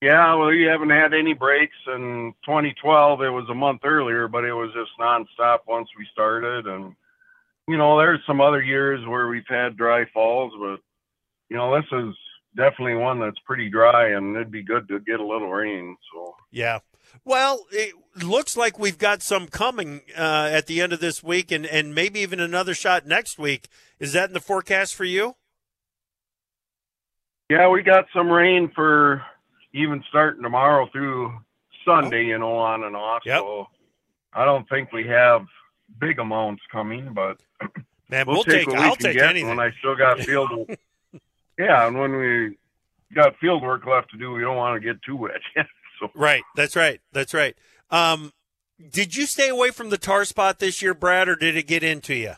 Yeah, 0.00 0.34
well, 0.34 0.52
you 0.52 0.68
haven't 0.68 0.90
had 0.90 1.12
any 1.12 1.34
breaks 1.34 1.76
in 1.88 2.32
2012. 2.44 3.22
It 3.22 3.30
was 3.30 3.48
a 3.50 3.54
month 3.54 3.80
earlier, 3.84 4.28
but 4.28 4.44
it 4.44 4.52
was 4.52 4.70
just 4.72 4.92
nonstop 5.00 5.60
once 5.66 5.88
we 5.98 6.06
started. 6.12 6.66
And, 6.66 6.94
you 7.66 7.76
know, 7.76 7.98
there's 7.98 8.20
some 8.24 8.40
other 8.40 8.62
years 8.62 9.04
where 9.06 9.26
we've 9.26 9.48
had 9.48 9.76
dry 9.76 10.04
falls, 10.14 10.52
but, 10.60 10.78
you 11.48 11.56
know, 11.56 11.74
this 11.74 11.86
is 11.90 12.14
definitely 12.56 12.94
one 12.94 13.18
that's 13.18 13.38
pretty 13.44 13.68
dry 13.68 14.10
and 14.10 14.36
it'd 14.36 14.52
be 14.52 14.62
good 14.62 14.86
to 14.88 15.00
get 15.00 15.18
a 15.18 15.26
little 15.26 15.50
rain. 15.50 15.96
So, 16.12 16.36
yeah. 16.52 16.78
Well, 17.24 17.66
it 17.72 17.94
looks 18.22 18.56
like 18.56 18.78
we've 18.78 18.98
got 18.98 19.22
some 19.22 19.48
coming 19.48 20.02
uh, 20.16 20.50
at 20.52 20.66
the 20.66 20.80
end 20.80 20.92
of 20.92 21.00
this 21.00 21.24
week 21.24 21.50
and, 21.50 21.66
and 21.66 21.92
maybe 21.92 22.20
even 22.20 22.38
another 22.38 22.74
shot 22.74 23.04
next 23.04 23.38
week. 23.38 23.68
Is 23.98 24.12
that 24.12 24.30
in 24.30 24.34
the 24.34 24.40
forecast 24.40 24.94
for 24.94 25.04
you? 25.04 25.34
Yeah, 27.50 27.68
we 27.68 27.82
got 27.82 28.06
some 28.14 28.30
rain 28.30 28.70
for 28.74 29.22
even 29.72 30.02
starting 30.08 30.42
tomorrow 30.42 30.88
through 30.92 31.32
Sunday, 31.84 32.26
you 32.26 32.38
know, 32.38 32.56
on 32.56 32.84
and 32.84 32.94
off. 32.94 33.22
Yep. 33.24 33.40
So 33.40 33.68
I 34.32 34.44
don't 34.44 34.68
think 34.68 34.92
we 34.92 35.06
have 35.06 35.46
big 36.00 36.18
amounts 36.18 36.62
coming, 36.70 37.12
but 37.14 37.38
Man, 38.10 38.26
we'll, 38.26 38.36
we'll 38.36 38.44
take, 38.44 38.60
take- 38.60 38.68
what 38.68 38.78
I'll 38.78 38.90
we 38.90 38.96
can 38.96 39.06
take 39.06 39.16
get 39.16 39.30
anything. 39.30 39.48
when 39.48 39.60
I 39.60 39.70
still 39.78 39.96
got 39.96 40.18
field. 40.24 40.50
yeah, 41.58 41.86
and 41.86 41.98
when 41.98 42.16
we 42.16 42.58
got 43.14 43.36
field 43.38 43.62
work 43.62 43.86
left 43.86 44.10
to 44.10 44.18
do, 44.18 44.32
we 44.32 44.40
don't 44.42 44.56
want 44.56 44.80
to 44.80 44.86
get 44.86 45.00
too 45.02 45.16
wet. 45.16 45.40
so 46.00 46.10
Right. 46.14 46.42
That's 46.54 46.76
right. 46.76 47.00
That's 47.12 47.32
right. 47.32 47.56
Um, 47.90 48.32
did 48.90 49.16
you 49.16 49.24
stay 49.26 49.48
away 49.48 49.70
from 49.70 49.88
the 49.90 49.98
tar 49.98 50.24
spot 50.26 50.58
this 50.58 50.82
year, 50.82 50.92
Brad, 50.94 51.28
or 51.28 51.34
did 51.36 51.56
it 51.56 51.66
get 51.66 51.82
into 51.82 52.14
you? 52.14 52.34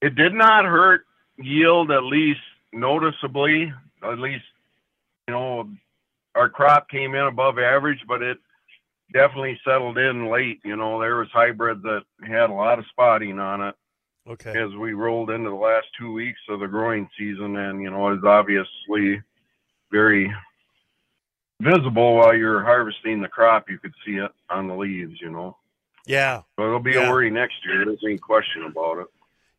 it 0.00 0.14
did 0.14 0.32
not 0.32 0.64
hurt 0.64 1.04
yield 1.38 1.90
at 1.90 2.02
least 2.02 2.40
noticeably. 2.72 3.72
At 4.02 4.18
least, 4.18 4.44
you 5.28 5.34
know, 5.34 5.68
our 6.34 6.48
crop 6.48 6.88
came 6.88 7.14
in 7.14 7.26
above 7.26 7.58
average, 7.58 8.00
but 8.08 8.22
it 8.22 8.38
definitely 9.12 9.60
settled 9.64 9.98
in 9.98 10.30
late. 10.30 10.60
You 10.64 10.76
know, 10.76 11.00
there 11.00 11.16
was 11.16 11.28
hybrid 11.32 11.82
that 11.82 12.02
had 12.26 12.50
a 12.50 12.54
lot 12.54 12.78
of 12.78 12.86
spotting 12.86 13.38
on 13.38 13.60
it 13.60 13.74
Okay. 14.28 14.56
as 14.58 14.74
we 14.76 14.92
rolled 14.92 15.30
into 15.30 15.50
the 15.50 15.56
last 15.56 15.86
two 15.98 16.12
weeks 16.12 16.40
of 16.48 16.60
the 16.60 16.66
growing 16.68 17.08
season, 17.18 17.56
and 17.56 17.82
you 17.82 17.90
know, 17.90 18.08
it's 18.10 18.24
obviously 18.24 19.20
very 19.90 20.32
visible 21.60 22.14
while 22.16 22.34
you're 22.34 22.62
harvesting 22.62 23.20
the 23.20 23.28
crop. 23.28 23.68
You 23.68 23.78
could 23.78 23.94
see 24.06 24.16
it 24.16 24.30
on 24.48 24.68
the 24.68 24.74
leaves. 24.76 25.20
You 25.20 25.30
know, 25.30 25.56
Yeah. 26.06 26.42
so 26.56 26.64
it'll 26.66 26.80
be 26.80 26.92
Yeah. 26.92 27.08
a 27.08 27.10
worry 27.10 27.30
next 27.30 27.64
year. 27.66 27.84
There's 27.84 28.02
any 28.04 28.18
question 28.18 28.64
about 28.64 28.98
it. 28.98 29.06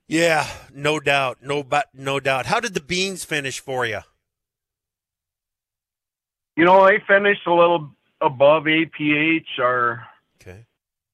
Yeah. 0.07 0.47
No 0.73 0.99
doubt. 0.99 1.39
No, 1.41 1.63
but 1.63 1.87
no 1.93 2.19
doubt. 2.19 2.45
How 2.47 2.59
did 2.59 2.73
the 2.73 2.81
beans 2.81 3.23
finish 3.23 3.59
for 3.59 3.85
you? 3.85 3.99
You 6.57 6.65
know, 6.65 6.85
they 6.85 6.99
finished 7.07 7.47
a 7.47 7.53
little 7.53 7.91
above 8.19 8.63
APH. 8.63 9.57
Our 9.59 10.05
Okay. 10.41 10.65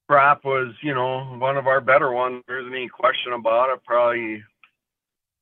crop 0.10 0.44
was, 0.46 0.74
you 0.82 0.94
know, 0.94 1.24
one 1.38 1.58
of 1.58 1.68
our 1.68 1.80
better 1.80 2.12
ones. 2.12 2.44
There 2.48 2.60
isn't 2.60 2.74
any 2.74 2.88
question 2.90 3.34
about 3.34 3.70
it. 3.72 3.84
Probably 3.86 4.44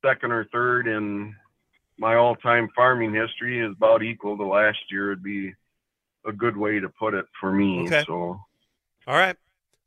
second 0.03 0.31
or 0.31 0.45
third 0.51 0.87
in 0.87 1.35
my 1.97 2.15
all-time 2.15 2.69
farming 2.75 3.13
history 3.13 3.65
is 3.65 3.71
about 3.71 4.03
equal 4.03 4.37
to 4.37 4.43
last 4.45 4.79
year. 4.91 5.09
Would 5.09 5.23
be 5.23 5.53
a 6.25 6.33
good 6.33 6.57
way 6.57 6.79
to 6.79 6.89
put 6.89 7.13
it 7.13 7.25
for 7.39 7.51
me. 7.53 7.85
Okay. 7.85 8.03
So, 8.05 8.39
All 9.07 9.15
right. 9.15 9.37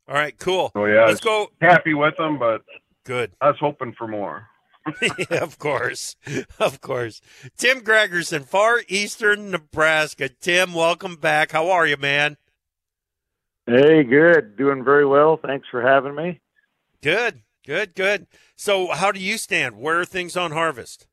All 0.07 0.15
right. 0.15 0.37
Cool. 0.39 0.71
so 0.73 0.85
yeah, 0.85 1.05
Let's 1.05 1.19
go. 1.21 1.51
happy 1.61 1.93
with 1.93 2.17
them, 2.17 2.39
but 2.39 2.63
Good. 3.09 3.31
I 3.41 3.47
was 3.47 3.57
hoping 3.59 3.93
for 3.97 4.07
more. 4.07 4.49
yeah, 5.01 5.41
of 5.41 5.57
course. 5.57 6.15
Of 6.59 6.79
course. 6.79 7.21
Tim 7.57 7.81
Gregerson, 7.81 8.45
Far 8.45 8.81
Eastern 8.87 9.49
Nebraska. 9.49 10.29
Tim, 10.29 10.75
welcome 10.75 11.15
back. 11.15 11.51
How 11.51 11.71
are 11.71 11.87
you, 11.87 11.97
man? 11.97 12.37
Hey, 13.65 14.03
good. 14.03 14.55
Doing 14.57 14.83
very 14.83 15.07
well. 15.07 15.37
Thanks 15.37 15.67
for 15.71 15.81
having 15.81 16.13
me. 16.13 16.39
Good. 17.01 17.41
Good. 17.65 17.95
Good. 17.95 18.27
So, 18.55 18.91
how 18.91 19.11
do 19.11 19.19
you 19.19 19.39
stand? 19.39 19.77
Where 19.77 20.01
are 20.01 20.05
things 20.05 20.37
on 20.37 20.51
harvest? 20.51 21.07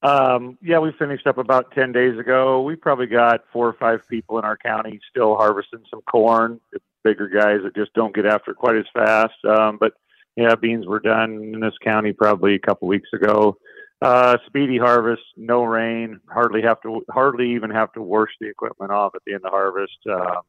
Um, 0.00 0.58
yeah, 0.62 0.78
we 0.78 0.92
finished 0.92 1.26
up 1.26 1.38
about 1.38 1.72
10 1.72 1.90
days 1.90 2.16
ago. 2.20 2.62
We 2.62 2.76
probably 2.76 3.08
got 3.08 3.40
four 3.52 3.66
or 3.66 3.72
five 3.72 4.06
people 4.08 4.38
in 4.38 4.44
our 4.44 4.56
county 4.56 5.00
still 5.10 5.34
harvesting 5.34 5.82
some 5.90 6.02
corn, 6.02 6.60
the 6.72 6.78
bigger 7.02 7.26
guys 7.26 7.62
that 7.64 7.74
just 7.74 7.92
don't 7.94 8.14
get 8.14 8.26
after 8.26 8.52
it 8.52 8.58
quite 8.58 8.76
as 8.76 8.86
fast. 8.94 9.44
Um, 9.44 9.76
but 9.80 9.94
yeah, 10.36 10.54
beans 10.54 10.86
were 10.86 11.00
done 11.00 11.42
in 11.42 11.60
this 11.60 11.76
county 11.82 12.12
probably 12.12 12.54
a 12.54 12.58
couple 12.58 12.88
weeks 12.88 13.08
ago. 13.12 13.58
Uh, 14.00 14.36
speedy 14.46 14.78
harvest, 14.78 15.22
no 15.36 15.62
rain, 15.62 16.20
hardly 16.28 16.62
have 16.62 16.80
to, 16.82 17.04
hardly 17.10 17.52
even 17.52 17.70
have 17.70 17.92
to 17.92 18.02
wash 18.02 18.30
the 18.40 18.48
equipment 18.48 18.90
off 18.90 19.14
at 19.14 19.22
the 19.26 19.34
end 19.34 19.44
of 19.44 19.52
harvest. 19.52 19.98
Um, 20.10 20.40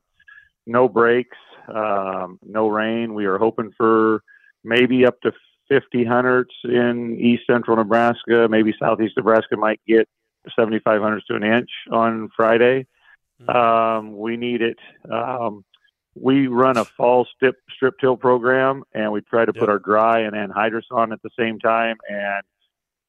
no 0.66 0.88
breaks, 0.88 1.38
um, 1.68 2.40
no 2.42 2.68
rain. 2.68 3.14
We 3.14 3.26
are 3.26 3.38
hoping 3.38 3.72
for 3.78 4.24
maybe 4.64 5.06
up 5.06 5.20
to 5.22 5.34
50 5.70 6.06
hundredths 6.06 6.56
in 6.64 7.20
east 7.20 7.44
central 7.46 7.78
Nebraska. 7.78 8.48
Maybe 8.50 8.74
southeast 8.80 9.18
Nebraska 9.18 9.58
might 9.58 9.82
get 9.88 10.08
75 10.58 11.02
hundredths 11.02 11.28
to 11.28 11.36
an 11.36 11.44
inch 11.44 11.70
on 11.92 12.30
Friday. 12.36 12.88
Um, 13.48 14.18
we 14.18 14.38
need 14.38 14.62
it. 14.62 14.80
Um, 15.12 15.66
we 16.16 16.48
run 16.48 16.78
a 16.78 16.86
fall 16.86 17.26
strip 17.36 17.56
strip 17.76 17.96
till 18.00 18.18
program, 18.18 18.84
and 18.94 19.12
we 19.12 19.22
try 19.22 19.46
to 19.46 19.54
put 19.54 19.70
our 19.70 19.80
dry 19.80 20.20
and 20.20 20.36
anhydrous 20.36 20.84
on 20.92 21.12
at 21.12 21.22
the 21.24 21.30
same 21.38 21.60
time. 21.60 21.98
And 22.08 22.44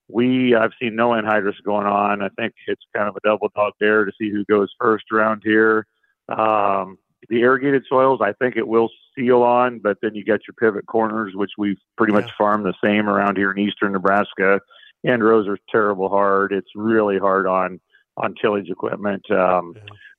we, 0.08 0.54
I've 0.54 0.72
seen 0.80 0.96
no 0.96 1.10
anhydrous 1.10 1.62
going 1.64 1.86
on. 1.86 2.22
I 2.22 2.28
think 2.30 2.54
it's 2.66 2.82
kind 2.94 3.08
of 3.08 3.16
a 3.16 3.20
double 3.24 3.50
dog 3.54 3.72
dare 3.80 4.04
to 4.04 4.12
see 4.18 4.30
who 4.30 4.44
goes 4.44 4.68
first 4.80 5.04
around 5.12 5.42
here. 5.44 5.86
Um, 6.28 6.98
the 7.28 7.40
irrigated 7.40 7.84
soils, 7.88 8.20
I 8.22 8.32
think 8.32 8.56
it 8.56 8.68
will 8.68 8.90
seal 9.16 9.42
on, 9.42 9.78
but 9.78 9.98
then 10.02 10.14
you 10.14 10.24
got 10.24 10.40
your 10.46 10.54
pivot 10.58 10.86
corners, 10.86 11.32
which 11.34 11.52
we've 11.56 11.78
pretty 11.96 12.12
much 12.12 12.30
farmed 12.36 12.66
the 12.66 12.74
same 12.82 13.08
around 13.08 13.36
here 13.36 13.50
in 13.50 13.58
eastern 13.58 13.92
Nebraska. 13.92 14.60
And 15.04 15.22
rows 15.22 15.46
are 15.48 15.58
terrible 15.70 16.08
hard. 16.08 16.52
It's 16.52 16.70
really 16.74 17.18
hard 17.18 17.46
on 17.46 17.80
on 18.16 18.34
tillage 18.40 18.70
equipment. 18.70 19.28
Um, 19.30 19.74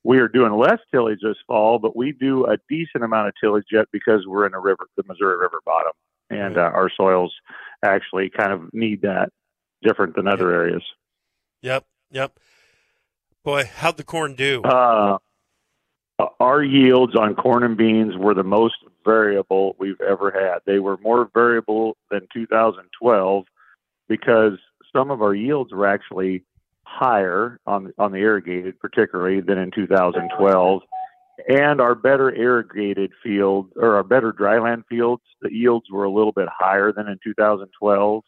We 0.05 0.19
are 0.19 0.27
doing 0.27 0.53
less 0.53 0.77
tillage 0.91 1.21
this 1.23 1.37
fall, 1.47 1.79
but 1.79 1.95
we 1.95 2.11
do 2.11 2.45
a 2.45 2.57
decent 2.69 3.03
amount 3.03 3.29
of 3.29 3.33
tillage 3.41 3.65
yet 3.71 3.87
because 3.91 4.27
we're 4.27 4.45
in 4.45 4.53
a 4.53 4.59
river, 4.59 4.85
the 4.95 5.03
Missouri 5.07 5.35
River 5.35 5.61
bottom, 5.65 5.93
and 6.29 6.59
uh, 6.59 6.61
our 6.61 6.91
soils 6.95 7.33
actually 7.83 8.29
kind 8.29 8.53
of 8.53 8.71
need 8.71 9.01
that 9.01 9.29
different 9.81 10.15
than 10.15 10.27
other 10.27 10.53
areas. 10.53 10.83
Yep. 11.63 11.87
Yep. 12.11 12.39
Boy, 13.43 13.63
how'd 13.77 13.97
the 13.97 14.03
corn 14.03 14.35
do? 14.35 14.61
Uh, 14.61 15.17
our 16.39 16.63
yields 16.63 17.15
on 17.15 17.33
corn 17.33 17.63
and 17.63 17.75
beans 17.75 18.15
were 18.15 18.35
the 18.35 18.43
most 18.43 18.75
variable 19.03 19.75
we've 19.79 19.99
ever 20.01 20.29
had. 20.29 20.59
They 20.67 20.77
were 20.77 20.97
more 20.97 21.31
variable 21.33 21.97
than 22.11 22.27
2012 22.31 23.45
because 24.07 24.59
some 24.93 25.09
of 25.09 25.23
our 25.23 25.33
yields 25.33 25.73
were 25.73 25.87
actually 25.87 26.43
higher 26.85 27.59
on 27.65 27.91
on 27.97 28.11
the 28.11 28.19
irrigated, 28.19 28.79
particularly 28.79 29.41
than 29.41 29.57
in 29.57 29.71
2012. 29.71 30.81
and 31.49 31.81
our 31.81 31.95
better 31.95 32.33
irrigated 32.33 33.11
fields 33.21 33.69
or 33.75 33.95
our 33.95 34.03
better 34.03 34.31
dryland 34.31 34.83
fields, 34.87 35.23
the 35.41 35.53
yields 35.53 35.85
were 35.91 36.05
a 36.05 36.09
little 36.09 36.31
bit 36.31 36.47
higher 36.49 36.93
than 36.93 37.07
in 37.07 37.19
2012. 37.23 38.23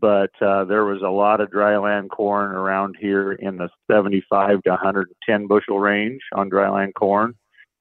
But 0.00 0.30
uh, 0.42 0.64
there 0.64 0.84
was 0.84 1.02
a 1.02 1.08
lot 1.08 1.40
of 1.40 1.50
dryland 1.50 2.10
corn 2.10 2.52
around 2.52 2.96
here 3.00 3.32
in 3.32 3.56
the 3.56 3.68
75 3.90 4.62
to 4.62 4.70
110 4.70 5.46
bushel 5.46 5.78
range 5.78 6.20
on 6.34 6.50
dryland 6.50 6.92
corn, 6.94 7.34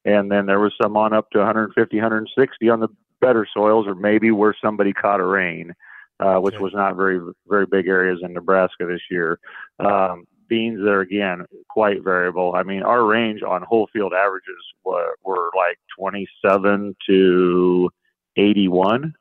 and 0.06 0.32
then 0.32 0.46
there 0.46 0.60
was 0.60 0.74
some 0.82 0.96
on 0.96 1.14
up 1.14 1.30
to 1.32 1.40
150, 1.40 1.98
160 1.98 2.70
on 2.70 2.80
the 2.80 2.88
better 3.20 3.48
soils, 3.54 3.88
or 3.88 3.96
maybe 3.96 4.32
where 4.32 4.56
somebody 4.64 4.94
caught 4.94 5.20
a 5.20 5.26
rain, 5.26 5.74
uh, 6.20 6.38
which 6.40 6.56
Okay. 6.56 6.64
was 6.64 6.74
not 6.74 6.96
very 6.96 7.20
very 7.48 7.66
big 7.66 7.88
areas 7.88 8.20
in 8.24 8.34
Nebraska 8.34 8.86
this 8.86 9.02
year. 9.12 9.40
Um, 9.80 10.26
beans 10.48 10.80
there 10.84 11.02
again 11.02 11.46
quite 11.70 12.04
variable. 12.04 12.54
I 12.56 12.64
mean, 12.64 12.82
our 12.84 13.06
range 13.06 13.44
on 13.44 13.62
whole 13.64 13.88
field 13.92 14.14
averages 14.14 14.56
were, 14.86 15.16
were 15.24 15.50
like 15.56 15.78
27 16.00 16.96
to 17.10 17.90
81 18.38 19.14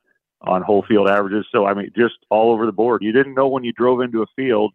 on 0.43 0.63
whole 0.63 0.85
field 0.87 1.09
averages. 1.09 1.47
So 1.51 1.67
I 1.67 1.75
mean, 1.75 1.91
just 1.97 2.15
all 2.31 2.53
over 2.53 2.65
the 2.67 2.73
board. 2.73 3.03
You 3.03 3.13
didn't 3.13 3.35
know 3.35 3.49
when 3.49 3.65
you 3.65 3.73
drove 3.73 4.01
into 4.01 4.23
a 4.23 4.27
field. 4.37 4.73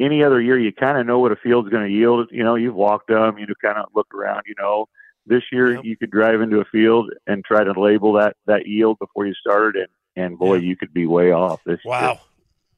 Any 0.00 0.24
other 0.24 0.40
year, 0.40 0.58
you 0.58 0.72
kind 0.72 0.96
of 0.96 1.06
know 1.06 1.18
what 1.18 1.30
a 1.32 1.36
field's 1.36 1.68
going 1.68 1.86
to 1.86 1.92
yield. 1.94 2.28
You 2.32 2.42
know, 2.42 2.54
you've 2.54 2.74
walked 2.74 3.08
them. 3.08 3.36
You 3.36 3.46
kind 3.62 3.76
of 3.76 3.86
look 3.94 4.06
around. 4.14 4.44
You 4.46 4.54
know, 4.58 4.86
this 5.26 5.42
year 5.52 5.74
Yep. 5.74 5.84
you 5.84 5.96
could 5.96 6.10
drive 6.10 6.40
into 6.40 6.60
a 6.60 6.64
field 6.64 7.12
and 7.26 7.44
try 7.44 7.64
to 7.64 7.78
label 7.78 8.14
that 8.14 8.36
that 8.46 8.66
yield 8.66 8.98
before 8.98 9.26
you 9.26 9.34
started, 9.34 9.76
and 9.76 9.88
and 10.20 10.38
boy, 10.38 10.56
Yeah. 10.56 10.68
you 10.68 10.76
could 10.76 10.92
be 10.92 11.06
way 11.06 11.32
off 11.32 11.60
this 11.64 11.80
year. 11.84 11.90
Wow. 11.92 12.20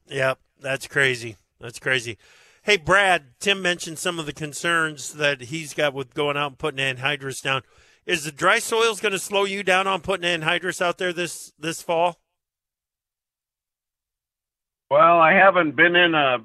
Yep, 0.07 0.39
that's 0.59 0.87
crazy. 0.87 1.37
That's 1.59 1.79
crazy. 1.79 2.17
Hey, 2.63 2.77
Brad, 2.77 3.39
Tim 3.39 3.61
mentioned 3.61 3.99
some 3.99 4.19
of 4.19 4.25
the 4.25 4.33
concerns 4.33 5.13
that 5.13 5.41
he's 5.41 5.73
got 5.73 5.93
with 5.93 6.13
going 6.13 6.37
out 6.37 6.47
and 6.51 6.57
putting 6.57 6.79
anhydrous 6.79 7.41
down. 7.41 7.61
Is 8.05 8.23
the 8.25 8.31
dry 8.31 8.59
soils 8.59 8.99
going 8.99 9.11
to 9.13 9.19
slow 9.19 9.43
you 9.45 9.63
down 9.63 9.87
on 9.87 10.01
putting 10.01 10.25
anhydrous 10.41 10.81
out 10.81 10.97
there 10.97 11.13
this 11.13 11.53
this 11.57 11.81
fall? 11.81 12.19
Well, 14.89 15.19
I 15.19 15.33
haven't 15.33 15.75
been 15.75 15.95
in 15.95 16.13
a 16.13 16.39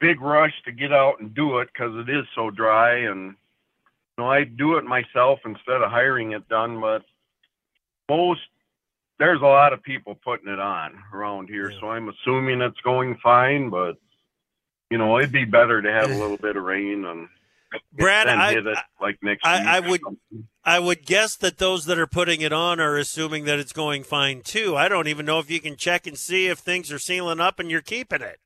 big 0.00 0.20
rush 0.20 0.54
to 0.64 0.72
get 0.72 0.92
out 0.92 1.20
and 1.20 1.34
do 1.34 1.58
it 1.58 1.68
because 1.72 1.94
it 1.96 2.10
is 2.10 2.24
so 2.34 2.50
dry, 2.50 2.96
and 2.98 3.28
you 3.28 4.24
know 4.24 4.30
I 4.30 4.44
do 4.44 4.76
it 4.76 4.84
myself 4.84 5.40
instead 5.44 5.82
of 5.82 5.90
hiring 5.90 6.32
it 6.32 6.48
done. 6.48 6.80
But 6.80 7.02
most 8.08 8.40
there's 9.22 9.40
a 9.40 9.44
lot 9.44 9.72
of 9.72 9.80
people 9.84 10.16
putting 10.16 10.48
it 10.52 10.58
on 10.58 11.00
around 11.14 11.48
here, 11.48 11.70
Yeah. 11.70 11.78
so 11.78 11.90
I'm 11.90 12.08
assuming 12.08 12.60
it's 12.60 12.80
going 12.80 13.16
fine. 13.22 13.70
But 13.70 13.96
you 14.90 14.98
know, 14.98 15.16
it'd 15.18 15.30
be 15.30 15.44
better 15.44 15.80
to 15.80 15.92
have 15.92 16.10
a 16.10 16.14
little 16.14 16.36
bit 16.36 16.56
of 16.56 16.64
rain 16.64 17.04
and 17.04 17.28
Brad, 17.92 18.26
I- 18.28 18.52
hit 18.52 18.66
it 18.66 18.76
like 19.00 19.16
next 19.22 19.46
I- 19.46 19.58
week. 19.60 19.68
I 19.68 19.80
would- 19.90 20.00
something. 20.02 20.48
I 20.64 20.78
would 20.80 21.06
guess 21.06 21.36
that 21.36 21.58
those 21.58 21.86
that 21.86 21.98
are 21.98 22.06
putting 22.08 22.40
it 22.42 22.52
on 22.52 22.80
are 22.80 22.96
assuming 22.96 23.44
that 23.44 23.58
it's 23.60 23.72
going 23.72 24.02
fine 24.02 24.42
too. 24.42 24.76
I 24.76 24.88
don't 24.88 25.06
even 25.08 25.24
know 25.24 25.38
if 25.38 25.50
you 25.50 25.60
can 25.60 25.76
check 25.76 26.06
and 26.06 26.18
see 26.18 26.48
if 26.48 26.58
things 26.58 26.90
are 26.92 26.98
sealing 26.98 27.40
up 27.40 27.58
and 27.60 27.70
you're 27.70 27.80
keeping 27.80 28.20
it. 28.22 28.40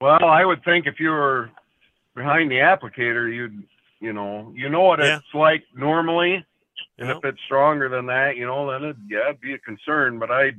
Well, 0.00 0.24
I 0.24 0.44
would 0.44 0.62
think 0.64 0.86
if 0.86 1.00
you 1.00 1.10
were 1.10 1.50
behind 2.14 2.50
the 2.50 2.56
applicator, 2.56 3.32
you'd, 3.34 3.66
you 4.00 4.12
know, 4.12 4.52
you 4.54 4.68
know 4.68 4.82
what 4.82 4.98
Yeah. 5.00 5.16
it's 5.18 5.34
like 5.34 5.64
normally, 5.74 6.44
and 6.98 7.08
Yeah. 7.08 7.16
if 7.16 7.24
it's 7.24 7.42
stronger 7.44 7.88
than 7.88 8.06
that, 8.06 8.36
you 8.36 8.46
know, 8.46 8.70
then 8.70 8.84
it, 8.90 8.96
yeah, 9.08 9.28
it'd 9.28 9.40
be 9.40 9.54
a 9.54 9.58
concern. 9.58 10.18
But 10.18 10.30
I, 10.30 10.52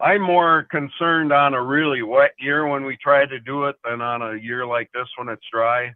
I'm 0.00 0.20
more 0.22 0.64
concerned 0.70 1.32
on 1.32 1.54
a 1.54 1.62
really 1.62 2.02
wet 2.02 2.32
year 2.38 2.66
when 2.66 2.84
we 2.84 2.96
try 2.96 3.24
to 3.26 3.40
do 3.40 3.64
it 3.64 3.76
than 3.84 4.00
on 4.00 4.22
a 4.22 4.36
year 4.36 4.66
like 4.66 4.90
this 4.92 5.08
when 5.16 5.28
it's 5.28 5.46
dry. 5.52 5.94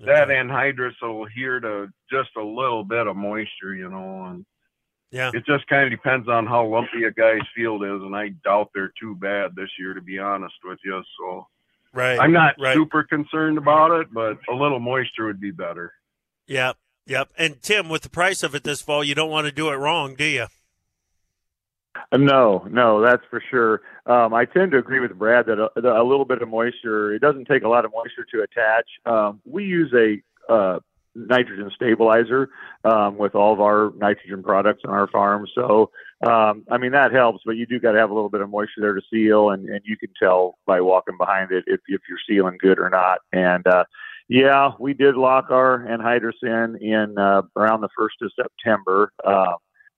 That 0.00 0.28
anhydrous 0.28 0.92
will 1.00 1.24
adhere 1.24 1.58
to 1.60 1.88
just 2.10 2.30
a 2.36 2.42
little 2.42 2.84
bit 2.84 3.06
of 3.06 3.16
moisture, 3.16 3.74
you 3.74 3.88
know, 3.88 4.26
and 4.26 4.44
Yeah. 5.10 5.30
it 5.32 5.46
just 5.46 5.66
kind 5.68 5.84
of 5.84 5.90
depends 5.90 6.28
on 6.28 6.46
how 6.46 6.66
lumpy 6.66 7.04
a 7.04 7.10
guy's 7.10 7.46
field 7.54 7.82
is, 7.82 8.02
and 8.02 8.14
I 8.14 8.28
doubt 8.44 8.70
they're 8.74 8.92
too 9.00 9.14
bad 9.14 9.56
this 9.56 9.70
year, 9.78 9.94
to 9.94 10.02
be 10.02 10.18
honest 10.18 10.56
with 10.64 10.78
you. 10.84 11.02
So. 11.18 11.46
Right. 11.94 12.20
I'm 12.20 12.32
not 12.32 12.56
right. 12.60 12.74
super 12.74 13.04
concerned 13.04 13.56
about 13.56 13.90
it, 13.92 14.12
but 14.12 14.38
a 14.50 14.54
little 14.54 14.80
moisture 14.80 15.24
would 15.24 15.40
be 15.40 15.50
better. 15.50 15.94
Yep. 16.46 16.76
Yep. 17.06 17.28
And 17.38 17.62
Tim, 17.62 17.88
with 17.88 18.02
the 18.02 18.10
price 18.10 18.42
of 18.42 18.54
it 18.54 18.64
this 18.64 18.82
fall, 18.82 19.04
you 19.04 19.14
don't 19.14 19.30
want 19.30 19.46
to 19.46 19.52
do 19.52 19.68
it 19.70 19.76
wrong, 19.76 20.14
do 20.16 20.24
you? 20.24 20.46
No, 22.12 22.66
no, 22.70 23.00
that's 23.00 23.22
for 23.30 23.42
sure. 23.50 23.80
Um, 24.06 24.34
I 24.34 24.44
tend 24.44 24.72
to 24.72 24.78
agree 24.78 25.00
with 25.00 25.18
Brad 25.18 25.46
that 25.46 25.58
a, 25.58 25.70
a 25.80 26.04
little 26.04 26.24
bit 26.24 26.42
of 26.42 26.48
moisture, 26.48 27.14
it 27.14 27.20
doesn't 27.20 27.46
take 27.46 27.62
a 27.62 27.68
lot 27.68 27.84
of 27.84 27.92
moisture 27.92 28.26
to 28.32 28.42
attach. 28.42 28.86
Um, 29.06 29.40
we 29.44 29.64
use 29.64 29.92
a 29.94 30.52
uh, 30.52 30.80
nitrogen 31.14 31.70
stabilizer 31.74 32.50
um, 32.84 33.16
with 33.16 33.34
all 33.34 33.52
of 33.52 33.60
our 33.60 33.92
nitrogen 33.96 34.42
products 34.42 34.82
on 34.84 34.92
our 34.92 35.08
farm. 35.08 35.46
So, 35.54 35.90
um, 36.26 36.64
I 36.70 36.78
mean, 36.78 36.92
that 36.92 37.12
helps, 37.12 37.40
but 37.46 37.56
you 37.56 37.66
do 37.66 37.80
got 37.80 37.92
to 37.92 37.98
have 37.98 38.10
a 38.10 38.14
little 38.14 38.28
bit 38.28 38.42
of 38.42 38.50
moisture 38.50 38.80
there 38.80 38.94
to 38.94 39.02
seal, 39.10 39.50
and, 39.50 39.68
and 39.68 39.80
you 39.84 39.96
can 39.96 40.10
tell 40.20 40.58
by 40.66 40.80
walking 40.80 41.16
behind 41.16 41.50
it 41.50 41.64
if, 41.66 41.80
if 41.88 42.02
you're 42.08 42.18
sealing 42.28 42.58
good 42.60 42.78
or 42.78 42.90
not. 42.90 43.20
And, 43.32 43.66
uh, 43.66 43.84
yeah, 44.28 44.72
we 44.78 44.94
did 44.94 45.16
lock 45.16 45.50
our 45.50 45.80
anhydrous 45.80 46.42
in 46.42 46.76
in 46.82 47.18
uh, 47.18 47.42
around 47.56 47.80
the 47.80 47.88
first 47.96 48.16
of 48.22 48.32
September. 48.34 49.12
Uh, 49.24 49.54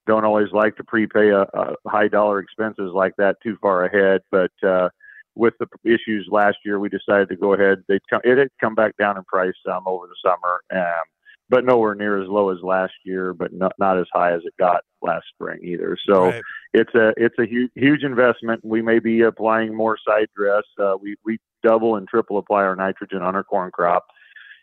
don't 0.06 0.24
always 0.24 0.52
like 0.52 0.76
to 0.76 0.84
prepay 0.84 1.28
a, 1.30 1.42
a 1.42 1.74
high 1.86 2.08
dollar 2.08 2.38
expenses 2.40 2.92
like 2.94 3.12
that 3.18 3.36
too 3.42 3.56
far 3.60 3.84
ahead, 3.84 4.22
but 4.30 4.52
uh, 4.66 4.88
with 5.34 5.54
the 5.60 5.66
issues 5.84 6.26
last 6.30 6.58
year, 6.64 6.78
we 6.78 6.88
decided 6.88 7.28
to 7.28 7.36
go 7.36 7.54
ahead. 7.54 7.82
They 7.88 8.00
it 8.24 8.38
had 8.38 8.48
come 8.60 8.74
back 8.74 8.96
down 8.98 9.16
in 9.16 9.24
price 9.24 9.54
some 9.64 9.84
over 9.86 10.06
the 10.06 10.16
summer, 10.22 10.60
um, 10.74 11.04
but 11.48 11.64
nowhere 11.64 11.94
near 11.94 12.20
as 12.20 12.28
low 12.28 12.50
as 12.50 12.58
last 12.62 12.94
year, 13.04 13.32
but 13.32 13.52
not 13.52 13.72
not 13.78 13.98
as 13.98 14.06
high 14.12 14.32
as 14.32 14.42
it 14.44 14.54
got 14.58 14.82
last 15.00 15.26
spring 15.32 15.60
either. 15.62 15.96
So 16.06 16.24
Right. 16.26 16.42
it's 16.74 16.94
a 16.94 17.14
it's 17.16 17.38
a 17.38 17.46
huge 17.46 17.70
huge 17.74 18.02
investment. 18.02 18.64
We 18.64 18.82
may 18.82 18.98
be 18.98 19.22
applying 19.22 19.74
more 19.74 19.96
side 20.06 20.28
dress. 20.36 20.64
Uh, 20.78 20.96
we 21.00 21.16
we 21.24 21.38
double 21.62 21.96
and 21.96 22.08
triple 22.08 22.38
apply 22.38 22.64
our 22.64 22.76
nitrogen 22.76 23.22
on 23.22 23.34
our 23.34 23.44
corn 23.44 23.70
crop, 23.70 24.06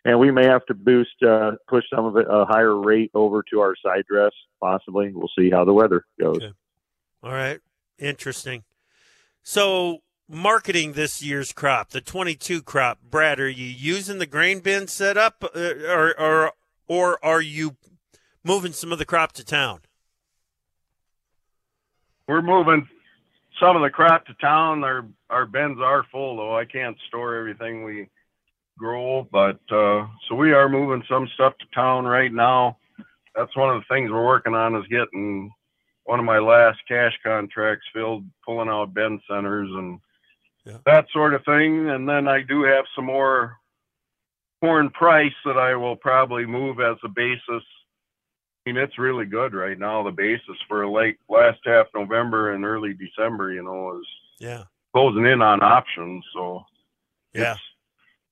and 0.06 0.20
we 0.20 0.30
may 0.32 0.46
have 0.46 0.66
to 0.68 0.76
boost 0.76 1.22
uh, 1.28 1.54
push 1.68 1.84
some 1.94 2.06
of 2.06 2.16
it 2.16 2.28
a 2.30 2.46
higher 2.46 2.80
rate 2.80 3.10
over 3.16 3.44
to 3.50 3.60
our 3.60 3.76
side 3.84 4.06
dress. 4.08 4.32
Possibly, 4.62 5.12
we'll 5.12 5.30
see 5.38 5.50
how 5.50 5.66
the 5.66 5.74
weather 5.74 6.06
goes. 6.20 6.38
Okay. 6.38 6.54
All 7.24 7.34
right. 7.34 7.60
Interesting. 7.98 8.64
So, 9.42 10.04
marketing 10.30 10.94
this 10.94 11.24
year's 11.24 11.52
crop, 11.52 11.90
the 11.90 12.02
22 12.02 12.62
crop, 12.62 13.00
Brad, 13.02 13.40
are 13.40 13.50
you 13.50 13.66
using 13.66 14.20
the 14.20 14.26
grain 14.26 14.60
bin 14.60 14.88
setup 14.88 15.44
uh, 15.56 15.60
or, 15.88 16.20
or, 16.20 16.52
or 16.88 17.26
are 17.26 17.42
you 17.42 17.76
moving 18.44 18.74
some 18.74 18.92
of 18.92 19.00
the 19.00 19.06
crop 19.06 19.32
to 19.34 19.46
town? 19.46 19.82
We're 22.28 22.42
moving 22.42 22.88
some 23.60 23.76
of 23.76 23.82
the 23.82 23.90
crop 23.90 24.26
to 24.28 24.34
town. 24.36 24.84
Our 24.84 25.06
our 25.30 25.46
bins 25.46 25.80
are 25.80 26.06
full 26.12 26.38
though. 26.38 26.58
I 26.58 26.66
can't 26.66 26.98
store 27.08 27.36
everything 27.36 27.84
we 27.84 28.08
grow, 28.78 29.28
but 29.32 29.60
uh, 29.72 30.08
so 30.28 30.36
we 30.36 30.52
are 30.54 30.70
moving 30.70 31.04
some 31.10 31.28
stuff 31.34 31.54
to 31.60 31.66
town 31.74 32.06
right 32.06 32.32
now. 32.34 32.78
That's 33.36 33.56
one 33.56 33.76
of 33.76 33.82
the 33.82 33.94
things 33.94 34.12
we're 34.12 34.26
working 34.26 34.54
on 34.54 34.76
is 34.76 34.88
getting 34.88 35.52
one 36.06 36.20
of 36.20 36.26
my 36.26 36.40
last 36.40 36.80
cash 36.88 37.14
contracts 37.24 37.86
filled, 37.94 38.24
pulling 38.46 38.70
out 38.70 38.94
bin 38.94 39.20
centers 39.30 39.70
and 39.72 40.00
Yeah. 40.66 40.78
that 40.86 41.08
sort 41.12 41.34
of 41.34 41.44
thing. 41.46 41.90
And 41.90 42.08
then 42.08 42.28
I 42.28 42.42
do 42.42 42.64
have 42.64 42.86
some 42.96 43.06
more 43.06 43.58
corn 44.62 44.90
price 44.92 45.34
that 45.46 45.58
I 45.58 45.76
will 45.76 45.96
probably 45.96 46.46
move 46.46 46.80
as 46.80 46.98
a 47.04 47.10
basis 47.10 47.64
I 48.68 48.72
mean, 48.72 48.78
it's 48.82 48.98
really 48.98 49.26
good 49.28 49.54
right 49.54 49.78
now. 49.78 50.02
The 50.02 50.10
basis 50.10 50.58
for 50.68 50.88
late 50.90 51.18
last 51.30 51.60
half 51.66 51.86
November 51.94 52.54
and 52.54 52.66
early 52.66 52.96
December, 52.96 53.54
you 53.54 53.62
know, 53.64 54.00
is 54.00 54.08
Yeah. 54.40 54.64
closing 54.92 55.26
in 55.28 55.44
on 55.44 55.62
options. 55.62 56.26
So 56.34 56.66
Yeah. 57.34 57.58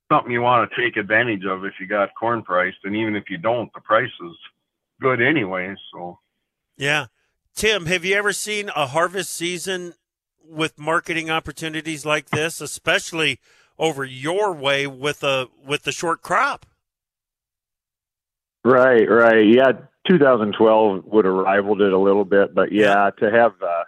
It's 0.09 0.15
something 0.15 0.31
you 0.31 0.41
want 0.41 0.69
to 0.69 0.81
take 0.81 0.97
advantage 0.97 1.45
of 1.45 1.65
if 1.65 1.73
you 1.79 1.87
got 1.87 2.09
corn 2.19 2.43
priced, 2.43 2.77
and 2.83 2.95
even 2.95 3.15
if 3.15 3.29
you 3.29 3.37
don't, 3.37 3.71
the 3.73 3.81
price 3.81 4.11
is 4.25 4.35
good 5.01 5.21
anyway. 5.21 5.73
So 5.93 6.19
Yeah. 6.77 7.07
Tim, 7.55 7.85
have 7.85 8.03
you 8.03 8.15
ever 8.15 8.33
seen 8.33 8.69
a 8.75 8.87
harvest 8.87 9.31
season 9.31 9.93
with 10.43 10.79
marketing 10.79 11.29
opportunities 11.29 12.05
like 12.05 12.29
this, 12.29 12.59
especially 12.61 13.39
over 13.77 14.03
your 14.03 14.53
way 14.53 14.87
with 14.87 15.23
a 15.23 15.47
with 15.65 15.83
the 15.83 15.91
short 15.91 16.21
crop? 16.21 16.65
Right, 18.65 19.09
right. 19.09 19.45
Yeah, 19.45 19.73
2012 20.07 21.05
would 21.05 21.25
have 21.25 21.33
rivaled 21.33 21.81
it 21.81 21.93
a 21.93 21.97
little 21.97 22.25
bit, 22.25 22.55
but 22.55 22.71
yeah, 22.71 23.09
to 23.19 23.29
have 23.29 23.51
uh, 23.61 23.83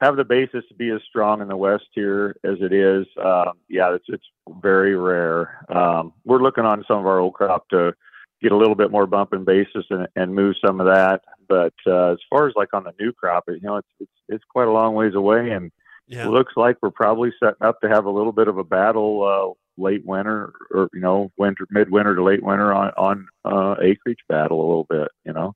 have 0.00 0.16
the 0.16 0.24
basis 0.24 0.64
to 0.68 0.74
be 0.74 0.90
as 0.90 1.00
strong 1.08 1.40
in 1.40 1.48
the 1.48 1.56
West 1.56 1.86
here 1.92 2.36
as 2.44 2.56
it 2.60 2.72
is, 2.72 3.06
um, 3.22 3.52
yeah, 3.68 3.94
it's 3.94 4.04
it's 4.08 4.26
very 4.60 4.96
rare. 4.96 5.64
Um, 5.70 6.12
we're 6.24 6.42
looking 6.42 6.64
on 6.64 6.84
some 6.86 6.98
of 6.98 7.06
our 7.06 7.18
old 7.18 7.34
crop 7.34 7.68
to 7.70 7.94
get 8.42 8.52
a 8.52 8.56
little 8.56 8.74
bit 8.74 8.90
more 8.90 9.06
bump 9.06 9.32
in 9.32 9.44
basis 9.44 9.86
and, 9.88 10.06
and 10.14 10.34
move 10.34 10.56
some 10.64 10.80
of 10.80 10.86
that. 10.86 11.22
But 11.48 11.74
uh, 11.86 12.12
as 12.12 12.18
far 12.28 12.46
as 12.46 12.54
like 12.56 12.74
on 12.74 12.84
the 12.84 12.92
new 13.00 13.12
crop, 13.12 13.44
you 13.48 13.60
know, 13.62 13.76
it's 13.76 13.88
it's 14.00 14.12
it's 14.28 14.44
quite 14.44 14.68
a 14.68 14.72
long 14.72 14.94
ways 14.94 15.14
away, 15.14 15.50
and 15.50 15.72
Yeah. 16.06 16.26
it 16.26 16.30
looks 16.30 16.52
like 16.56 16.76
we're 16.82 16.90
probably 16.90 17.32
setting 17.40 17.62
up 17.66 17.80
to 17.80 17.88
have 17.88 18.04
a 18.04 18.10
little 18.10 18.32
bit 18.32 18.48
of 18.48 18.58
a 18.58 18.64
battle 18.64 19.22
uh, 19.24 19.82
late 19.82 20.04
winter 20.04 20.52
or 20.70 20.88
you 20.92 21.00
know 21.00 21.32
winter 21.38 21.66
midwinter 21.70 22.14
to 22.14 22.22
late 22.22 22.42
winter 22.42 22.72
on 22.72 22.92
on 22.98 23.28
uh, 23.44 23.76
acreage 23.82 24.20
battle 24.28 24.60
a 24.60 24.68
little 24.68 24.86
bit. 24.88 25.08
You 25.24 25.32
know. 25.32 25.54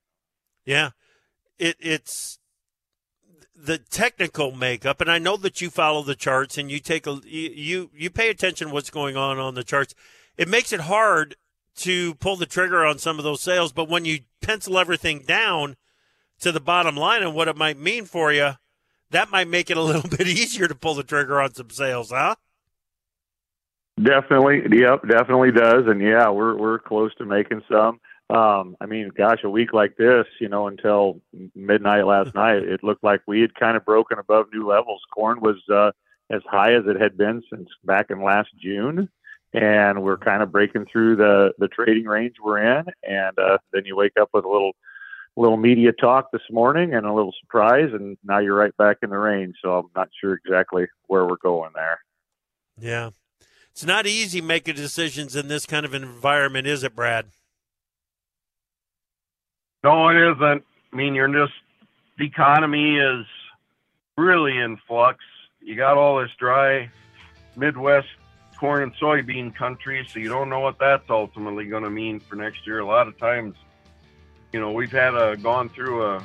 Yeah, 0.64 0.91
it 1.59 1.76
it's 1.78 2.38
the 3.63 3.79
technical 3.79 4.53
makeup, 4.53 5.01
and 5.01 5.11
I 5.11 5.19
know 5.19 5.37
that 5.37 5.61
you 5.61 5.71
follow 5.71 6.03
the 6.03 6.15
charts 6.15 6.57
and 6.57 6.71
you 6.71 6.79
take 6.79 7.07
a 7.07 7.21
you 7.25 7.91
you 7.95 8.11
pay 8.11 8.31
attention 8.31 8.69
to 8.69 8.73
what's 8.75 8.91
going 8.91 9.17
on 9.17 9.39
on 9.39 9.55
the 9.55 9.65
charts. 9.65 9.95
It 10.37 10.49
makes 10.49 10.73
it 10.73 10.81
hard 10.81 11.37
to 11.77 12.15
pull 12.15 12.37
the 12.37 12.47
trigger 12.47 12.85
on 12.85 12.99
some 12.99 13.19
of 13.19 13.25
those 13.25 13.43
sales, 13.43 13.73
but 13.73 13.89
when 13.89 14.05
you 14.05 14.21
pencil 14.41 14.79
everything 14.79 15.21
down 15.21 15.77
to 16.41 16.53
the 16.53 16.61
bottom 16.61 16.97
line 16.97 17.23
and 17.23 17.35
what 17.35 17.49
it 17.49 17.57
might 17.57 17.79
mean 17.79 18.07
for 18.07 18.33
you, 18.33 18.53
that 19.11 19.31
might 19.31 19.49
make 19.49 19.71
it 19.71 19.77
a 19.77 19.83
little 19.91 20.09
bit 20.09 20.27
easier 20.27 20.67
to 20.67 20.75
pull 20.75 20.95
the 20.95 21.03
trigger 21.03 21.41
on 21.41 21.55
some 21.55 21.71
sales, 21.71 22.11
huh? 22.11 22.37
Definitely, 24.03 24.79
yep, 24.79 25.03
definitely 25.07 25.53
does, 25.53 25.85
and 25.87 26.01
yeah, 26.01 26.31
we're 26.31 26.57
we're 26.57 26.79
close 26.79 27.15
to 27.17 27.27
making 27.27 27.63
some. 27.71 28.01
Um, 28.31 28.76
I 28.81 28.87
mean, 28.87 29.11
gosh, 29.16 29.41
a 29.43 29.51
week 29.51 29.72
like 29.72 29.97
this, 29.97 30.26
you 30.41 30.49
know, 30.49 30.68
until 30.68 31.20
midnight 31.57 32.07
last 32.07 32.35
night, 32.37 32.62
it 32.62 32.85
looked 32.85 33.03
like 33.03 33.22
we 33.26 33.41
had 33.41 33.55
kind 33.57 33.76
of 33.76 33.85
broken 33.85 34.18
above 34.18 34.47
new 34.53 34.66
levels. 34.66 35.03
Corn 35.12 35.41
was 35.41 35.57
uh, 35.68 35.91
as 36.31 36.43
high 36.47 36.74
as 36.74 36.85
it 36.87 37.01
had 37.01 37.16
been 37.16 37.43
since 37.53 37.68
back 37.85 38.07
in 38.11 38.22
last 38.22 38.51
June, 38.57 39.09
and 39.53 40.03
we're 40.03 40.16
kind 40.16 40.43
of 40.43 40.53
breaking 40.53 40.87
through 40.87 41.16
the 41.16 41.53
the 41.59 41.66
trading 41.68 42.05
range 42.05 42.37
we're 42.43 42.78
in. 42.78 42.85
And 43.03 43.37
uh, 43.39 43.59
then 43.72 43.85
you 43.85 43.97
wake 43.97 44.12
up 44.20 44.31
with 44.33 44.45
a 44.45 44.49
little 44.49 44.72
little 45.37 45.57
media 45.57 45.91
talk 45.93 46.31
this 46.31 46.43
morning 46.51 46.95
and 46.95 47.07
a 47.07 47.12
little 47.12 47.35
surprise, 47.41 47.91
and 47.93 48.16
now 48.22 48.39
you're 48.39 48.57
right 48.57 48.76
back 48.76 48.99
in 49.03 49.11
the 49.11 49.18
range. 49.18 49.57
So 49.61 49.76
I'm 49.76 49.91
not 49.97 50.09
sure 50.20 50.35
exactly 50.35 50.87
where 51.09 51.26
we're 51.26 51.37
going 51.37 51.72
there. 51.74 51.99
Yeah, 52.78 53.11
it's 53.72 53.85
not 53.85 54.07
easy 54.07 54.41
making 54.41 54.76
decisions 54.76 55.35
in 55.35 55.49
this 55.49 55.66
kind 55.66 55.85
of 55.85 55.95
environment, 55.95 56.68
is 56.68 56.85
it, 56.85 56.95
Brad? 56.95 57.26
No, 59.83 60.09
it 60.09 60.16
isn't. 60.16 60.64
I 60.93 60.97
mean, 60.97 61.14
you're 61.14 61.28
just 61.28 61.53
the 62.18 62.26
economy 62.26 62.97
is 62.99 63.24
really 64.16 64.59
in 64.59 64.76
flux. 64.87 65.18
You 65.61 65.74
got 65.76 65.97
all 65.97 66.20
this 66.20 66.31
dry 66.39 66.91
Midwest 67.57 68.09
corn 68.59 68.83
and 68.83 68.95
soybean 68.97 69.55
country, 69.55 70.07
so 70.11 70.18
you 70.18 70.28
don't 70.28 70.51
know 70.51 70.61
what 70.61 70.78
that's 70.78 71.09
ultimately 71.09 71.64
going 71.66 71.83
to 71.85 71.91
mean 71.91 72.20
for 72.20 72.37
next 72.37 72.66
year. 72.66 72.81
A 72.81 72.85
lot 72.85 73.09
of 73.09 73.16
times, 73.18 73.57
you 74.53 74.61
know, 74.61 74.72
we've 74.72 74.93
had 74.93 75.14
a 75.14 75.37
gone 75.37 75.68
through 75.70 76.05
a. 76.05 76.22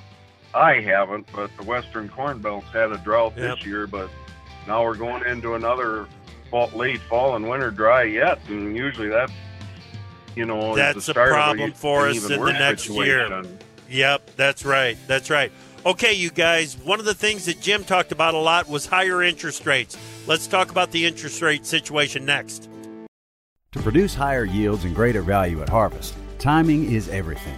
I 0.54 0.80
haven't, 0.80 1.28
but 1.34 1.52
the 1.58 1.64
Western 1.64 2.08
Corn 2.08 2.40
Belt's 2.40 2.68
had 2.72 2.92
a 2.92 2.98
drought 3.00 3.34
Yep. 3.38 3.58
this 3.58 3.66
year. 3.66 3.88
But 3.88 4.10
now 4.68 4.84
we're 4.84 4.96
going 4.96 5.26
into 5.26 5.56
another 5.56 6.08
fall, 6.50 6.70
late 6.74 7.02
fall 7.02 7.36
and 7.36 7.48
winter 7.50 7.72
dry 7.72 8.04
yet, 8.04 8.40
and 8.48 8.76
usually 8.76 9.10
that's 9.10 9.34
you 10.36 10.46
know 10.46 10.76
That's 10.76 10.94
the 10.94 11.00
a 11.00 11.14
start 11.14 11.30
of 11.30 11.36
problem 11.36 11.72
for 11.74 12.08
us 12.08 12.24
in 12.24 12.32
the 12.32 12.40
worse 12.40 12.54
next 12.54 12.90
year. 12.90 13.28
situation. 13.28 13.60
Yep, 13.90 14.32
that's 14.36 14.66
right. 14.66 14.98
That's 15.08 15.30
right. 15.30 15.52
Okay, 15.86 16.14
you 16.14 16.32
guys, 16.32 16.78
one 16.80 17.00
of 17.00 17.06
the 17.06 17.14
things 17.14 17.46
that 17.46 17.62
Jim 17.62 17.84
talked 17.84 18.12
about 18.12 18.34
a 18.34 18.40
lot 18.40 18.68
was 18.68 18.88
higher 18.88 19.22
interest 19.22 19.66
rates. 19.66 19.96
Let's 20.26 20.48
talk 20.48 20.72
about 20.72 20.92
the 20.92 21.06
interest 21.06 21.42
rate 21.42 21.66
situation 21.66 22.26
next. 22.26 22.70
To 23.74 23.80
produce 23.82 24.16
higher 24.16 24.46
yields 24.46 24.86
and 24.86 24.96
greater 24.96 25.22
value 25.22 25.62
at 25.62 25.70
harvest, 25.70 26.16
timing 26.40 26.92
is 26.92 27.08
everything. 27.10 27.58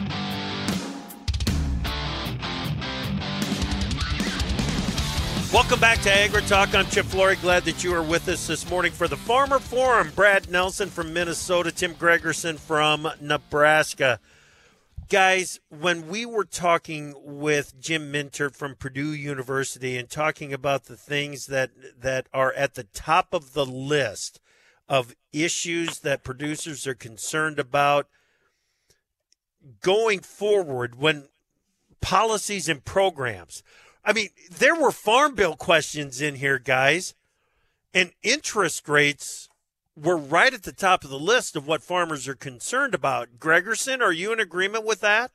Welcome 5.53 5.81
back 5.81 5.99
to 6.03 6.13
Agri 6.13 6.43
Talk. 6.43 6.73
I'm 6.73 6.85
Chip 6.85 7.05
Flory. 7.07 7.35
Glad 7.35 7.65
that 7.65 7.83
you 7.83 7.93
are 7.93 8.01
with 8.01 8.29
us 8.29 8.47
this 8.47 8.69
morning 8.69 8.93
for 8.93 9.09
the 9.09 9.17
Farmer 9.17 9.59
Forum. 9.59 10.13
Brad 10.15 10.49
Nelson 10.49 10.89
from 10.89 11.11
Minnesota, 11.11 11.73
Tim 11.73 11.93
Gregerson 11.93 12.57
from 12.57 13.05
Nebraska. 13.19 14.21
Guys, 15.09 15.59
when 15.67 16.07
we 16.07 16.25
were 16.25 16.45
talking 16.45 17.13
with 17.21 17.77
Jim 17.81 18.13
Mintert 18.13 18.55
from 18.55 18.75
Purdue 18.75 19.13
University 19.13 19.97
and 19.97 20.09
talking 20.09 20.53
about 20.53 20.85
the 20.85 20.95
things 20.95 21.47
that 21.47 21.71
that 21.99 22.27
are 22.33 22.53
at 22.53 22.75
the 22.75 22.85
top 22.85 23.33
of 23.33 23.51
the 23.51 23.65
list 23.65 24.39
of 24.87 25.13
issues 25.33 25.99
that 25.99 26.23
producers 26.23 26.87
are 26.87 26.95
concerned 26.95 27.59
about 27.59 28.07
going 29.81 30.21
forward 30.21 30.95
when 30.95 31.27
policies 31.99 32.69
and 32.69 32.85
programs 32.85 33.63
I 34.03 34.13
mean, 34.13 34.29
there 34.51 34.75
were 34.75 34.91
farm 34.91 35.35
bill 35.35 35.55
questions 35.55 36.21
in 36.21 36.35
here, 36.35 36.57
guys, 36.57 37.13
and 37.93 38.11
interest 38.23 38.89
rates 38.89 39.49
were 39.95 40.17
right 40.17 40.53
at 40.53 40.63
the 40.63 40.71
top 40.71 41.03
of 41.03 41.09
the 41.09 41.19
list 41.19 41.55
of 41.55 41.67
what 41.67 41.83
farmers 41.83 42.27
are 42.27 42.35
concerned 42.35 42.95
about. 42.95 43.39
Gregerson, 43.39 44.01
are 44.01 44.11
you 44.11 44.33
in 44.33 44.39
agreement 44.39 44.85
with 44.85 45.01
that? 45.01 45.31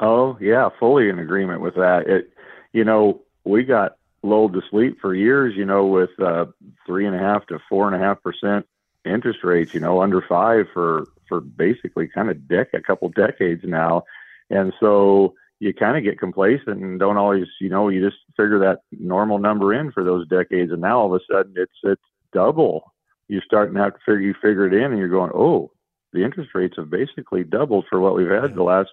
Oh 0.00 0.36
yeah, 0.40 0.70
fully 0.80 1.08
in 1.08 1.18
agreement 1.18 1.60
with 1.60 1.74
that. 1.74 2.06
It, 2.06 2.30
you 2.72 2.84
know, 2.84 3.22
we 3.44 3.62
got 3.62 3.96
lulled 4.22 4.54
to 4.54 4.62
sleep 4.70 4.98
for 5.00 5.14
years. 5.14 5.54
You 5.56 5.64
know, 5.64 5.86
with 5.86 6.10
uh, 6.20 6.46
three 6.86 7.06
and 7.06 7.14
a 7.14 7.18
half 7.18 7.46
to 7.46 7.60
four 7.68 7.86
and 7.86 7.94
a 7.94 8.04
half 8.04 8.22
percent 8.22 8.66
interest 9.04 9.44
rates. 9.44 9.74
You 9.74 9.80
know, 9.80 10.02
under 10.02 10.20
five 10.20 10.66
for 10.72 11.06
for 11.28 11.40
basically 11.40 12.08
kind 12.08 12.28
of 12.28 12.38
dec 12.38 12.74
a 12.74 12.80
couple 12.80 13.08
decades 13.10 13.62
now, 13.64 14.04
and 14.50 14.72
so 14.80 15.34
you 15.60 15.72
kind 15.72 15.96
of 15.96 16.04
get 16.04 16.18
complacent 16.18 16.82
and 16.82 16.98
don't 16.98 17.16
always, 17.16 17.46
you 17.60 17.68
know, 17.68 17.88
you 17.88 18.04
just 18.04 18.20
figure 18.36 18.58
that 18.58 18.80
normal 18.92 19.38
number 19.38 19.72
in 19.72 19.92
for 19.92 20.04
those 20.04 20.28
decades, 20.28 20.72
and 20.72 20.82
now 20.82 20.98
all 21.00 21.14
of 21.14 21.20
a 21.20 21.32
sudden 21.32 21.54
it's 21.56 21.72
it's 21.82 22.02
double. 22.32 22.92
You're 23.28 23.42
starting 23.44 23.74
to 23.74 23.80
have 23.80 23.94
to 23.94 24.00
figure 24.00 24.20
you 24.20 24.34
figure 24.34 24.66
it 24.66 24.74
in, 24.74 24.90
and 24.92 24.98
you're 24.98 25.08
going, 25.08 25.30
oh, 25.34 25.70
the 26.12 26.24
interest 26.24 26.50
rates 26.54 26.74
have 26.76 26.90
basically 26.90 27.44
doubled 27.44 27.86
for 27.88 28.00
what 28.00 28.14
we've 28.14 28.30
had 28.30 28.54
the 28.54 28.62
last 28.62 28.92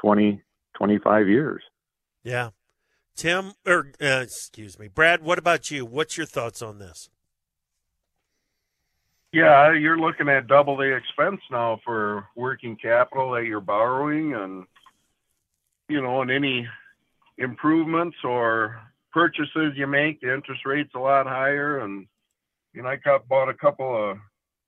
20, 0.00 0.42
25 0.76 1.28
years. 1.28 1.62
Yeah. 2.22 2.50
Tim, 3.16 3.52
or 3.64 3.92
uh, 4.00 4.22
excuse 4.22 4.78
me, 4.78 4.88
Brad, 4.88 5.22
what 5.22 5.38
about 5.38 5.70
you? 5.70 5.86
What's 5.86 6.16
your 6.16 6.26
thoughts 6.26 6.60
on 6.60 6.78
this? 6.78 7.08
Yeah, 9.32 9.72
you're 9.72 9.98
looking 9.98 10.28
at 10.28 10.46
double 10.46 10.76
the 10.76 10.94
expense 10.94 11.40
now 11.50 11.80
for 11.84 12.26
working 12.36 12.76
capital 12.76 13.32
that 13.32 13.46
you're 13.46 13.60
borrowing, 13.60 14.34
and 14.34 14.64
you 15.88 16.00
know, 16.00 16.22
and 16.22 16.30
any 16.30 16.66
improvements 17.38 18.16
or 18.24 18.80
purchases 19.12 19.72
you 19.76 19.86
make, 19.86 20.20
the 20.20 20.32
interest 20.32 20.64
rate's 20.64 20.94
a 20.94 20.98
lot 20.98 21.26
higher. 21.26 21.80
And 21.80 22.06
you 22.72 22.82
know, 22.82 22.88
I 22.88 22.96
got 22.96 23.28
bought 23.28 23.48
a 23.48 23.54
couple 23.54 24.10
of 24.10 24.18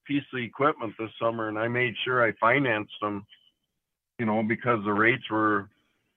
pieces 0.07 0.29
of 0.35 0.41
equipment 0.41 0.95
this 0.99 1.11
summer, 1.21 1.49
and 1.49 1.59
I 1.59 1.69
made 1.69 1.95
sure 2.05 2.25
I 2.25 2.33
financed 2.33 2.95
them. 3.01 3.27
You 4.19 4.25
know, 4.25 4.43
because 4.43 4.83
the 4.85 4.93
rates 4.93 5.29
were 5.31 5.69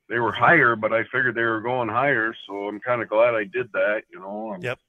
they 0.07 0.19
were 0.19 0.31
higher, 0.31 0.75
but 0.75 0.93
I 0.93 1.03
figured 1.03 1.35
they 1.35 1.43
were 1.43 1.61
going 1.61 1.89
higher, 1.89 2.33
so 2.47 2.67
I'm 2.67 2.79
kind 2.79 3.01
of 3.01 3.09
glad 3.09 3.35
I 3.35 3.43
did 3.43 3.71
that. 3.73 4.03
You 4.11 4.19
know, 4.19 4.53
I'm 4.53 4.61
Yep. 4.61 4.79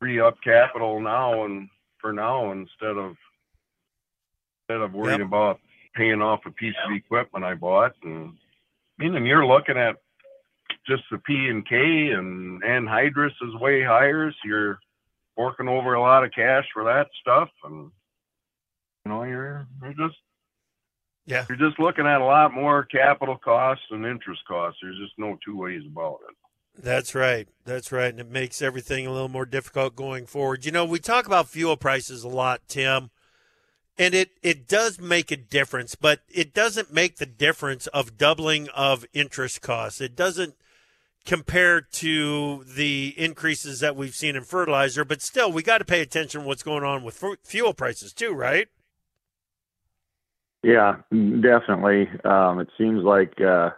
free 0.00 0.20
up 0.20 0.40
capital 0.42 1.00
now 1.00 1.44
and 1.44 1.68
for 2.00 2.12
now 2.12 2.52
instead 2.52 2.96
of 2.96 3.16
instead 4.68 4.82
of 4.82 4.92
worrying 4.92 5.20
Yep. 5.20 5.26
about 5.26 5.60
paying 5.94 6.22
off 6.22 6.46
a 6.46 6.50
piece 6.50 6.76
of 6.86 6.92
equipment 6.92 7.44
I 7.44 7.54
bought 7.54 7.96
and 8.04 8.36
mean 8.98 9.14
and 9.14 9.26
you're 9.26 9.46
looking 9.46 9.76
at 9.76 9.96
just 10.86 11.02
the 11.10 11.18
P 11.18 11.48
and 11.48 11.66
K 11.66 11.76
and 11.76 12.62
anhydrous 12.62 13.32
is 13.42 13.60
way 13.60 13.82
higher, 13.82 14.30
so 14.30 14.36
you're 14.44 14.78
forking 15.36 15.68
over 15.68 15.94
a 15.94 16.00
lot 16.00 16.24
of 16.24 16.32
cash 16.32 16.64
for 16.72 16.84
that 16.84 17.08
stuff, 17.20 17.48
and 17.64 17.90
you 19.04 19.12
know 19.12 19.22
you're 19.24 19.66
you're 19.82 20.08
just 20.08 20.18
yeah 21.26 21.44
you're 21.48 21.58
just 21.58 21.78
looking 21.78 22.06
at 22.06 22.20
a 22.20 22.24
lot 22.24 22.52
more 22.52 22.84
capital 22.84 23.36
costs 23.36 23.84
and 23.90 24.04
interest 24.04 24.42
costs. 24.46 24.80
There's 24.82 24.98
just 24.98 25.18
no 25.18 25.38
two 25.44 25.56
ways 25.56 25.82
about 25.86 26.18
it. 26.28 26.36
That's 26.80 27.14
right. 27.14 27.48
That's 27.64 27.90
right. 27.90 28.10
And 28.10 28.20
it 28.20 28.30
makes 28.30 28.62
everything 28.62 29.06
a 29.06 29.12
little 29.12 29.28
more 29.28 29.46
difficult 29.46 29.96
going 29.96 30.26
forward. 30.26 30.64
You 30.64 30.70
know, 30.70 30.84
we 30.84 31.00
talk 31.00 31.26
about 31.26 31.48
fuel 31.48 31.76
prices 31.76 32.22
a 32.22 32.28
lot, 32.28 32.60
Tim, 32.68 33.10
and 33.98 34.14
it, 34.14 34.30
it 34.42 34.68
does 34.68 35.00
make 35.00 35.30
a 35.30 35.36
difference, 35.36 35.94
but 35.94 36.20
it 36.28 36.54
doesn't 36.54 36.92
make 36.92 37.16
the 37.16 37.26
difference 37.26 37.88
of 37.88 38.16
doubling 38.16 38.68
of 38.74 39.04
interest 39.12 39.60
costs. 39.60 40.00
It 40.00 40.14
doesn't 40.14 40.54
compare 41.26 41.80
to 41.80 42.64
the 42.64 43.14
increases 43.16 43.80
that 43.80 43.96
we've 43.96 44.14
seen 44.14 44.36
in 44.36 44.44
fertilizer, 44.44 45.04
but 45.04 45.20
still, 45.20 45.50
we 45.50 45.62
got 45.62 45.78
to 45.78 45.84
pay 45.84 46.00
attention 46.00 46.42
to 46.42 46.46
what's 46.46 46.62
going 46.62 46.84
on 46.84 47.02
with 47.02 47.22
fuel 47.42 47.74
prices 47.74 48.12
too, 48.12 48.32
right? 48.32 48.68
Yeah, 50.62 50.96
definitely. 51.10 52.08
Um, 52.24 52.60
it 52.60 52.68
seems 52.78 53.04
like 53.04 53.40
uh, 53.40 53.70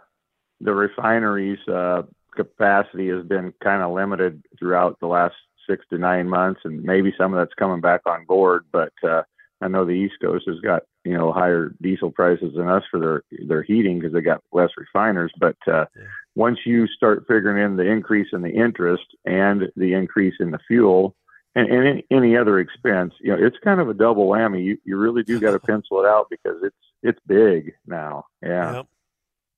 the 0.61 0.73
refineries 0.73 1.59
uh, 1.67 2.03
capacity 2.35 3.09
has 3.09 3.25
been 3.25 3.53
kind 3.63 3.83
of 3.83 3.91
limited 3.91 4.43
throughout 4.57 4.99
the 4.99 5.07
last 5.07 5.35
six 5.69 5.85
to 5.89 5.97
nine 5.97 6.27
months, 6.29 6.61
and 6.63 6.83
maybe 6.83 7.13
some 7.17 7.33
of 7.33 7.39
that's 7.39 7.53
coming 7.55 7.81
back 7.81 8.01
on 8.05 8.25
board. 8.25 8.65
But 8.71 8.93
uh, 9.03 9.23
I 9.61 9.67
know 9.67 9.85
the 9.85 9.91
East 9.91 10.15
Coast 10.21 10.45
has 10.47 10.59
got 10.59 10.83
you 11.03 11.17
know 11.17 11.31
higher 11.31 11.73
diesel 11.81 12.11
prices 12.11 12.53
than 12.55 12.67
us 12.67 12.83
for 12.89 12.99
their 12.99 13.23
their 13.47 13.63
heating 13.63 13.99
because 13.99 14.13
they 14.13 14.21
got 14.21 14.43
less 14.51 14.69
refiners. 14.77 15.31
But 15.39 15.57
uh, 15.67 15.85
yeah. 15.95 16.03
once 16.35 16.59
you 16.65 16.87
start 16.87 17.25
figuring 17.27 17.63
in 17.63 17.77
the 17.77 17.89
increase 17.89 18.27
in 18.33 18.41
the 18.41 18.49
interest 18.49 19.05
and 19.25 19.71
the 19.75 19.93
increase 19.93 20.35
in 20.39 20.51
the 20.51 20.59
fuel 20.67 21.15
and, 21.55 21.69
and 21.69 21.87
any, 21.87 22.05
any 22.11 22.37
other 22.37 22.59
expense, 22.59 23.13
you 23.19 23.31
know, 23.31 23.37
it's 23.39 23.57
kind 23.63 23.79
of 23.79 23.89
a 23.89 23.93
double 23.93 24.27
whammy. 24.27 24.63
You 24.63 24.77
you 24.83 24.97
really 24.97 25.23
do 25.23 25.39
got 25.39 25.51
to 25.51 25.59
pencil 25.71 26.01
it 26.01 26.07
out 26.07 26.27
because 26.29 26.57
it's 26.63 26.75
it's 27.03 27.19
big 27.27 27.73
now. 27.85 28.25
Yeah. 28.41 28.73
Yep. 28.73 28.87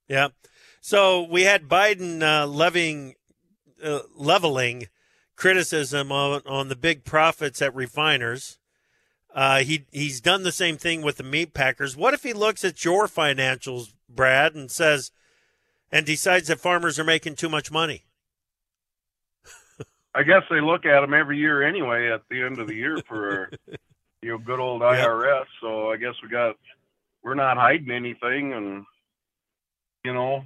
Yeah. 0.07 0.27
So 0.81 1.23
we 1.23 1.43
had 1.43 1.69
Biden 1.69 2.21
uh, 2.21 2.45
levying, 2.45 3.15
uh, 3.81 4.01
leveling 4.15 4.89
criticism 5.35 6.11
on, 6.11 6.41
on 6.45 6.67
the 6.67 6.75
big 6.75 7.05
profits 7.05 7.61
at 7.61 7.73
refiners. 7.73 8.59
Uh, 9.33 9.59
he 9.59 9.85
he's 9.91 10.21
done 10.21 10.43
the 10.43 10.51
same 10.51 10.77
thing 10.77 11.01
with 11.01 11.17
the 11.17 11.23
meat 11.23 11.53
packers. 11.53 11.97
What 11.97 12.13
if 12.13 12.21
he 12.23 12.33
looks 12.33 12.63
at 12.63 12.85
your 12.85 13.07
financials, 13.07 13.93
Brad, 14.07 14.53
and 14.53 14.69
says, 14.69 15.11
and 15.91 16.05
decides 16.05 16.47
that 16.47 16.59
farmers 16.59 16.99
are 16.99 17.03
making 17.03 17.35
too 17.35 17.49
much 17.49 17.71
money? 17.71 18.03
I 20.15 20.21
guess 20.21 20.43
they 20.49 20.61
look 20.61 20.85
at 20.85 21.01
them 21.01 21.15
every 21.15 21.39
year 21.39 21.67
anyway. 21.67 22.11
At 22.11 22.21
the 22.29 22.43
end 22.43 22.59
of 22.59 22.67
the 22.67 22.75
year 22.75 22.97
for 23.07 23.49
you 24.21 24.29
know 24.29 24.37
good 24.37 24.59
old 24.59 24.81
IRS. 24.81 25.39
Yep. 25.39 25.47
So 25.61 25.91
I 25.91 25.97
guess 25.97 26.13
we 26.21 26.29
got 26.29 26.55
we're 27.23 27.33
not 27.33 27.57
hiding 27.57 27.89
anything, 27.89 28.53
and 28.53 28.85
you 30.05 30.13
know 30.13 30.43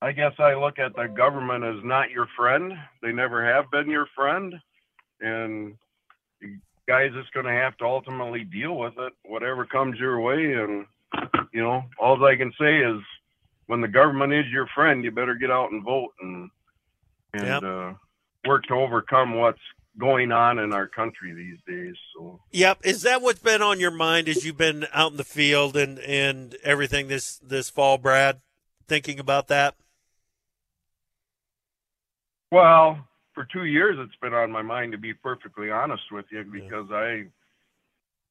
I 0.00 0.12
guess 0.12 0.32
I 0.38 0.54
look 0.54 0.78
at 0.78 0.94
the 0.94 1.06
government 1.06 1.64
as 1.64 1.82
not 1.82 2.10
your 2.10 2.28
friend. 2.36 2.74
They 3.02 3.10
never 3.10 3.44
have 3.44 3.70
been 3.70 3.90
your 3.90 4.06
friend, 4.14 4.54
and 5.20 5.76
guys 6.86 7.12
just 7.12 7.32
going 7.32 7.46
to 7.46 7.52
have 7.52 7.76
to 7.78 7.84
ultimately 7.84 8.44
deal 8.44 8.76
with 8.76 8.94
it, 8.98 9.12
whatever 9.24 9.64
comes 9.64 9.98
your 9.98 10.20
way. 10.20 10.52
And 10.54 10.86
you 11.52 11.62
know, 11.62 11.84
all 11.98 12.22
I 12.24 12.36
can 12.36 12.52
say 12.58 12.78
is, 12.78 13.00
when 13.66 13.80
the 13.80 13.88
government 13.88 14.32
is 14.32 14.46
your 14.50 14.66
friend, 14.74 15.04
you 15.04 15.10
better 15.10 15.34
get 15.34 15.50
out 15.50 15.70
and 15.72 15.82
vote 15.82 16.12
and 16.20 16.50
and 17.32 17.46
yep. 17.46 17.62
uh, 17.62 17.92
work 18.46 18.64
to 18.64 18.74
overcome 18.74 19.34
what's 19.34 19.60
going 19.98 20.32
on 20.32 20.58
in 20.58 20.72
our 20.72 20.86
country 20.86 21.32
these 21.32 21.58
days. 21.66 21.94
So. 22.14 22.40
Yep, 22.50 22.80
is 22.84 23.02
that 23.02 23.22
what's 23.22 23.38
been 23.38 23.62
on 23.62 23.80
your 23.80 23.90
mind 23.90 24.28
as 24.28 24.44
you've 24.44 24.56
been 24.56 24.86
out 24.92 25.12
in 25.12 25.16
the 25.16 25.24
field 25.24 25.76
and 25.76 25.98
and 26.00 26.56
everything 26.62 27.08
this 27.08 27.38
this 27.38 27.70
fall, 27.70 27.98
Brad? 27.98 28.40
Thinking 28.86 29.18
about 29.18 29.48
that. 29.48 29.76
Well, 32.50 33.08
for 33.34 33.46
two 33.52 33.64
years, 33.64 33.96
it's 33.98 34.16
been 34.20 34.34
on 34.34 34.50
my 34.50 34.62
mind 34.62 34.92
to 34.92 34.98
be 34.98 35.12
perfectly 35.12 35.70
honest 35.70 36.04
with 36.10 36.26
you, 36.30 36.44
because 36.44 36.86
yeah. 36.90 36.96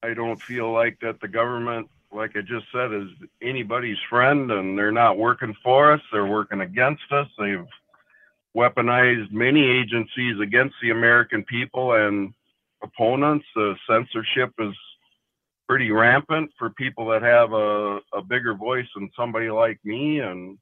I, 0.04 0.10
I 0.10 0.14
don't 0.14 0.42
feel 0.42 0.72
like 0.72 1.00
that 1.02 1.20
the 1.22 1.28
government, 1.28 1.90
like 2.12 2.36
I 2.36 2.42
just 2.42 2.66
said, 2.72 2.94
is 2.94 3.10
anybody's 3.42 3.98
friend, 4.10 4.52
and 4.52 4.78
they're 4.78 4.92
not 4.92 5.18
working 5.18 5.56
for 5.64 5.92
us. 5.94 6.02
They're 6.12 6.26
working 6.26 6.62
against 6.62 7.12
us. 7.12 7.28
They've 7.38 7.66
weaponized 8.56 9.32
many 9.32 9.64
agencies 9.64 10.40
against 10.40 10.76
the 10.82 10.92
American 10.92 11.44
people 11.44 11.94
and 11.94 12.34
opponents. 12.82 13.46
The 13.56 13.76
censorship 13.90 14.54
is 14.60 14.74
pretty 15.68 15.92
rampant 15.92 16.52
for 16.58 16.70
people 16.70 17.08
that 17.08 17.22
have 17.22 17.54
a, 17.54 18.00
a 18.14 18.22
bigger 18.22 18.54
voice 18.54 18.88
than 18.96 19.10
somebody 19.16 19.50
like 19.50 19.80
me, 19.84 20.20
and 20.20 20.58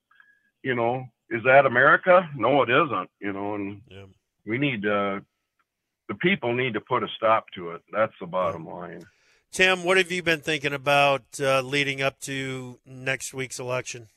you 0.64 0.76
know 0.76 1.06
is 1.32 1.42
that 1.46 1.66
America? 1.66 2.30
No, 2.36 2.62
it 2.62 2.70
isn't. 2.70 3.10
You 3.20 3.34
know, 3.34 3.56
and 3.56 3.82
yeah. 3.90 4.04
We 4.46 4.58
need 4.58 4.86
uh, 4.86 5.20
the 6.08 6.16
people 6.16 6.54
need 6.54 6.74
to 6.74 6.82
put 6.82 7.04
a 7.04 7.08
stop 7.16 7.46
to 7.56 7.72
it. 7.72 7.82
That's 7.92 8.14
the 8.20 8.28
bottom 8.28 8.66
line. 8.66 9.04
Tim, 9.52 9.84
what 9.84 9.98
have 9.98 10.12
you 10.12 10.24
been 10.24 10.40
thinking 10.40 10.74
about 10.74 11.24
uh, 11.40 11.62
leading 11.62 12.02
up 12.02 12.20
to 12.22 12.80
next 12.86 13.34
week's 13.34 13.60
election? 13.60 14.08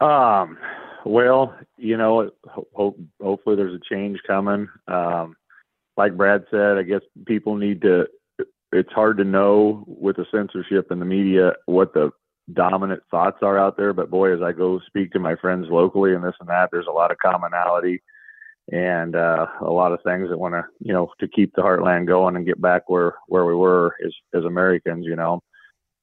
Um, 0.00 0.58
well, 1.04 1.54
you 1.76 1.96
know, 1.96 2.30
hope, 2.74 2.98
hopefully 3.22 3.56
there's 3.56 3.74
a 3.74 3.94
change 3.94 4.18
coming. 4.26 4.68
Um, 4.88 5.36
like 5.96 6.16
Brad 6.16 6.44
said, 6.50 6.76
I 6.76 6.82
guess 6.82 7.00
people 7.26 7.56
need 7.56 7.82
to. 7.82 8.06
It's 8.72 8.92
hard 8.92 9.18
to 9.18 9.24
know 9.24 9.84
with 9.86 10.16
the 10.16 10.26
censorship 10.30 10.90
and 10.90 11.00
the 11.00 11.06
media 11.06 11.52
what 11.66 11.94
the 11.94 12.10
dominant 12.52 13.02
thoughts 13.10 13.38
are 13.42 13.58
out 13.58 13.76
there. 13.76 13.92
But 13.92 14.10
boy, 14.10 14.34
as 14.34 14.42
I 14.42 14.52
go 14.52 14.80
speak 14.86 15.12
to 15.12 15.18
my 15.18 15.36
friends 15.36 15.66
locally 15.70 16.14
and 16.14 16.24
this 16.24 16.34
and 16.40 16.48
that, 16.48 16.70
there's 16.70 16.86
a 16.88 16.92
lot 16.92 17.10
of 17.10 17.18
commonality 17.18 18.02
and 18.72 19.14
uh, 19.14 19.46
a 19.60 19.70
lot 19.70 19.92
of 19.92 20.00
things 20.02 20.28
that 20.28 20.38
want 20.38 20.54
to, 20.54 20.64
you 20.80 20.92
know, 20.92 21.10
to 21.20 21.28
keep 21.28 21.54
the 21.54 21.62
heartland 21.62 22.06
going 22.06 22.36
and 22.36 22.46
get 22.46 22.60
back 22.60 22.88
where 22.88 23.14
where 23.28 23.44
we 23.44 23.54
were 23.54 23.94
as 24.04 24.12
as 24.34 24.44
Americans, 24.44 25.06
you 25.06 25.16
know. 25.16 25.40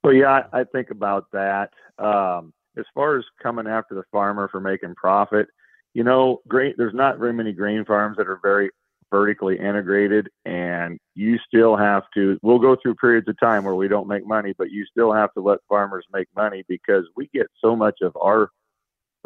But 0.01 0.11
yeah, 0.11 0.43
I, 0.51 0.61
I 0.61 0.63
think 0.65 0.89
about 0.89 1.25
that. 1.31 1.71
Um, 1.97 2.53
as 2.77 2.85
far 2.93 3.17
as 3.17 3.25
coming 3.41 3.67
after 3.67 3.95
the 3.95 4.03
farmer 4.11 4.47
for 4.49 4.59
making 4.59 4.95
profit, 4.95 5.47
you 5.93 6.03
know, 6.03 6.41
great. 6.47 6.75
There's 6.77 6.93
not 6.93 7.19
very 7.19 7.33
many 7.33 7.53
grain 7.53 7.85
farms 7.85 8.17
that 8.17 8.27
are 8.27 8.39
very 8.41 8.71
vertically 9.14 9.59
integrated 9.59 10.28
and 10.45 10.97
you 11.14 11.38
still 11.47 11.76
have 11.78 12.01
to 12.16 12.39
we'll 12.41 12.57
go 12.57 12.76
through 12.82 12.95
periods 12.95 13.28
of 13.28 13.39
time 13.39 13.64
where 13.64 13.76
we 13.76 13.88
don't 13.88 14.07
make 14.07 14.26
money 14.26 14.55
but 14.57 14.72
you 14.72 14.84
still 14.89 15.14
have 15.14 15.32
to 15.34 15.41
let 15.41 15.59
farmers 15.70 16.05
make 16.11 16.28
money 16.36 16.64
because 16.68 17.05
we 17.16 17.30
get 17.32 17.45
so 17.64 17.76
much 17.76 17.99
of 18.01 18.11
our 18.20 18.49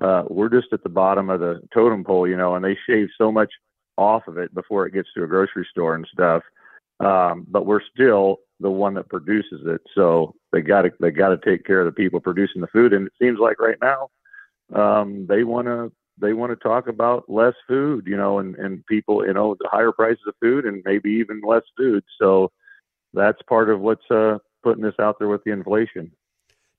uh, 0.02 0.24
we're 0.30 0.50
just 0.50 0.68
at 0.74 0.84
the 0.84 0.90
bottom 0.90 1.30
of 1.30 1.40
the 1.40 1.62
totem 1.74 2.04
pole 2.04 2.28
you 2.28 2.36
know 2.36 2.56
and 2.56 2.66
they 2.66 2.78
shave 2.86 3.08
so 3.18 3.32
much 3.32 3.52
off 3.98 4.28
of 4.28 4.38
it 4.38 4.54
before 4.54 4.86
it 4.86 4.94
gets 4.94 5.10
to 5.16 5.24
a 5.24 5.28
grocery 5.28 5.68
store 5.70 5.96
and 5.96 6.08
stuff. 6.12 6.44
Um, 7.00 7.46
but 7.50 7.66
we're 7.66 7.82
still 7.94 8.38
the 8.60 8.70
one 8.70 8.94
that 8.96 9.10
produces 9.10 9.62
it. 9.66 9.82
So 9.94 10.36
they 10.52 10.62
got 10.62 10.84
to 10.84 10.92
they 11.00 11.12
got 11.12 11.30
to 11.30 11.38
take 11.38 11.66
care 11.66 11.82
of 11.82 11.86
the 11.86 11.92
people 11.92 12.20
producing 12.20 12.62
the 12.62 12.68
food. 12.68 12.94
And 12.94 13.08
it 13.08 13.14
seems 13.22 13.40
like 13.40 13.60
right 13.60 13.78
now 13.82 14.10
um, 14.74 15.28
they 15.28 15.44
want 15.44 15.68
to 15.68 15.92
they 16.20 16.34
want 16.34 16.52
to 16.52 16.56
talk 16.56 16.88
about 16.88 17.30
less 17.30 17.54
food, 17.68 18.06
you 18.08 18.18
know, 18.18 18.40
and, 18.40 18.56
and 18.56 18.86
people, 18.86 19.26
you 19.26 19.34
know, 19.34 19.56
the 19.60 19.70
higher 19.72 19.92
prices 19.92 20.24
of 20.28 20.34
food 20.42 20.66
and 20.66 20.82
maybe 20.86 21.12
even 21.12 21.42
less 21.46 21.64
food. 21.78 22.04
So 22.20 22.52
that's 23.14 23.42
part 23.44 23.70
of 23.70 23.80
what's 23.80 24.10
uh, 24.10 24.40
putting 24.64 24.84
this 24.84 24.96
out 25.00 25.20
there 25.20 25.28
with 25.28 25.44
the 25.44 25.52
inflation. 25.52 26.12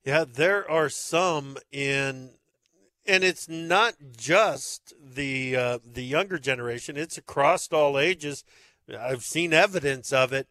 Yeah, 0.04 0.24
there 0.24 0.68
are 0.70 0.88
some 0.88 1.58
in, 1.70 2.30
and 3.06 3.24
it's 3.24 3.48
not 3.48 3.94
just 4.16 4.94
the 5.00 5.56
uh, 5.56 5.78
the 5.84 6.04
younger 6.04 6.38
generation; 6.38 6.96
it's 6.96 7.18
across 7.18 7.68
all 7.72 7.98
ages. 7.98 8.44
I've 8.98 9.22
seen 9.22 9.52
evidence 9.52 10.12
of 10.12 10.32
it 10.32 10.48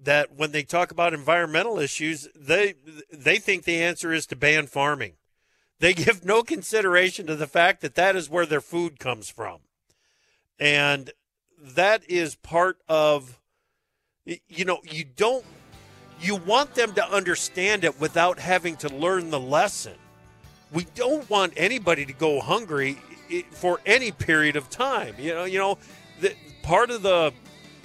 that 0.00 0.34
when 0.36 0.52
they 0.52 0.62
talk 0.62 0.90
about 0.90 1.14
environmental 1.14 1.78
issues, 1.78 2.28
they 2.36 2.74
they 3.12 3.38
think 3.38 3.64
the 3.64 3.82
answer 3.82 4.12
is 4.12 4.26
to 4.26 4.36
ban 4.36 4.66
farming. 4.66 5.14
They 5.84 5.92
give 5.92 6.24
no 6.24 6.42
consideration 6.42 7.26
to 7.26 7.36
the 7.36 7.46
fact 7.46 7.82
that 7.82 7.94
that 7.96 8.16
is 8.16 8.30
where 8.30 8.46
their 8.46 8.62
food 8.62 8.98
comes 8.98 9.28
from. 9.28 9.58
And 10.58 11.10
that 11.60 12.08
is 12.08 12.36
part 12.36 12.78
of, 12.88 13.38
you 14.24 14.64
know, 14.64 14.78
you 14.82 15.04
don't, 15.04 15.44
you 16.18 16.36
want 16.36 16.74
them 16.74 16.94
to 16.94 17.06
understand 17.06 17.84
it 17.84 18.00
without 18.00 18.38
having 18.38 18.76
to 18.76 18.88
learn 18.88 19.28
the 19.28 19.38
lesson. 19.38 19.92
We 20.72 20.86
don't 20.94 21.28
want 21.28 21.52
anybody 21.54 22.06
to 22.06 22.14
go 22.14 22.40
hungry 22.40 22.96
for 23.50 23.78
any 23.84 24.10
period 24.10 24.56
of 24.56 24.70
time. 24.70 25.14
You 25.18 25.34
know, 25.34 25.44
you 25.44 25.58
know, 25.58 25.76
the, 26.18 26.34
part 26.62 26.88
of 26.88 27.02
the, 27.02 27.30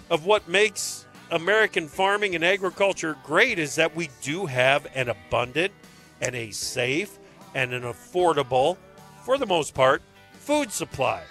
of 0.10 0.26
what 0.26 0.48
makes 0.48 1.06
American 1.32 1.90
farming 1.90 2.34
and 2.34 2.46
agriculture 2.46 3.18
great 3.26 3.60
is 3.60 3.76
that 3.76 3.94
we 3.94 4.10
do 4.22 4.46
have 4.46 4.88
an 4.96 5.10
abundant 5.10 5.74
and 6.22 6.34
a 6.34 6.52
safe 6.52 7.20
and 7.56 7.74
an 7.74 7.84
affordable 7.84 8.78
for 9.24 9.38
the 9.38 9.46
most 9.46 9.74
part, 9.74 10.02
food 10.34 10.72
supply. 10.72 11.22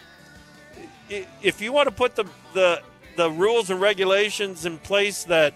If 1.08 1.60
you 1.60 1.72
want 1.72 1.88
to 1.88 1.94
put 1.94 2.16
the 2.16 2.24
the 2.54 2.82
the 3.16 3.30
rules 3.30 3.70
and 3.70 3.80
regulations 3.80 4.64
in 4.64 4.78
place 4.78 5.24
that 5.24 5.54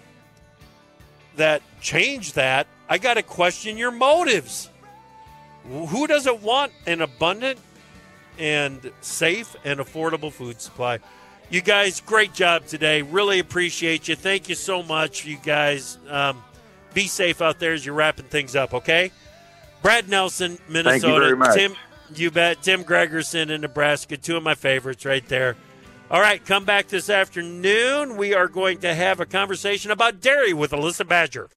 that 1.37 1.61
change 1.79 2.33
that, 2.33 2.67
I 2.89 2.97
got 2.97 3.15
to 3.15 3.23
question 3.23 3.77
your 3.77 3.91
motives. 3.91 4.69
Who 5.67 6.07
doesn't 6.07 6.41
want 6.41 6.73
an 6.85 7.01
abundant 7.01 7.59
and 8.37 8.91
safe 9.01 9.55
and 9.63 9.79
affordable 9.79 10.31
food 10.31 10.59
supply? 10.59 10.99
You 11.49 11.61
guys, 11.61 12.01
great 12.01 12.33
job 12.33 12.65
today. 12.65 13.01
Really 13.01 13.39
appreciate 13.39 14.07
you. 14.07 14.15
Thank 14.15 14.49
you 14.49 14.55
so 14.55 14.83
much, 14.83 15.25
you 15.25 15.37
guys. 15.37 15.97
Um, 16.09 16.43
be 16.93 17.07
safe 17.07 17.41
out 17.41 17.59
there 17.59 17.73
as 17.73 17.85
you're 17.85 17.95
wrapping 17.95 18.25
things 18.25 18.55
up, 18.55 18.73
okay? 18.73 19.11
Brad 19.83 20.09
Nelson, 20.09 20.57
Minnesota. 20.67 21.01
Thank 21.01 21.03
you 21.03 21.19
very 21.19 21.35
much. 21.35 21.55
Tim, 21.55 21.75
you 22.15 22.31
bet. 22.31 22.63
Tim 22.63 22.83
Gregerson 22.83 23.49
in 23.49 23.61
Nebraska, 23.61 24.17
two 24.17 24.37
of 24.37 24.41
my 24.41 24.55
favorites 24.55 25.05
right 25.05 25.27
there. 25.27 25.55
All 26.09 26.21
right, 26.21 26.43
come 26.43 26.63
back 26.63 26.87
this 26.87 27.09
afternoon. 27.09 28.17
We 28.17 28.33
are 28.33 28.47
going 28.47 28.79
to 28.79 28.93
have 28.95 29.19
a 29.19 29.25
conversation 29.25 29.91
about 29.91 30.21
dairy 30.21 30.53
with 30.53 30.71
Alyssa 30.71 31.07
Badger. 31.07 31.49